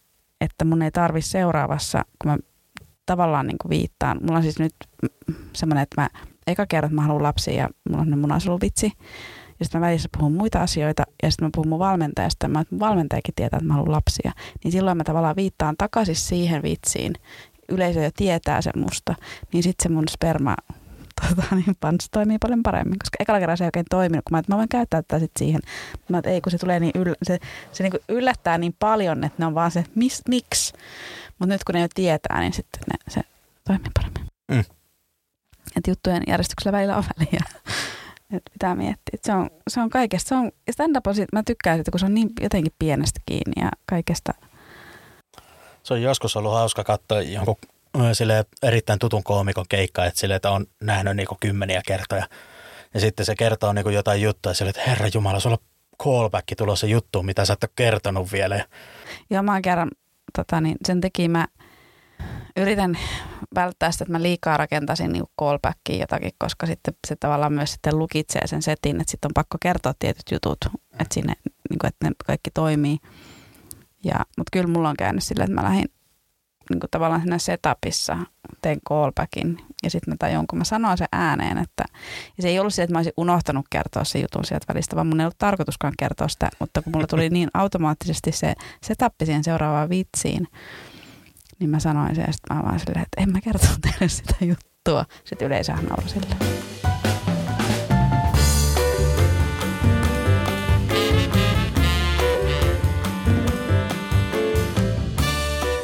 että 0.41 0.65
mun 0.65 0.81
ei 0.81 0.91
tarvi 0.91 1.21
seuraavassa, 1.21 2.05
kun 2.21 2.31
mä 2.31 2.37
tavallaan 3.05 3.47
niin 3.47 3.57
kuin 3.61 3.69
viittaan. 3.69 4.17
Mulla 4.21 4.37
on 4.37 4.43
siis 4.43 4.59
nyt 4.59 4.75
semmoinen, 5.53 5.83
että 5.83 6.01
mä 6.01 6.09
eka 6.47 6.65
kerran, 6.65 6.87
että 6.87 6.95
mä 6.95 7.01
haluan 7.01 7.23
lapsia 7.23 7.53
ja 7.53 7.69
mulla 7.89 8.01
on 8.01 8.19
munasoluvitsi. 8.19 8.91
Ja 9.59 9.65
sitten 9.65 9.81
mä 9.81 9.87
välissä 9.87 10.09
puhun 10.17 10.33
muita 10.33 10.61
asioita 10.61 11.03
ja 11.23 11.31
sitten 11.31 11.45
mä 11.45 11.49
puhun 11.55 11.69
mun 11.69 11.79
valmentajasta. 11.79 12.47
Mä, 12.47 12.63
mun 12.69 12.79
valmentajakin 12.79 13.35
tietää, 13.35 13.57
että 13.57 13.67
mä 13.67 13.73
haluan 13.73 13.91
lapsia. 13.91 14.31
Niin 14.63 14.71
silloin 14.71 14.97
mä 14.97 15.03
tavallaan 15.03 15.35
viittaan 15.35 15.75
takaisin 15.77 16.15
siihen 16.15 16.63
vitsiin. 16.63 17.13
Yleisö 17.69 18.03
jo 18.03 18.09
tietää 18.17 18.61
sen 18.61 18.73
musta. 18.75 19.15
Niin 19.53 19.63
sitten 19.63 19.83
se 19.83 19.89
mun 19.89 20.07
sperma 20.07 20.55
tota, 21.21 21.55
niin 21.55 21.75
pants 21.79 22.09
toimii 22.11 22.37
paljon 22.41 22.63
paremmin, 22.63 22.99
koska 22.99 23.17
ekalla 23.19 23.39
kerralla 23.39 23.57
se 23.57 23.63
ei 23.63 23.67
oikein 23.67 23.85
toiminut, 23.89 24.25
kun 24.25 24.35
mä, 24.35 24.39
että 24.39 24.51
mä 24.51 24.57
voin 24.57 24.69
käyttää 24.69 25.01
tätä 25.01 25.19
sit 25.19 25.31
siihen. 25.39 25.61
Mä 26.09 26.17
että 26.17 26.29
ei, 26.29 26.41
kun 26.41 26.51
se 26.51 26.57
tulee 26.57 26.79
niin, 26.79 26.91
yllä, 26.95 27.15
se, 27.23 27.37
se 27.71 27.83
niin 27.83 28.03
yllättää 28.09 28.57
niin 28.57 28.75
paljon, 28.79 29.23
että 29.23 29.35
ne 29.37 29.45
on 29.45 29.55
vaan 29.55 29.71
se, 29.71 29.83
miksi. 30.29 30.73
Mutta 31.39 31.53
nyt 31.53 31.63
kun 31.63 31.75
ne 31.75 31.81
jo 31.81 31.87
tietää, 31.95 32.39
niin 32.39 32.53
sitten 32.53 32.81
ne, 32.91 32.97
se 33.07 33.21
toimii 33.67 33.91
paremmin. 33.93 34.27
Mm. 34.51 34.76
Että 35.75 35.91
juttujen 35.91 36.23
järjestyksellä 36.27 36.77
välillä 36.77 36.97
on 36.97 37.03
väliä. 37.19 37.43
että 38.35 38.51
pitää 38.53 38.75
miettiä. 38.75 39.13
Et 39.13 39.23
se, 39.23 39.33
on, 39.33 39.49
se 39.67 39.81
on 39.81 39.89
kaikesta. 39.89 40.29
Se 40.29 40.35
on, 40.35 40.51
stand-up 40.71 41.07
on, 41.07 41.15
mä 41.33 41.43
tykkään 41.43 41.77
siitä, 41.77 41.91
kun 41.91 41.99
se 41.99 42.05
on 42.05 42.13
niin 42.13 42.29
jotenkin 42.41 42.73
pienestä 42.79 43.19
kiinni 43.25 43.63
ja 43.63 43.69
kaikesta. 43.85 44.33
Se 45.83 45.93
on 45.93 46.01
joskus 46.01 46.35
ollut 46.35 46.53
hauska 46.53 46.83
katsoa 46.83 47.21
jonkun 47.21 47.55
sille 48.13 48.45
erittäin 48.63 48.99
tutun 48.99 49.23
koomikon 49.23 49.65
keikka, 49.69 50.05
että, 50.05 50.19
sille, 50.19 50.35
että 50.35 50.51
on 50.51 50.65
nähnyt 50.81 51.15
niin 51.15 51.27
kymmeniä 51.39 51.81
kertoja. 51.87 52.27
Ja 52.93 52.99
sitten 52.99 53.25
se 53.25 53.35
kertoo 53.35 53.73
niin 53.73 53.93
jotain 53.93 54.21
juttua 54.21 54.53
sille, 54.53 54.69
että 54.69 54.81
herra 54.87 55.07
Jumala, 55.13 55.39
sulla 55.39 55.57
on 55.61 55.67
callback 56.03 56.47
tulossa 56.57 56.87
juttu, 56.87 57.23
mitä 57.23 57.45
sä 57.45 57.53
et 57.53 57.63
ole 57.63 57.71
kertonut 57.75 58.31
vielä. 58.31 58.65
Joo, 59.29 59.43
mä 59.43 59.53
oon 59.53 59.61
kerran, 59.61 59.91
tota, 60.37 60.61
niin 60.61 60.77
sen 60.85 61.01
takia 61.01 61.29
mä 61.29 61.47
yritän 62.57 62.97
välttää 63.55 63.91
sitä, 63.91 64.03
että 64.03 64.11
mä 64.11 64.21
liikaa 64.21 64.57
rakentaisin 64.57 65.11
niin 65.11 65.23
callbackiin 65.39 65.99
jotakin, 65.99 66.31
koska 66.37 66.65
sitten 66.65 66.93
se 67.07 67.15
tavallaan 67.15 67.53
myös 67.53 67.71
sitten 67.71 67.99
lukitsee 67.99 68.47
sen 68.47 68.61
setin, 68.61 69.01
että 69.01 69.11
sitten 69.11 69.29
on 69.29 69.33
pakko 69.33 69.57
kertoa 69.61 69.93
tietyt 69.99 70.31
jutut, 70.31 70.57
että, 70.91 71.13
sinne, 71.13 71.33
niin 71.69 71.79
kuin, 71.81 71.87
että 71.87 72.07
ne 72.07 72.11
kaikki 72.25 72.51
toimii. 72.51 72.97
Ja, 74.03 74.15
mutta 74.37 74.49
kyllä 74.53 74.67
mulla 74.67 74.89
on 74.89 74.97
käynyt 74.97 75.23
silleen, 75.23 75.51
että 75.51 75.61
mä 75.61 75.67
lähdin 75.67 75.85
niin 76.69 76.79
kuin 76.79 76.91
tavallaan 76.91 77.21
siinä 77.21 77.37
setupissa 77.37 78.17
tein 78.61 78.79
callbackin 78.89 79.57
ja 79.83 79.89
sitten 79.89 80.13
mä 80.13 80.15
tajun, 80.19 80.47
kun 80.47 80.57
mä 80.57 80.63
sanoin 80.63 80.97
sen 80.97 81.07
ääneen, 81.11 81.57
että 81.57 81.83
ja 82.37 82.41
se 82.41 82.47
ei 82.47 82.59
ollut 82.59 82.73
se, 82.73 82.83
että 82.83 82.93
mä 82.93 82.99
olisin 82.99 83.13
unohtanut 83.17 83.65
kertoa 83.69 84.03
se 84.03 84.19
jutun 84.19 84.45
sieltä 84.45 84.73
välistä, 84.73 84.95
vaan 84.95 85.07
mun 85.07 85.19
ei 85.19 85.25
ollut 85.25 85.37
tarkoituskaan 85.37 85.93
kertoa 85.99 86.27
sitä, 86.27 86.49
mutta 86.59 86.81
kun 86.81 86.93
mulla 86.93 87.07
tuli 87.07 87.29
niin 87.37 87.49
automaattisesti 87.53 88.31
se 88.31 88.53
setup 88.83 89.13
siihen 89.23 89.43
seuraavaan 89.43 89.89
vitsiin, 89.89 90.47
niin 91.59 91.69
mä 91.69 91.79
sanoin 91.79 92.15
sen 92.15 92.25
ja 92.27 92.33
sitten 92.33 92.57
mä 92.57 92.63
vaan 92.63 92.79
silleen, 92.79 93.01
että 93.01 93.21
en 93.21 93.31
mä 93.31 93.41
kertoa 93.41 93.69
teille 93.81 94.07
sitä 94.07 94.35
juttua. 94.41 95.05
Sitten 95.23 95.45
yleisöhän 95.45 95.85
nauroi 95.85 96.09
sille. 96.09 96.35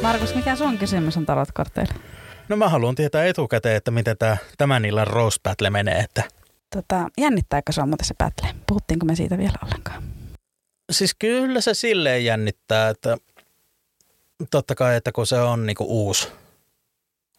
Markus, 0.02 0.36
mikä 0.36 0.56
sun 0.56 0.78
kysymys 0.78 1.18
on 1.18 1.26
tarotkorteille? 1.26 1.94
No 2.50 2.56
mä 2.56 2.70
haluan 2.70 2.96
tietää 2.96 3.26
etukäteen, 3.26 3.76
että 3.76 3.92
miten 3.92 4.18
tämä 4.18 4.38
tämän 4.58 4.86
illan 4.86 5.08
Rose 5.08 5.40
Battle 5.44 5.70
menee. 5.70 6.00
Että. 6.00 6.24
Tota, 6.76 7.08
jännittääkö 7.18 7.72
se 7.72 7.82
on 7.82 7.90
muuten 7.90 8.08
se 8.08 8.14
battle? 8.18 8.50
Puhuttiinko 8.68 9.06
me 9.06 9.16
siitä 9.16 9.38
vielä 9.38 9.58
ollenkaan? 9.64 10.04
Siis 10.92 11.16
kyllä 11.20 11.62
se 11.62 11.74
silleen 11.74 12.26
jännittää, 12.26 12.90
että 12.90 13.18
totta 14.52 14.76
kai, 14.76 14.96
että 14.96 15.12
kun 15.12 15.28
se 15.28 15.40
on 15.40 15.66
niinku 15.66 15.86
uusi 15.88 16.28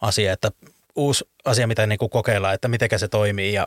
asia, 0.00 0.32
että 0.32 0.50
uusi 0.96 1.24
asia, 1.44 1.66
mitä 1.66 1.86
niinku 1.86 2.08
kokeillaan, 2.08 2.54
että 2.54 2.68
miten 2.68 2.88
se 2.96 3.08
toimii 3.08 3.52
ja 3.52 3.66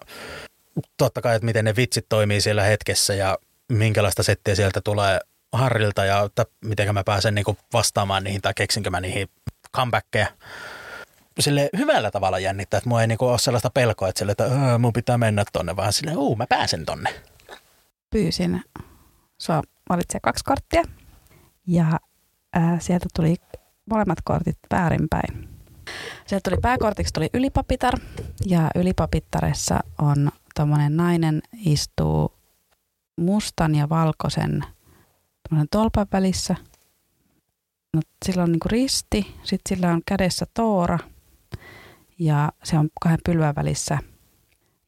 totta 0.97 1.21
kai, 1.21 1.35
että 1.35 1.45
miten 1.45 1.65
ne 1.65 1.75
vitsit 1.75 2.05
toimii 2.09 2.41
siellä 2.41 2.63
hetkessä 2.63 3.13
ja 3.13 3.37
minkälaista 3.71 4.23
settiä 4.23 4.55
sieltä 4.55 4.81
tulee 4.81 5.19
Harrilta 5.53 6.05
ja 6.05 6.23
että 6.23 6.45
miten 6.65 6.93
mä 6.93 7.03
pääsen 7.03 7.35
niinku 7.35 7.57
vastaamaan 7.73 8.23
niihin 8.23 8.41
tai 8.41 8.53
keksinkö 8.53 8.89
mä 8.89 9.01
niihin 9.01 9.29
comebackkejä. 9.75 10.27
Sille 11.39 11.69
hyvällä 11.77 12.11
tavalla 12.11 12.39
jännittää, 12.39 12.77
että 12.77 12.89
mua 12.89 13.01
ei 13.01 13.07
niinku 13.07 13.27
ole 13.27 13.39
sellaista 13.39 13.69
pelkoa, 13.69 14.09
että, 14.09 14.19
sille, 14.19 14.31
että 14.31 14.49
mun 14.79 14.93
pitää 14.93 15.17
mennä 15.17 15.43
tonne, 15.53 15.75
vaan 15.75 15.93
sille, 15.93 16.15
uu, 16.15 16.35
mä 16.35 16.45
pääsen 16.49 16.85
tonne. 16.85 17.13
Pyysin 18.09 18.61
sua 19.37 19.61
valitse 19.89 20.19
kaksi 20.19 20.43
korttia 20.43 20.83
ja 21.67 21.99
ää, 22.53 22.79
sieltä 22.79 23.05
tuli 23.15 23.35
molemmat 23.89 24.17
kortit 24.23 24.57
väärinpäin. 24.71 25.49
Sieltä 26.27 26.49
tuli 26.49 26.61
pääkortiksi 26.61 27.13
tuli 27.13 27.29
ylipapitar 27.33 27.93
ja 28.45 28.71
ylipapittaressa 28.75 29.79
on 30.01 30.31
tuommoinen 30.55 30.97
nainen 30.97 31.41
istuu 31.65 32.33
mustan 33.17 33.75
ja 33.75 33.89
valkoisen 33.89 34.63
tolpan 35.71 36.07
välissä. 36.11 36.55
No, 37.93 38.01
sillä 38.25 38.43
on 38.43 38.51
niinku 38.51 38.67
risti, 38.69 39.35
sitten 39.43 39.77
sillä 39.77 39.93
on 39.93 40.01
kädessä 40.05 40.45
toora 40.53 40.99
ja 42.19 42.51
se 42.63 42.77
on 42.77 42.89
kahden 43.01 43.19
pylvän 43.25 43.55
välissä. 43.55 43.97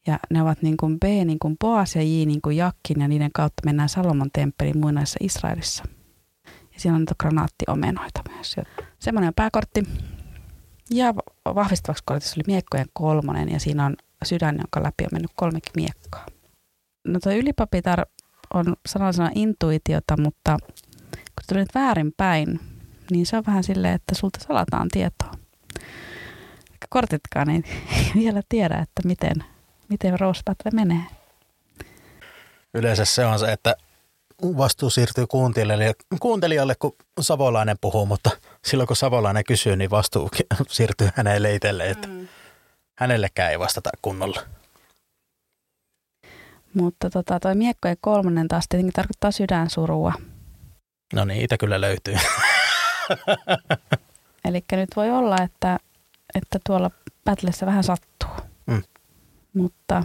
Ja 0.08 0.20
ne 0.30 0.42
ovat 0.42 0.62
niin 0.62 0.78
kuin 0.78 1.00
B 1.00 1.04
niin 1.04 1.40
kuin 1.40 1.58
Boas 1.58 1.96
ja 1.96 2.02
J 2.02 2.06
niin 2.06 2.42
kuin 2.42 2.58
Jakkin 2.58 3.02
ja 3.02 3.08
niiden 3.08 3.32
kautta 3.34 3.62
mennään 3.66 3.90
Salomon 3.90 4.30
temppeliin 4.34 4.78
muinaisessa 4.80 5.20
Israelissa. 5.22 5.84
Siellä 6.80 6.96
on 6.96 7.02
niitä 7.02 7.16
granaattiomenoita 7.20 8.22
myös. 8.34 8.56
Semmoinen 9.00 9.28
on 9.28 9.34
pääkortti. 9.34 9.84
Ja 10.90 11.14
vahvistavaksi 11.46 12.04
kortissa 12.06 12.36
oli 12.38 12.44
miekkojen 12.48 12.86
kolmonen 12.94 13.50
ja 13.50 13.60
siinä 13.60 13.86
on 13.86 13.96
sydän, 14.24 14.56
jonka 14.56 14.84
läpi 14.84 15.04
on 15.04 15.10
mennyt 15.12 15.32
kolmekin 15.36 15.72
miekkaa. 15.76 16.26
No 17.08 17.20
tuo 17.20 17.32
ylipapitar 17.32 18.06
on 18.54 18.76
sanallisena 18.88 19.30
intuitiota, 19.36 20.22
mutta 20.22 20.58
kun 21.12 21.44
se 21.44 21.56
nyt 21.56 21.76
väärinpäin, 21.76 22.60
niin 23.12 23.26
se 23.26 23.38
on 23.38 23.44
vähän 23.48 23.64
silleen, 23.64 23.96
että 23.96 24.16
sulta 24.16 24.40
salataan 24.48 24.88
tietoa. 24.92 25.32
Kortitkaan 26.90 27.50
ei 27.56 27.64
vielä 28.16 28.42
tiedä, 28.50 28.76
että 28.76 29.02
miten, 29.06 29.44
miten 29.90 30.20
Rose 30.20 30.42
menee. 30.74 31.04
Yleensä 32.74 33.06
se 33.06 33.26
on 33.26 33.40
se, 33.40 33.52
että 33.52 33.76
vastuu 34.44 34.90
siirtyy 34.90 35.28
kuuntelijalle, 35.28 35.94
kuuntelijalle, 36.20 36.76
kun 36.76 36.96
savolainen 37.20 37.78
puhuu, 37.82 38.06
mutta 38.06 38.30
silloin 38.66 38.88
kun 38.88 38.96
savolainen 38.96 39.44
kysyy, 39.44 39.76
niin 39.76 39.90
vastuu 39.90 40.30
siirtyy 40.68 41.10
hänelle 41.16 41.56
itselleen, 41.56 41.92
että 41.92 42.08
mm. 42.08 42.28
hänellekään 42.96 43.52
ei 43.52 43.60
vastata 43.60 43.90
kunnolla. 44.02 44.42
Mutta 46.74 47.10
tota, 47.10 47.40
toi 47.40 47.56
miekkojen 47.56 47.98
kolmonen 48.02 48.48
taas 48.48 48.66
tietenkin 48.70 48.94
tarkoittaa 48.94 49.32
sydänsurua. 49.32 50.14
No 51.14 51.26
niin, 51.26 51.42
itse 51.42 51.58
kyllä 51.58 51.82
löytyy. 51.82 52.16
Eli 54.46 54.64
nyt 54.72 54.90
voi 54.96 55.12
olla, 55.12 55.38
että, 55.42 55.80
että 56.36 56.60
tuolla 56.68 56.92
pätlessä 57.26 57.66
vähän 57.66 57.84
sattuu. 57.84 58.30
Mm. 58.66 58.84
Mutta 59.54 60.04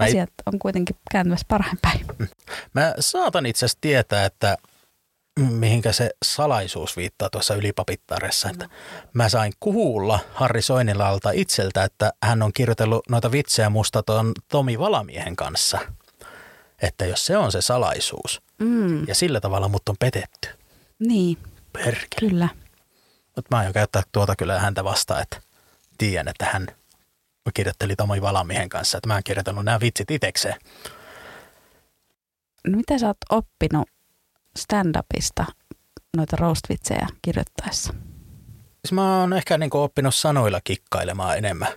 Mä 0.00 0.08
asiat 0.08 0.30
on 0.46 0.58
kuitenkin 0.58 0.96
kääntymässä 1.10 1.46
parhain 1.48 1.78
päin. 1.82 2.06
Mä 2.74 2.94
saatan 3.00 3.46
itse 3.46 3.64
asiassa 3.64 3.78
tietää, 3.80 4.24
että 4.24 4.56
mihinkä 5.40 5.92
se 5.92 6.10
salaisuus 6.24 6.96
viittaa 6.96 7.30
tuossa 7.30 7.54
ylipapittaressa. 7.54 8.50
Että 8.50 8.68
mä 9.12 9.28
sain 9.28 9.52
kuulla 9.60 10.18
Harri 10.34 10.62
Soinilalta 10.62 11.30
itseltä, 11.30 11.84
että 11.84 12.12
hän 12.22 12.42
on 12.42 12.52
kirjoitellut 12.52 13.08
noita 13.08 13.32
vitsejä 13.32 13.70
musta 13.70 14.02
tuon 14.02 14.32
Tomi 14.48 14.78
Valamiehen 14.78 15.36
kanssa. 15.36 15.78
Että 16.82 17.06
jos 17.06 17.26
se 17.26 17.36
on 17.36 17.52
se 17.52 17.62
salaisuus, 17.62 18.42
mm. 18.58 19.08
ja 19.08 19.14
sillä 19.14 19.40
tavalla 19.40 19.68
mut 19.68 19.88
on 19.88 19.96
petetty. 19.98 20.48
Niin, 20.98 21.38
Perkele. 21.72 22.30
kyllä. 22.30 22.48
Mutta 23.36 23.56
mä 23.56 23.58
aion 23.58 23.72
käyttää 23.72 24.02
tuota 24.12 24.36
kyllä 24.36 24.58
häntä 24.58 24.84
vastaan, 24.84 25.22
että 25.22 25.40
tiedän, 25.98 26.28
että 26.28 26.44
hän 26.44 26.66
kirjoitteli 27.54 27.96
Tomi 27.96 28.22
Valamiehen 28.22 28.68
kanssa, 28.68 28.98
että 28.98 29.08
mä 29.08 29.14
oon 29.14 29.22
kirjoittanut 29.24 29.64
nämä 29.64 29.80
vitsit 29.80 30.10
itekseen. 30.10 30.54
No, 32.68 32.76
mitä 32.76 32.98
sä 32.98 33.06
oot 33.06 33.16
oppinut 33.30 33.88
stand-upista 34.58 35.44
noita 36.16 36.36
roast-vitsejä 36.36 37.06
kirjoittaessa? 37.22 37.92
Siis 38.80 38.92
mä 38.92 39.20
oon 39.20 39.32
ehkä 39.32 39.58
niin 39.58 39.76
oppinut 39.76 40.14
sanoilla 40.14 40.60
kikkailemaan 40.64 41.38
enemmän. 41.38 41.68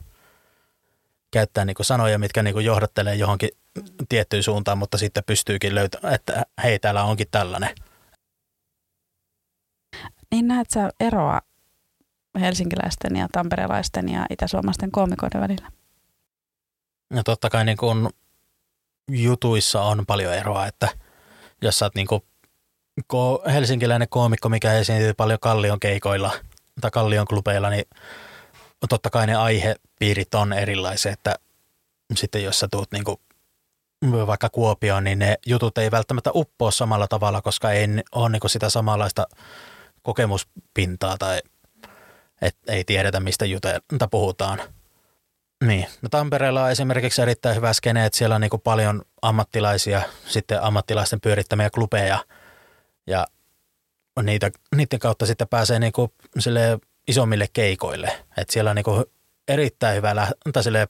Käyttää 1.32 1.66
niin 1.66 1.76
sanoja, 1.82 2.20
mitkä 2.20 2.44
niin 2.44 2.66
johdattelee 2.66 3.16
johonkin 3.16 3.50
tiettyyn 4.10 4.44
suuntaan, 4.44 4.78
mutta 4.78 4.98
sitten 4.98 5.24
pystyykin 5.24 5.76
löytämään, 5.76 6.14
että 6.14 6.46
hei, 6.64 6.80
täällä 6.80 7.04
onkin 7.04 7.28
tällainen. 7.32 7.70
Niin 10.32 10.48
näet 10.48 10.70
sä 10.70 10.90
eroa 11.00 11.42
helsinkiläisten 12.40 13.16
ja 13.16 13.28
tamperelaisten 13.32 14.10
ja 14.10 14.26
itäsuomaisten 14.30 14.92
koomikoiden 14.92 15.42
välillä? 15.42 15.72
No 17.10 17.24
totta 17.24 17.50
kai 17.50 17.66
niin 17.66 17.78
kuin 17.78 18.10
jutuissa 19.10 19.82
on 19.82 20.06
paljon 20.06 20.34
eroa, 20.34 20.68
että 20.68 20.90
jos 21.62 21.80
sä 21.80 21.86
oot 21.86 21.96
niin 21.96 22.08
ko- 23.14 23.52
helsinkiläinen 23.52 24.10
koomikko, 24.10 24.50
mikä 24.50 24.74
esiintyy 24.74 25.14
paljon 25.14 25.40
Kallion 25.40 25.80
keikoilla 25.80 26.32
tai 26.82 26.92
Kallion 26.92 27.28
klubeilla, 27.28 27.70
niin 27.70 27.86
totta 28.90 29.10
kai 29.10 29.28
ne 29.28 29.36
aihepiirit 29.36 30.36
on 30.36 30.54
erilaisia, 30.54 31.12
että 31.12 31.36
sitten 32.16 32.44
jos 32.44 32.60
sä 32.60 32.68
tuut 32.72 32.92
niin 32.92 33.04
kuin 33.04 33.18
vaikka 34.28 34.50
Kuopioon, 34.50 35.04
niin 35.04 35.20
ne 35.20 35.38
jutut 35.46 35.78
ei 35.78 35.92
välttämättä 35.92 36.32
uppoa 36.34 36.72
samalla 36.72 37.08
tavalla, 37.08 37.42
koska 37.42 37.72
ei 37.72 37.88
ole 38.12 38.30
niin 38.30 38.42
sitä 38.48 38.70
samanlaista 38.70 39.28
kokemuspintaa 40.02 41.18
tai 41.18 41.42
et 42.44 42.58
ei 42.68 42.84
tiedetä, 42.84 43.20
mistä 43.20 43.46
jutelta 43.46 44.08
puhutaan. 44.12 44.62
Niin. 45.66 45.88
No 46.02 46.10
Tampereella 46.10 46.64
on 46.64 46.72
esimerkiksi 46.72 47.22
erittäin 47.22 47.56
hyvä 47.56 47.74
skene, 47.74 48.06
että 48.06 48.18
siellä 48.18 48.36
on 48.36 48.42
niin 48.42 48.62
paljon 48.64 49.02
ammattilaisia, 49.22 50.02
sitten 50.28 50.64
ammattilaisten 50.64 51.22
pyörittämiä 51.22 51.70
klubeja 51.70 52.26
ja 53.08 53.28
niitä, 54.22 54.52
niiden 54.76 55.00
kautta 55.00 55.26
sitten 55.26 55.48
pääsee 55.48 55.80
niin 55.80 55.94
kuin 55.94 56.12
isommille 57.08 57.48
keikoille. 57.54 58.24
Et 58.38 58.50
siellä 58.50 58.70
on 58.70 58.76
niin 58.76 59.06
erittäin 59.48 59.96
hyvä 59.96 60.16
lähteä 60.16 60.88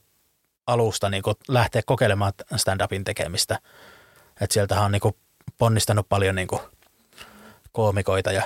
alusta 0.68 1.10
niin 1.10 1.24
lähteä 1.48 1.82
kokeilemaan 1.86 2.34
stand-upin 2.56 3.04
tekemistä. 3.04 3.60
Et 4.42 4.52
sieltähän 4.52 4.86
on 4.86 4.92
niin 4.92 5.16
ponnistanut 5.58 6.10
paljon 6.10 6.36
niin 6.36 6.48
koomikoita 7.72 8.32
ja 8.32 8.44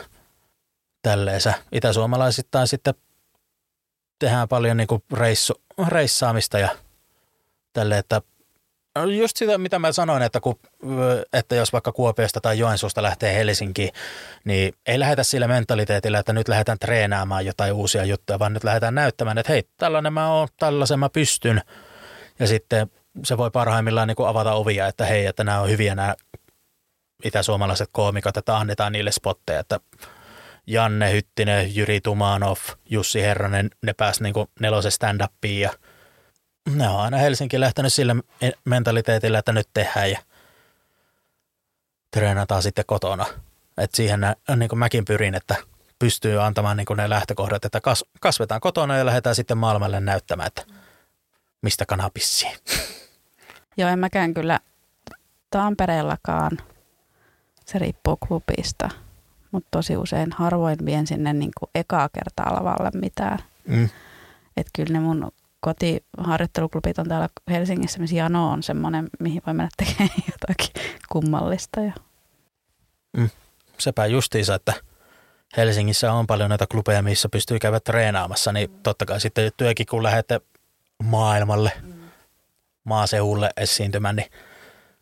tälleensä. 1.08 1.54
Itäsuomalaisittain 1.72 2.68
sitten 2.68 2.94
tehdään 4.20 4.48
paljon 4.48 4.78
niin 4.78 4.88
kuin 4.88 5.04
reissu, 5.14 5.54
reissaamista 5.88 6.60
ja 6.60 6.70
tälle, 7.74 7.98
että 7.98 8.22
just 9.20 9.38
sitä, 9.38 9.58
mitä 9.58 9.80
mä 9.80 9.92
sanoin, 9.92 10.24
että, 10.24 10.40
kun, 10.40 10.60
että 11.34 11.56
jos 11.56 11.74
vaikka 11.74 11.92
Kuopiosta 11.92 12.42
tai 12.42 12.60
Joensuusta 12.60 13.04
lähtee 13.04 13.36
Helsinkiin, 13.36 13.90
niin 14.44 14.74
ei 14.86 15.00
lähdetä 15.00 15.24
sillä 15.24 15.48
mentaliteetillä, 15.48 16.20
että 16.20 16.34
nyt 16.34 16.48
lähdetään 16.48 16.80
treenaamaan 16.80 17.46
jotain 17.46 17.74
uusia 17.74 18.06
juttuja, 18.06 18.40
vaan 18.40 18.54
nyt 18.54 18.64
lähdetään 18.64 18.96
näyttämään, 18.96 19.38
että 19.38 19.54
hei, 19.54 19.64
tällainen 19.78 20.14
mä 20.14 20.34
oon, 20.34 20.48
tällaisen 20.60 21.00
mä 21.00 21.10
pystyn. 21.10 21.62
Ja 22.40 22.48
sitten 22.48 22.92
se 23.24 23.38
voi 23.38 23.52
parhaimmillaan 23.52 24.08
niin 24.08 24.16
kuin 24.16 24.30
avata 24.30 24.54
ovia, 24.54 24.88
että 24.88 25.06
hei, 25.06 25.26
että 25.26 25.44
nämä 25.44 25.62
on 25.62 25.70
hyviä 25.70 25.96
nämä 25.96 26.16
itäsuomalaiset 27.24 27.90
koomikot, 27.92 28.38
että 28.38 28.58
annetaan 28.58 28.92
niille 28.92 29.12
spotteja, 29.12 29.60
että 29.60 29.80
Janne 30.68 31.12
Hyttinen, 31.12 31.76
Jyri 31.76 32.02
Tumanov, 32.02 32.58
Jussi 32.90 33.22
Herranen, 33.22 33.70
ne 33.82 33.94
pääsi 33.94 34.24
niin 34.24 34.34
nelosen 34.60 34.92
stand-upiin 34.92 35.62
ja 35.62 35.70
ne 36.76 36.90
on 36.90 37.00
aina 37.00 37.18
Helsinki 37.18 37.60
lähtenyt 37.60 37.94
sillä 37.94 38.16
mentaliteetillä, 38.66 39.40
että 39.40 39.52
nyt 39.52 39.68
tehdään 39.74 40.12
ja 40.12 40.20
treenataan 42.12 42.64
sitten 42.64 42.86
kotona. 42.88 43.26
Et 43.78 43.94
siihen 43.94 44.20
niin 44.56 44.70
kuin 44.70 44.80
mäkin 44.80 45.06
pyrin, 45.06 45.36
että 45.36 45.56
pystyy 46.00 46.44
antamaan 46.44 46.78
niin 46.78 46.86
kuin 46.86 46.98
ne 46.98 47.10
lähtökohdat, 47.10 47.66
että 47.66 47.82
kas, 47.82 48.06
kasvetaan 48.20 48.62
kotona 48.62 48.98
ja 48.98 49.06
lähdetään 49.06 49.36
sitten 49.36 49.58
maailmalle 49.58 50.00
näyttämään, 50.00 50.48
että 50.48 50.66
mistä 51.62 51.86
kana 51.86 52.10
pissii. 52.14 52.56
Joo, 53.78 53.90
en 53.90 54.00
mäkään 54.00 54.34
kyllä 54.34 54.60
Tampereellakaan. 55.52 56.58
Se 57.66 57.80
riippuu 57.80 58.18
klubista– 58.18 58.90
mutta 59.52 59.68
tosi 59.72 59.98
usein 59.98 60.32
harvoin 60.32 60.86
vien 60.86 61.08
sinne 61.08 61.34
niin 61.34 61.52
kuin 61.60 61.70
ekaa 61.76 62.10
kertaa 62.10 62.56
lavalle 62.56 62.92
mitään. 62.94 63.40
Mm. 63.68 63.90
Että 64.58 64.72
kyllä 64.76 64.94
ne 64.94 65.00
mun 65.00 65.32
kotiharjoitteluklubit 65.60 67.00
on 67.00 67.08
täällä 67.08 67.30
Helsingissä, 67.50 68.00
missä 68.00 68.16
Jano 68.16 68.50
on 68.52 68.64
semmoinen, 68.64 69.10
mihin 69.20 69.42
voi 69.46 69.54
mennä 69.54 69.70
tekemään 69.78 70.10
jotakin 70.32 71.00
kummallista. 71.10 71.82
Ja... 71.82 71.94
Mm. 73.18 73.30
Sepä 73.78 74.06
justiinsa, 74.06 74.56
että 74.56 74.74
Helsingissä 75.58 76.14
on 76.14 76.28
paljon 76.28 76.50
näitä 76.50 76.66
klubeja, 76.72 77.02
missä 77.02 77.30
pystyy 77.30 77.60
käydä 77.60 77.80
treenaamassa, 77.80 78.52
niin 78.52 78.70
totta 78.84 79.06
kai 79.06 79.22
sitten 79.22 79.52
työkin, 79.58 79.86
kun 79.86 80.04
lähdette 80.04 80.42
maailmalle, 81.04 81.72
maaseulle 82.84 83.50
esiintymään, 83.58 84.16
niin 84.16 84.32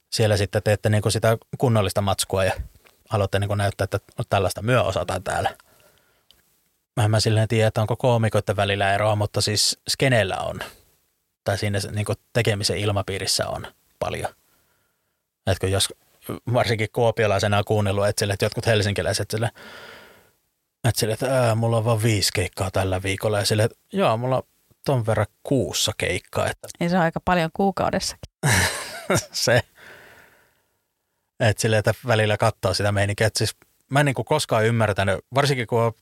siellä 0.10 0.38
sitten 0.38 0.64
teette 0.64 0.90
niin 0.90 1.02
kuin 1.02 1.12
sitä 1.12 1.38
kunnollista 1.58 2.02
matskua 2.02 2.44
ja 2.44 2.54
haluatte 3.10 3.40
niin 3.40 3.58
näyttää, 3.58 3.86
että 3.86 4.00
tällaista 4.30 4.62
myö 4.62 4.82
osataan 4.84 5.24
täällä. 5.24 5.56
Mä 6.96 7.04
en 7.04 7.12
mä 7.12 7.20
silleen 7.20 7.48
tiedä, 7.48 7.68
että 7.68 7.82
onko 7.82 7.96
koomikoiden 7.96 8.56
välillä 8.56 8.94
eroa, 8.94 9.16
mutta 9.16 9.42
siis 9.42 9.80
skeneellä 9.90 10.38
on. 10.38 10.60
Tai 11.44 11.58
siinä 11.58 11.80
niin 11.92 12.06
tekemisen 12.34 12.78
ilmapiirissä 12.78 13.48
on 13.48 13.68
paljon. 14.00 14.30
Etkö 15.48 15.68
jos 15.68 15.94
varsinkin 16.54 16.88
kuopiolaisena 16.94 17.58
on 17.58 17.66
kuunnellut, 17.66 18.08
että, 18.08 18.20
sille, 18.20 18.34
että 18.34 18.46
jotkut 18.46 18.66
helsinkiläiset 18.66 19.32
sille, 19.32 19.52
että, 20.84 21.00
sille, 21.00 21.14
että 21.14 21.40
ää, 21.40 21.56
mulla 21.56 21.78
on 21.78 21.86
vain 21.86 22.04
viisi 22.04 22.30
keikkaa 22.34 22.72
tällä 22.72 23.04
viikolla. 23.04 23.40
Ja 23.40 23.46
sille, 23.46 23.64
että 23.64 23.78
joo, 23.94 24.18
mulla 24.18 24.38
on 24.38 24.44
ton 24.86 25.06
verran 25.06 25.28
kuussa 25.44 25.92
keikkaa. 25.98 26.50
Että... 26.50 26.68
Ei 26.80 26.90
se 26.90 26.96
on 26.96 27.02
aika 27.02 27.20
paljon 27.20 27.50
kuukaudessakin. 27.54 28.32
se. 29.32 29.62
Että 31.40 31.62
sille, 31.62 31.78
että 31.78 31.94
välillä 32.08 32.38
katsoo 32.38 32.74
sitä 32.74 32.92
meininkiä. 32.92 33.28
Että 33.28 33.38
siis 33.38 33.56
mä 33.90 34.00
en 34.00 34.06
niin 34.06 34.16
kuin 34.16 34.26
koskaan 34.26 34.66
ymmärtänyt, 34.66 35.20
varsinkin 35.36 35.68
kun 35.68 35.82
on 35.82 35.94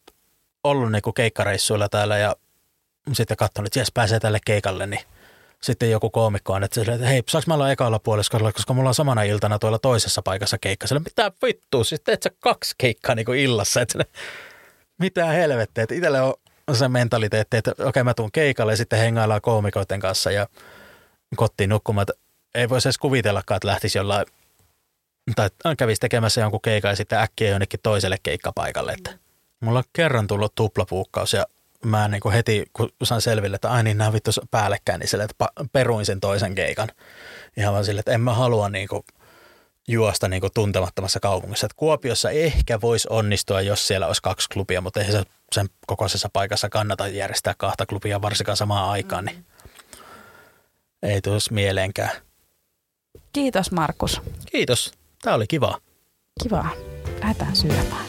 ollut 0.63 0.91
niin 0.91 1.01
kuin 1.01 1.13
keikkareissuilla 1.13 1.89
täällä 1.89 2.17
ja 2.17 2.35
sitten 3.13 3.37
katsonut, 3.37 3.67
että 3.67 3.79
jes, 3.79 3.91
pääsee 3.93 4.19
tälle 4.19 4.39
keikalle, 4.45 4.87
niin 4.87 5.01
sitten 5.61 5.91
joku 5.91 6.09
koomikko 6.09 6.53
on, 6.53 6.63
että, 6.63 6.75
sille, 6.75 6.93
että 6.93 7.07
hei, 7.07 7.23
saanko 7.29 7.45
mä 7.47 7.53
olla 7.53 7.71
ekalla 7.71 7.99
puoliskolla, 7.99 8.51
koska 8.51 8.73
mulla 8.73 8.89
on 8.89 8.95
samana 8.95 9.23
iltana 9.23 9.59
tuolla 9.59 9.79
toisessa 9.79 10.21
paikassa 10.21 10.57
keikka. 10.57 10.87
Sille, 10.87 11.01
mitä 11.05 11.31
vittua, 11.45 11.83
siis 11.83 12.01
teet 12.01 12.23
sä 12.23 12.29
kaksi 12.39 12.75
keikkaa 12.77 13.15
niin 13.15 13.25
kuin 13.25 13.39
illassa, 13.39 13.81
että 13.81 14.05
mitä 14.99 15.25
helvettiä, 15.25 15.83
että 15.83 15.95
itselle 15.95 16.21
on 16.67 16.75
se 16.75 16.87
mentaliteetti, 16.87 17.57
että 17.57 17.71
okei 17.71 17.85
okay, 17.85 18.03
mä 18.03 18.13
tuun 18.13 18.31
keikalle 18.31 18.73
ja 18.73 18.77
sitten 18.77 18.99
hengaillaan 18.99 19.41
koomikoiden 19.41 19.99
kanssa 19.99 20.31
ja 20.31 20.47
kotiin 21.35 21.69
nukkumaan. 21.69 22.07
Ei 22.55 22.69
voisi 22.69 22.87
edes 22.87 22.97
kuvitellakaan, 22.97 23.55
että 23.55 23.67
lähtisi 23.67 23.97
jollain, 23.97 24.25
tai 25.35 25.49
kävisi 25.77 25.99
tekemässä 25.99 26.41
jonkun 26.41 26.61
keikan 26.61 26.89
ja 26.89 26.95
sitten 26.95 27.19
äkkiä 27.19 27.49
jonnekin 27.49 27.79
toiselle 27.83 28.17
keikkapaikalle. 28.23 28.91
Että 28.91 29.19
mulla 29.59 29.79
on 29.79 29.85
kerran 29.93 30.27
tullut 30.27 30.55
tuplapuukkaus 30.55 31.33
ja 31.33 31.45
mä 31.85 32.07
niin 32.07 32.21
kuin 32.21 32.33
heti, 32.33 32.65
kun 32.73 32.89
sain 33.03 33.21
selville, 33.21 33.55
että 33.55 33.71
ai 33.71 33.83
niin 33.83 33.97
nämä 33.97 34.13
vittu 34.13 34.31
päällekkäin, 34.51 34.99
niin 34.99 35.07
sille, 35.07 35.23
että 35.23 35.45
peruin 35.71 36.05
sen 36.05 36.19
toisen 36.19 36.55
keikan. 36.55 36.89
Ihan 37.57 37.73
vaan 37.73 37.85
sille, 37.85 37.99
että 37.99 38.11
en 38.11 38.21
mä 38.21 38.33
halua 38.33 38.69
niin 38.69 38.87
kuin 38.87 39.03
juosta 39.87 40.27
niin 40.27 40.41
kuin 40.41 40.53
tuntemattomassa 40.53 41.19
kaupungissa. 41.19 41.65
Että 41.65 41.75
Kuopiossa 41.77 42.29
ehkä 42.29 42.81
voisi 42.81 43.07
onnistua, 43.11 43.61
jos 43.61 43.87
siellä 43.87 44.07
olisi 44.07 44.21
kaksi 44.21 44.49
klubia, 44.49 44.81
mutta 44.81 45.01
ei 45.01 45.11
se 45.11 45.23
sen 45.51 45.69
kokoisessa 45.87 46.29
paikassa 46.33 46.69
kannata 46.69 47.07
järjestää 47.07 47.53
kahta 47.57 47.85
klubia 47.85 48.21
varsinkaan 48.21 48.57
samaan 48.57 48.89
aikaan, 48.89 49.25
niin 49.25 49.45
ei 51.03 51.21
tulisi 51.21 51.53
mieleenkään. 51.53 52.11
Kiitos 53.33 53.71
Markus. 53.71 54.21
Kiitos. 54.51 54.91
Tämä 55.23 55.35
oli 55.35 55.47
kiva. 55.47 55.77
Kiva. 56.43 56.65
Lähdetään 57.21 57.55
syömään. 57.55 58.05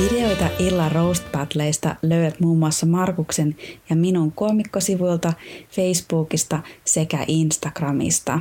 Videoita 0.00 0.48
illan 0.58 0.92
roast 0.92 1.32
battleista 1.32 1.96
löydät 2.02 2.40
muun 2.40 2.58
muassa 2.58 2.86
Markuksen 2.86 3.56
ja 3.90 3.96
minun 3.96 4.32
komikkosivuilta, 4.32 5.32
Facebookista 5.70 6.58
sekä 6.84 7.24
Instagramista. 7.28 8.40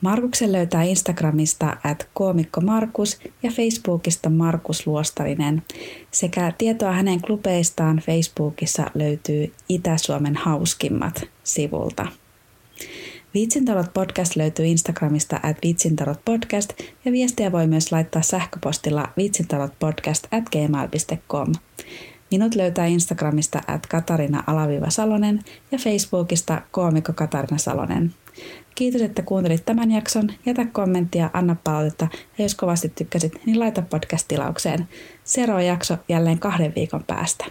Markuksen 0.00 0.52
löytää 0.52 0.82
Instagramista 0.82 1.76
at 1.84 2.08
koomikko 2.14 2.60
Markus 2.60 3.18
ja 3.42 3.50
Facebookista 3.50 4.30
Markus 4.30 4.86
Luostarinen. 4.86 5.62
Sekä 6.10 6.52
tietoa 6.58 6.92
hänen 6.92 7.20
klubeistaan 7.20 8.02
Facebookissa 8.06 8.90
löytyy 8.94 9.52
Itä-Suomen 9.68 10.36
hauskimmat 10.36 11.22
sivulta. 11.44 12.06
Viitsintalot 13.34 13.94
podcast 13.94 14.36
löytyy 14.36 14.66
Instagramista 14.66 15.40
at 15.42 15.56
viitsintalot 15.62 16.24
podcast 16.24 16.72
ja 17.04 17.12
viestiä 17.12 17.52
voi 17.52 17.66
myös 17.66 17.92
laittaa 17.92 18.22
sähköpostilla 18.22 19.08
viitsintalotpodcast 19.16 20.26
at 20.30 20.44
gmail.com. 20.50 21.52
Minut 22.30 22.54
löytää 22.54 22.86
Instagramista 22.86 23.60
at 23.66 23.86
Katarina-Salonen 23.86 25.40
ja 25.72 25.78
Facebookista 25.78 26.62
koomikko 26.70 27.12
Katarina 27.12 27.58
Salonen. 27.58 28.14
Kiitos, 28.80 29.02
että 29.02 29.22
kuuntelit 29.22 29.64
tämän 29.64 29.90
jakson. 29.90 30.30
Jätä 30.46 30.66
kommenttia, 30.72 31.30
anna 31.32 31.56
palautetta 31.64 32.08
ja 32.38 32.44
jos 32.44 32.54
kovasti 32.54 32.88
tykkäsit, 32.88 33.46
niin 33.46 33.60
laita 33.60 33.82
podcast-tilaukseen. 33.82 34.88
Seuraava 35.24 35.62
jakso 35.62 35.96
jälleen 36.08 36.38
kahden 36.38 36.72
viikon 36.74 37.04
päästä. 37.06 37.44